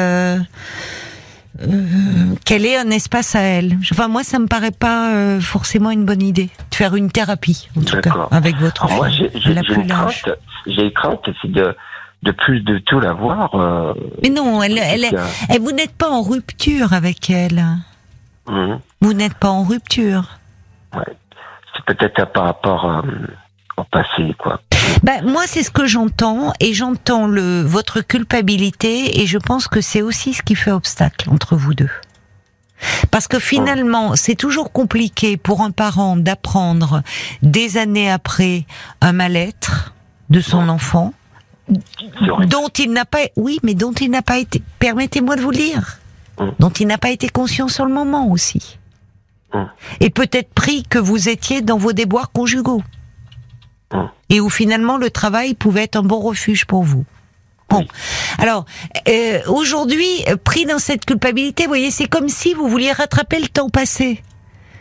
qu'elle 2.45 2.67
ait 2.67 2.77
un 2.77 2.91
espace 2.91 3.35
à 3.35 3.41
elle. 3.41 3.77
Enfin, 3.93 4.09
moi, 4.09 4.23
ça 4.25 4.39
me 4.39 4.47
paraît 4.47 4.71
pas 4.71 5.13
euh, 5.15 5.41
forcément 5.41 5.91
une 5.91 6.05
bonne 6.05 6.23
idée 6.23 6.51
de 6.71 6.75
faire 6.75 6.95
une 6.97 7.11
thérapie, 7.11 7.69
en 7.77 7.83
tout 7.83 8.01
cas, 8.01 8.29
avec 8.31 8.57
votre 8.57 8.85
Alors 8.85 8.97
moi, 8.97 9.09
j'ai 9.09 9.31
une 9.35 9.87
crainte, 9.87 10.29
j'ai 10.67 10.93
crainte, 10.93 11.29
c'est 11.43 11.51
de, 11.53 11.75
de 12.23 12.31
plus 12.33 12.61
de 12.61 12.79
tout 12.79 13.01
la 13.01 13.13
voir. 13.13 13.55
euh, 13.55 13.95
Mais 14.23 14.31
non, 14.31 14.63
elle, 14.63 14.79
elle, 14.79 15.05
est- 15.05 15.11
jusqu'à- 15.11 15.27
elle- 15.49 15.61
vous 15.61 15.73
n'êtes 15.73 15.95
pas 15.97 16.09
en 16.11 16.23
rupture 16.23 16.93
avec 16.93 17.31
elle. 17.31 17.65
Mhm. 18.49 18.79
Vous 19.01 19.13
n'êtes 19.13 19.35
pas 19.35 19.49
en 19.51 19.63
rupture. 19.65 20.39
Ouais. 20.95 21.03
C'est 21.75 21.85
peut-être 21.97 22.33
par 22.33 22.45
rapport 22.45 22.85
euh, 22.89 23.03
au 23.77 23.85
passé, 23.85 24.35
quoi. 24.39 24.61
Ben, 25.07 25.25
moi, 25.25 25.45
c'est 25.47 25.63
ce 25.63 25.71
que 25.71 25.87
j'entends, 25.87 26.53
et 26.59 26.75
j'entends 26.75 27.29
le 27.29 27.63
votre 27.63 28.01
culpabilité, 28.01 29.21
et 29.21 29.27
je 29.27 29.39
pense 29.39 29.69
que 29.69 29.81
c'est 29.81 30.03
aussi 30.03 30.35
ce 30.35 30.43
qui 30.43 30.57
fait 30.57 30.73
obstacle 30.73 31.31
entre 31.31 31.55
vous 31.55 31.75
deux. 31.75 31.91
Parce 33.13 33.29
que 33.29 33.39
finalement, 33.39 34.17
c'est 34.17 34.35
toujours 34.35 34.73
compliqué 34.73 35.37
pour 35.37 35.61
un 35.61 35.71
parent 35.71 36.17
d'apprendre 36.17 37.05
des 37.43 37.77
années 37.77 38.11
après 38.11 38.67
un 39.01 39.13
mal-être 39.13 39.95
de 40.29 40.41
son 40.41 40.69
enfant, 40.69 41.15
dont 41.69 42.69
il 42.77 42.91
n'a 42.93 43.05
pas, 43.05 43.29
oui, 43.37 43.61
mais 43.63 43.75
dont 43.75 43.93
il 43.93 44.11
n'a 44.11 44.23
pas 44.23 44.39
été, 44.39 44.61
permettez-moi 44.81 45.37
de 45.37 45.41
vous 45.41 45.53
le 45.53 45.57
dire, 45.57 46.01
dont 46.59 46.71
il 46.71 46.89
n'a 46.89 46.99
pas 46.99 47.11
été 47.11 47.29
conscient 47.29 47.69
sur 47.69 47.87
le 47.87 47.95
moment 47.95 48.29
aussi. 48.29 48.77
Et 50.01 50.11
peut-être 50.11 50.53
pris 50.53 50.83
que 50.83 50.99
vous 50.99 51.29
étiez 51.29 51.63
dans 51.63 51.79
vos 51.79 51.93
déboires 51.93 52.33
conjugaux. 52.33 52.83
Et 54.29 54.41
où 54.41 54.51
finalement 54.51 54.97
le 54.97 55.11
travail 55.11 55.55
pouvait 55.55 55.85
être 55.85 55.97
un 55.97 56.03
bon 56.03 56.21
refuge 56.21 56.65
pour 56.65 56.83
vous. 56.83 57.05
Bon, 57.69 57.85
alors 58.39 58.65
euh, 59.09 59.41
aujourd'hui, 59.49 60.25
pris 60.45 60.67
dans 60.67 60.79
cette 60.79 61.05
culpabilité, 61.05 61.65
vous 61.65 61.71
voyez, 61.71 61.91
c'est 61.91 62.07
comme 62.07 62.29
si 62.29 62.55
vous 62.55 62.69
vouliez 62.69 62.93
rattraper 62.93 63.41
le 63.41 63.49
temps 63.49 63.71
passé. 63.71 64.23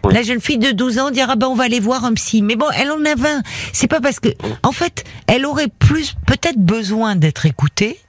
Oui. 0.03 0.13
La 0.13 0.21
jeune 0.21 0.39
fille 0.39 0.59
de 0.59 0.71
12 0.71 0.99
ans 0.99 1.09
dira 1.09 1.35
ben 1.35 1.47
on 1.47 1.55
va 1.55 1.63
aller 1.63 1.79
voir 1.79 2.05
un 2.05 2.13
psy. 2.13 2.43
Mais 2.43 2.55
bon, 2.55 2.67
elle 2.77 2.91
en 2.91 3.03
a 3.05 3.15
20. 3.15 3.41
C'est 3.73 3.87
pas 3.87 4.01
parce 4.01 4.19
que 4.19 4.29
en 4.61 4.71
fait, 4.71 5.03
elle 5.27 5.45
aurait 5.45 5.67
plus 5.67 6.15
peut-être 6.27 6.59
besoin 6.59 7.15
d'être 7.15 7.47
écoutée. 7.47 7.99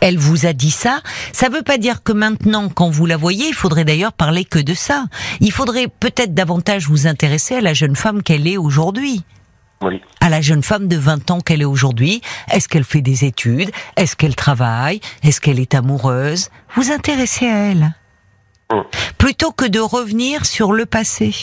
Elle 0.00 0.18
vous 0.18 0.46
a 0.46 0.52
dit 0.52 0.70
ça. 0.70 1.00
Ça 1.32 1.48
veut 1.48 1.62
pas 1.62 1.78
dire 1.78 2.02
que 2.02 2.12
maintenant, 2.12 2.68
quand 2.68 2.90
vous 2.90 3.06
la 3.06 3.16
voyez, 3.16 3.48
il 3.48 3.54
faudrait 3.54 3.84
d'ailleurs 3.84 4.12
parler 4.12 4.44
que 4.44 4.58
de 4.58 4.74
ça. 4.74 5.06
Il 5.40 5.52
faudrait 5.52 5.88
peut-être 5.88 6.34
davantage 6.34 6.86
vous 6.86 7.06
intéresser 7.06 7.56
à 7.56 7.60
la 7.60 7.74
jeune 7.74 7.96
femme 7.96 8.22
qu'elle 8.22 8.46
est 8.46 8.58
aujourd'hui 8.58 9.22
Oui. 9.84 10.00
à 10.20 10.30
la 10.30 10.40
jeune 10.40 10.62
femme 10.62 10.88
de 10.88 10.96
20 10.96 11.30
ans 11.30 11.40
qu'elle 11.40 11.60
est 11.60 11.66
aujourd'hui. 11.66 12.22
Est-ce 12.50 12.68
qu'elle 12.68 12.84
fait 12.84 13.02
des 13.02 13.24
études? 13.24 13.70
Est-ce 13.96 14.16
qu'elle 14.16 14.34
travaille? 14.34 15.00
Est-ce 15.22 15.40
qu'elle 15.40 15.60
est 15.60 15.74
amoureuse? 15.74 16.48
Vous 16.74 16.90
intéressez 16.90 17.46
à 17.46 17.70
elle? 17.70 17.94
Mm. 18.72 18.80
Plutôt 19.18 19.52
que 19.52 19.66
de 19.66 19.80
revenir 19.80 20.46
sur 20.46 20.72
le 20.72 20.86
passé, 20.86 21.34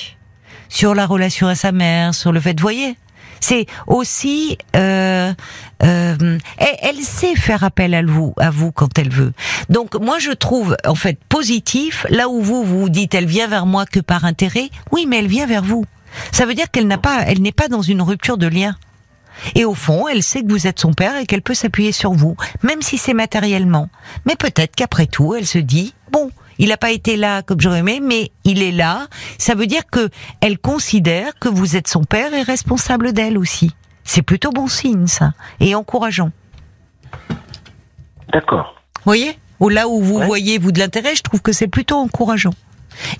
sur 0.70 0.96
la 0.96 1.06
relation 1.06 1.48
à 1.48 1.56
sa 1.56 1.72
mère, 1.72 2.16
sur 2.16 2.32
le 2.32 2.39
fait, 2.39 2.60
vous 2.60 2.64
voyez? 2.64 2.96
C'est 3.44 3.66
aussi, 3.88 4.58
euh, 4.76 5.34
euh, 5.84 6.38
elle, 6.58 6.78
elle 6.82 6.98
sait 6.98 7.36
faire 7.36 7.64
appel 7.64 7.96
à 7.96 8.04
vous, 8.04 8.34
à 8.38 8.52
vous 8.52 8.72
quand 8.72 9.00
elle 9.00 9.10
veut. 9.10 9.34
Donc 9.70 9.96
moi 9.96 10.20
je 10.20 10.32
trouve 10.32 10.78
en 10.86 10.94
fait 10.94 11.20
positif 11.28 12.06
là 12.10 12.30
où 12.30 12.39
vous 12.42 12.64
vous 12.64 12.88
dites 12.89 13.16
elle 13.16 13.26
vient 13.26 13.48
vers 13.48 13.66
moi 13.66 13.86
que 13.88 14.00
par 14.00 14.26
intérêt. 14.26 14.70
Oui, 14.92 15.08
mais 15.08 15.18
elle 15.18 15.28
vient 15.28 15.48
vers 15.48 15.64
vous. 15.64 15.86
Ça 16.32 16.45
veut 16.45 16.53
dire 16.53 16.70
qu'elle 16.72 16.88
n'a 16.88 16.97
pas, 16.97 17.22
elle 17.26 17.41
n'est 17.41 17.51
pas 17.51 17.68
dans 17.68 17.82
une 17.82 18.01
rupture 18.01 18.38
de 18.38 18.47
lien. 18.47 18.76
Et 19.55 19.64
au 19.66 19.74
fond, 19.74 20.07
elle 20.07 20.24
sait 20.24 20.41
que 20.43 20.49
vous 20.51 20.68
êtes 20.68 20.80
son 20.80 20.93
père 20.93 21.16
et 21.18 21.26
qu'elle 21.26 21.41
peut 21.41 21.53
s'appuyer 21.53 21.91
sur 21.93 22.12
vous, 22.14 22.36
même 22.64 22.82
si 22.82 22.97
c'est 22.97 23.14
matériellement. 23.14 23.89
Mais 24.26 24.36
peut-être 24.36 24.76
qu'après 24.76 25.07
tout, 25.07 25.34
elle 25.36 25.47
se 25.47 25.57
dit, 25.57 25.93
bon, 26.12 26.32
il 26.59 26.70
n'a 26.70 26.78
pas 26.78 26.91
été 26.91 27.16
là 27.16 27.41
comme 27.41 27.59
j'aurais 27.62 27.80
aimé, 27.80 28.01
mais 28.03 28.32
il 28.43 28.62
est 28.62 28.74
là. 28.74 29.07
Ça 29.38 29.55
veut 29.55 29.68
dire 29.68 29.84
que 29.89 30.09
elle 30.41 30.59
considère 30.59 31.32
que 31.39 31.47
vous 31.49 31.76
êtes 31.78 31.88
son 31.88 32.03
père 32.03 32.34
et 32.34 32.41
responsable 32.43 33.14
d'elle 33.14 33.38
aussi. 33.38 33.72
C'est 34.03 34.22
plutôt 34.22 34.51
bon 34.51 34.68
signe, 34.68 35.07
ça, 35.07 35.34
et 35.59 35.76
encourageant. 35.76 36.32
D'accord. 38.34 38.76
Vous 38.97 39.01
voyez? 39.05 39.38
Ou 39.59 39.70
là 39.70 39.88
où 39.88 40.01
vous 40.01 40.18
Ouais. 40.20 40.26
voyez, 40.26 40.57
vous, 40.57 40.72
de 40.72 40.80
l'intérêt, 40.80 41.16
je 41.16 41.22
trouve 41.22 41.41
que 41.41 41.51
c'est 41.51 41.68
plutôt 41.68 41.97
encourageant. 41.97 42.53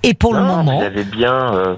Et 0.03 0.13
pour 0.13 0.33
le 0.33 0.41
moment, 0.43 0.79
Vous 0.79 0.85
avez 0.85 1.03
bien 1.03 1.53
euh, 1.53 1.75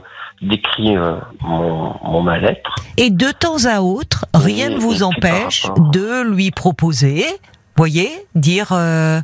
décrit 0.50 0.96
euh, 0.96 1.16
mon, 1.42 1.94
mon 2.04 2.22
mal-être. 2.22 2.76
Et 2.98 3.10
de 3.10 3.32
temps 3.32 3.66
à 3.66 3.82
autre, 3.82 4.26
rien 4.34 4.70
ne 4.70 4.78
vous 4.78 5.04
empêche 5.04 5.66
rapport- 5.66 5.92
de 5.92 6.22
lui 6.30 6.52
proposer, 6.52 7.26
voyez, 7.76 8.12
dire, 8.36 8.68
euh, 8.72 9.20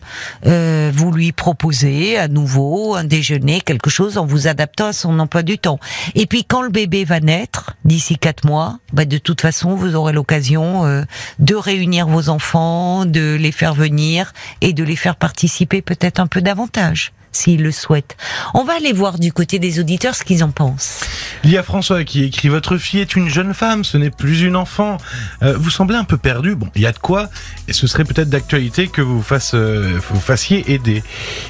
euh, 0.48 0.92
vous 0.94 1.12
lui 1.12 1.32
proposez 1.32 2.18
à 2.18 2.28
nouveau 2.28 2.96
un 2.96 3.04
déjeuner, 3.04 3.62
quelque 3.62 3.90
chose 3.92 4.18
en 4.18 4.26
vous 4.26 4.48
adaptant 4.48 4.88
à 4.88 4.94
son 4.94 5.20
emploi 5.20 5.44
du 5.44 5.60
temps. 5.60 5.80
Et 6.16 6.26
puis 6.26 6.44
quand 6.44 6.64
le 6.64 6.70
bébé 6.70 7.06
va 7.06 7.20
naître, 7.20 7.76
d'ici 7.86 8.18
quatre 8.18 8.46
mois, 8.46 8.80
bah, 8.92 9.06
de 9.06 9.18
toute 9.20 9.42
façon, 9.42 9.76
vous 9.76 9.96
aurez 9.96 10.14
l'occasion 10.14 10.86
euh, 10.86 11.04
de 11.38 11.56
réunir 11.56 12.08
vos 12.08 12.30
enfants, 12.30 13.06
de 13.06 13.36
les 13.40 13.52
faire 13.52 13.76
venir 13.76 14.34
et 14.62 14.74
de 14.74 14.84
les 14.84 14.96
faire 14.96 15.16
participer 15.16 15.82
peut-être 15.84 16.20
un 16.20 16.28
peu 16.28 16.42
davantage 16.42 17.12
s'ils 17.32 17.62
le 17.64 17.72
souhaitent. 17.72 18.18
On 18.54 18.64
va 18.64 18.74
aller 18.76 18.94
voir 18.94 19.20
du 19.20 19.32
côté 19.34 19.60
des 19.60 19.80
auditeurs 19.80 20.16
ce 20.16 20.24
qu'ils 20.24 20.44
en 20.44 20.52
pensent. 20.52 21.02
Il 21.44 21.52
y 21.52 21.58
a 21.58 21.64
François 21.64 22.04
qui 22.04 22.24
écrit 22.24 22.50
Votre 22.50 22.78
fille 22.78 23.00
est 23.00 23.16
une 23.16 23.30
jeune 23.30 23.54
femme, 23.54 23.84
ce 23.84 23.98
n'est 23.98 24.10
plus 24.10 24.42
une 24.42 24.56
enfant. 24.56 24.98
Euh, 25.44 25.56
vous 25.58 25.70
semblez 25.70 25.96
un 25.96 26.04
peu 26.04 26.18
perdu. 26.18 26.56
Bon, 26.56 26.68
il 26.76 26.82
y 26.82 26.86
a 26.88 26.92
de 26.92 26.98
quoi, 27.00 27.30
et 27.68 27.74
ce 27.74 27.88
serait 27.88 28.04
peut-être 28.04 28.30
d'actualité 28.30 28.88
que 28.88 29.02
vous, 29.02 29.22
fasse, 29.22 29.52
euh, 29.54 30.00
vous 30.10 30.20
fassiez 30.20 30.72
aider. 30.72 31.04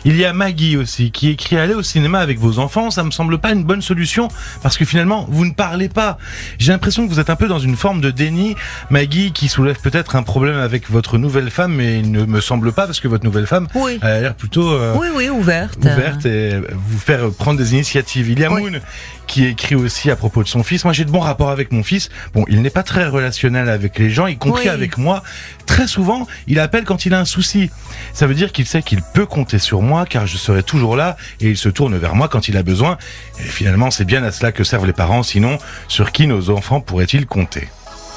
Il 0.05 0.15
y 0.17 0.25
a 0.25 0.33
Maggie 0.33 0.77
aussi 0.77 1.11
qui 1.11 1.29
écrit 1.29 1.57
Aller 1.57 1.73
au 1.73 1.83
cinéma 1.83 2.19
avec 2.19 2.39
vos 2.39 2.59
enfants, 2.59 2.91
ça 2.91 3.03
me 3.03 3.11
semble 3.11 3.37
pas 3.39 3.51
une 3.51 3.63
bonne 3.63 3.81
solution 3.81 4.27
parce 4.61 4.77
que 4.77 4.85
finalement, 4.85 5.25
vous 5.29 5.45
ne 5.45 5.51
parlez 5.53 5.89
pas. 5.89 6.17
J'ai 6.57 6.71
l'impression 6.71 7.05
que 7.07 7.11
vous 7.13 7.19
êtes 7.19 7.29
un 7.29 7.35
peu 7.35 7.47
dans 7.47 7.59
une 7.59 7.75
forme 7.75 8.01
de 8.01 8.11
déni. 8.11 8.55
Maggie 8.89 9.31
qui 9.31 9.47
soulève 9.47 9.79
peut-être 9.81 10.15
un 10.15 10.23
problème 10.23 10.57
avec 10.57 10.89
votre 10.89 11.17
nouvelle 11.17 11.49
femme, 11.49 11.73
mais 11.75 11.99
il 11.99 12.11
ne 12.11 12.25
me 12.25 12.41
semble 12.41 12.71
pas 12.71 12.85
parce 12.85 12.99
que 12.99 13.07
votre 13.07 13.25
nouvelle 13.25 13.47
femme 13.47 13.67
Oui. 13.75 13.97
a 14.01 14.19
l'air 14.19 14.35
plutôt. 14.35 14.69
euh, 14.71 14.95
Oui, 14.99 15.07
oui, 15.15 15.29
ouverte. 15.77 15.97
ouverte 15.97 16.25
et 16.25 16.53
vous 16.71 16.99
faire 16.99 17.29
prendre 17.31 17.59
des 17.59 17.73
initiatives. 17.73 18.29
Il 18.29 18.39
y 18.39 18.45
a 18.45 18.51
Oui. 18.51 18.61
Moon 18.63 18.79
qui 19.27 19.45
écrit 19.45 19.75
aussi 19.75 20.09
à 20.09 20.15
propos 20.15 20.41
de 20.41 20.47
son 20.47 20.63
fils. 20.63 20.83
Moi, 20.85 20.93
j'ai 20.93 21.05
de 21.05 21.11
bons 21.11 21.19
rapports 21.19 21.51
avec 21.51 21.71
mon 21.71 21.83
fils. 21.83 22.09
Bon, 22.33 22.45
il 22.47 22.63
n'est 22.63 22.71
pas 22.71 22.81
très 22.81 23.07
relationnel 23.07 23.69
avec 23.69 23.99
les 23.99 24.09
gens, 24.09 24.25
y 24.25 24.37
compris 24.37 24.63
Oui. 24.63 24.69
avec 24.69 24.97
moi. 24.97 25.21
Très 25.67 25.85
souvent, 25.85 26.27
il 26.47 26.59
appelle 26.59 26.83
quand 26.83 27.05
il 27.05 27.13
a 27.13 27.19
un 27.19 27.25
souci. 27.25 27.69
Ça 28.13 28.25
veut 28.25 28.33
dire 28.33 28.51
qu'il 28.51 28.65
sait 28.65 28.81
qu'il 28.81 29.01
peut 29.13 29.27
compter 29.27 29.59
sur 29.59 29.83
moi 29.83 30.05
car 30.07 30.25
je 30.25 30.35
serai 30.37 30.63
toujours 30.63 30.95
là 30.95 31.15
et 31.41 31.49
il 31.49 31.57
se 31.57 31.69
tourne 31.69 31.95
vers 31.97 32.15
moi 32.15 32.27
quand 32.27 32.47
il 32.47 32.57
a 32.57 32.63
besoin. 32.63 32.97
Et 33.39 33.43
finalement, 33.43 33.91
c'est 33.91 34.05
bien 34.05 34.23
à 34.23 34.31
cela 34.31 34.51
que 34.51 34.63
servent 34.63 34.87
les 34.87 34.93
parents. 34.93 35.21
Sinon, 35.21 35.59
sur 35.87 36.11
qui 36.11 36.25
nos 36.25 36.49
enfants 36.49 36.81
pourraient-ils 36.81 37.27
compter? 37.27 37.67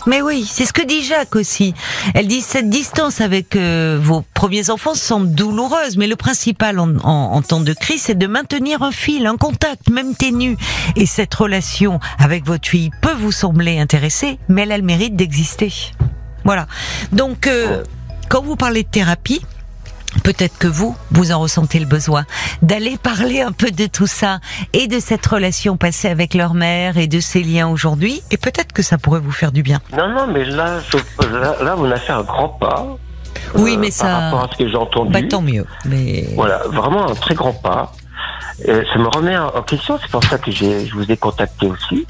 Mais 0.07 0.21
oui, 0.21 0.45
c'est 0.51 0.65
ce 0.67 0.73
que 0.73 0.83
dit 0.85 1.03
Jacques 1.05 1.37
aussi. 1.37 1.75
Elle 2.15 2.27
dit 2.27 2.41
cette 2.41 2.69
distance 2.69 3.21
avec 3.21 3.55
euh, 3.55 3.99
vos 4.03 4.25
premiers 4.35 4.69
enfants 4.71 4.95
semble 4.95 5.31
douloureuse, 5.33 5.97
mais 5.97 6.07
le 6.09 6.17
principal 6.17 6.79
en, 6.81 6.97
en- 7.05 7.33
en 7.35 7.43
temps 7.43 7.61
de 7.61 7.73
crise, 7.73 8.03
c'est 8.03 8.19
de 8.19 8.27
maintenir 8.27 8.83
un 8.83 8.91
fil, 8.91 9.27
un 9.27 9.37
contact, 9.37 9.91
même 9.91 10.15
ténu. 10.17 10.57
Et 10.97 11.07
cette 11.07 11.33
relation 11.35 12.01
avec 12.19 12.45
votre 12.45 12.69
fille 12.69 12.91
peut 13.01 13.15
vous 13.15 13.33
sembler 13.33 13.79
intéressée, 13.79 14.39
mais 14.49 14.63
elle 14.63 14.73
a 14.73 14.77
le 14.79 14.83
mérite 14.85 15.15
d'exister. 15.15 15.73
Voilà. 16.45 16.67
Donc, 17.13 17.47
euh, 17.47 17.85
quand 18.29 18.43
vous 18.43 18.57
parlez 18.57 18.83
de 18.83 18.89
thérapie, 18.89 19.43
Peut-être 20.25 20.57
que 20.59 20.69
vous, 20.69 20.97
vous 21.11 21.33
en 21.33 21.41
ressentez 21.41 21.79
le 21.81 21.87
besoin 21.87 22.25
d'aller 22.63 22.97
parler 22.97 23.41
un 23.41 23.53
peu 23.53 23.71
de 23.71 23.87
tout 23.87 24.07
ça 24.07 24.39
et 24.73 24.87
de 24.87 25.01
cette 25.01 25.27
relation 25.27 25.77
passée 25.77 26.09
avec 26.09 26.35
leur 26.35 26.55
mère 26.55 26.97
et 26.97 27.07
de 27.09 27.19
ces 27.21 27.43
liens 27.43 27.69
aujourd'hui. 27.69 28.23
Et 28.31 28.37
peut-être 28.37 28.73
que 28.73 28.83
ça 28.83 28.99
pourrait 28.99 29.21
vous 29.21 29.33
faire 29.33 29.51
du 29.53 29.63
bien. 29.63 29.81
Non, 29.97 30.09
non, 30.09 30.27
mais 30.33 30.45
là, 30.45 30.79
je- 30.91 31.27
là, 31.27 31.57
là, 31.63 31.75
on 31.77 31.91
a 31.91 31.97
fait 31.97 32.13
un 32.13 32.23
grand 32.23 32.49
pas. 32.51 32.87
Oui, 33.57 33.75
euh, 33.75 33.79
mais 33.79 33.89
Par 33.89 33.97
ça- 33.97 34.19
rapport 34.19 34.45
à 34.45 34.49
ce 34.53 34.57
que 34.63 34.69
j'ai 34.69 34.77
entendu. 34.77 35.13
Bah 35.13 35.23
tant 35.29 35.43
mieux. 35.43 35.67
Mais 35.87 36.27
Voilà, 36.37 36.63
vraiment 36.69 37.11
un 37.11 37.15
très 37.15 37.35
grand 37.35 37.53
pas. 37.53 37.93
Euh, 38.69 38.85
ça 38.93 38.99
me 39.01 39.09
remet 39.09 39.37
en 39.37 39.63
question, 39.63 39.99
c'est 40.01 40.11
pour 40.11 40.23
ça 40.23 40.39
que 40.39 40.53
je 40.53 40.95
vous 40.95 41.11
ai 41.11 41.17
contacté 41.17 41.67
aussi. 41.67 42.07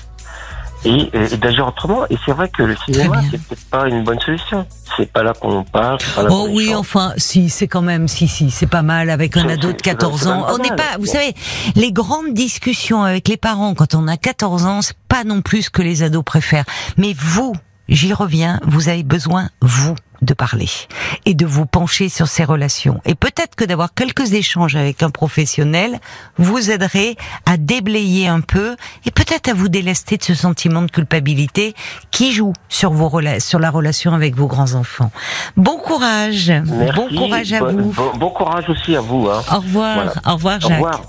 Et, 0.85 1.11
et 1.13 1.37
d'agir 1.37 1.67
autrement. 1.69 2.07
Et 2.11 2.17
c'est 2.27 2.33
vrai 2.33 2.49
que 2.49 2.63
le 2.63 2.77
cinéma, 2.85 3.21
c'est 3.31 3.41
peut-être 3.41 3.65
pas 3.71 3.89
une 3.89 4.03
bonne 4.05 4.19
solution. 4.21 4.67
C'est 4.97 5.11
pas 5.11 5.23
là 5.23 5.33
qu'on 5.33 5.63
parle, 5.65 5.99
pas 6.15 6.23
là 6.25 6.29
Oh 6.33 6.49
oui, 6.51 6.75
enfin, 6.75 7.13
si, 7.17 7.49
c'est 7.49 7.69
quand 7.69 7.83
même, 7.83 8.09
si, 8.09 8.27
si, 8.29 8.51
c'est 8.51 8.67
pas 8.67 8.83
mal 8.83 9.09
avec 9.11 9.37
un 9.37 9.49
ado 9.49 9.69
de 9.69 9.73
c'est- 9.77 9.83
14 9.83 10.23
c'est 10.23 10.29
ans. 10.29 10.47
On 10.53 10.59
n'est 10.59 10.75
pas, 10.75 10.99
vous 10.99 11.07
savez, 11.07 11.35
les 11.77 11.93
grandes 11.93 12.35
discussions 12.35 13.03
avec 13.03 13.29
les 13.29 13.37
parents 13.37 13.75
quand 13.75 13.95
on 13.95 14.07
a 14.09 14.17
14 14.17 14.67
ans, 14.67 14.83
c'est 14.83 14.97
pas 15.09 15.25
non 15.25 15.41
plus 15.41 15.63
ce 15.63 15.71
que 15.71 15.83
les 15.83 16.03
ados 16.03 16.25
préfèrent. 16.25 16.65
Mais 16.99 17.15
vous, 17.17 17.55
j'y 17.89 18.13
reviens, 18.13 18.61
vous 18.67 18.89
avez 18.89 19.03
besoin, 19.03 19.49
vous, 19.61 19.95
de 20.23 20.35
parler 20.35 20.69
et 21.27 21.35
de 21.35 21.45
vous 21.45 21.67
pencher 21.67 22.09
sur 22.09 22.29
ces 22.29 22.45
relations. 22.45 23.01
Et 23.05 23.17
peut-être 23.17 23.57
que 23.57 23.65
d'avoir 23.65 23.93
quelques 23.93 24.35
échanges 24.35 24.77
avec 24.77 25.03
un 25.03 25.11
professionnel 25.11 25.99
vous 26.39 26.71
aiderait 26.71 27.17
à 27.45 27.57
déblayer 27.57 28.29
un 28.29 28.41
peu 28.41 28.77
et 29.05 29.11
peut-être 29.11 29.49
à 29.49 29.53
vous 29.55 29.69
délester 29.69 30.17
de 30.19 30.23
ce 30.23 30.35
sentiment 30.35 30.83
de 30.83 30.91
culpabilité 30.93 31.75
qui 32.13 32.33
joue 32.33 32.53
sur 32.69 32.93
vos 32.93 33.11
sur 33.41 33.59
la 33.59 33.71
relation 33.71 34.13
avec 34.15 34.37
vos 34.37 34.47
grands 34.47 34.75
enfants. 34.75 35.11
Bon 35.57 35.77
courage, 35.79 36.51
Merci. 36.67 36.95
bon 36.95 37.09
courage 37.17 37.53
à 37.53 37.59
Bon- 37.61 37.83
vous. 37.83 37.93
Bon, 37.93 38.13
bon 38.17 38.31
courage 38.31 38.69
aussi 38.69 38.95
à 38.95 39.01
vous. 39.01 39.29
Hein. 39.29 39.43
Au 39.51 39.57
revoir, 39.59 39.95
Voilà. 39.95 40.13
au 40.25 40.33
revoir 40.35 40.57
Au 40.59 40.61
Jacques. 40.61 40.73
revoir. 40.75 41.01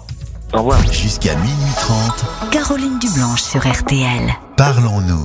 Au 0.54 0.58
revoir. 0.58 0.92
Jusqu'à 0.92 1.36
minuit 1.36 1.74
30, 1.80 2.50
Caroline 2.52 2.98
Dublanche 2.98 3.44
sur 3.44 3.62
RTL. 3.68 4.34
parlons-nous. 4.58 5.22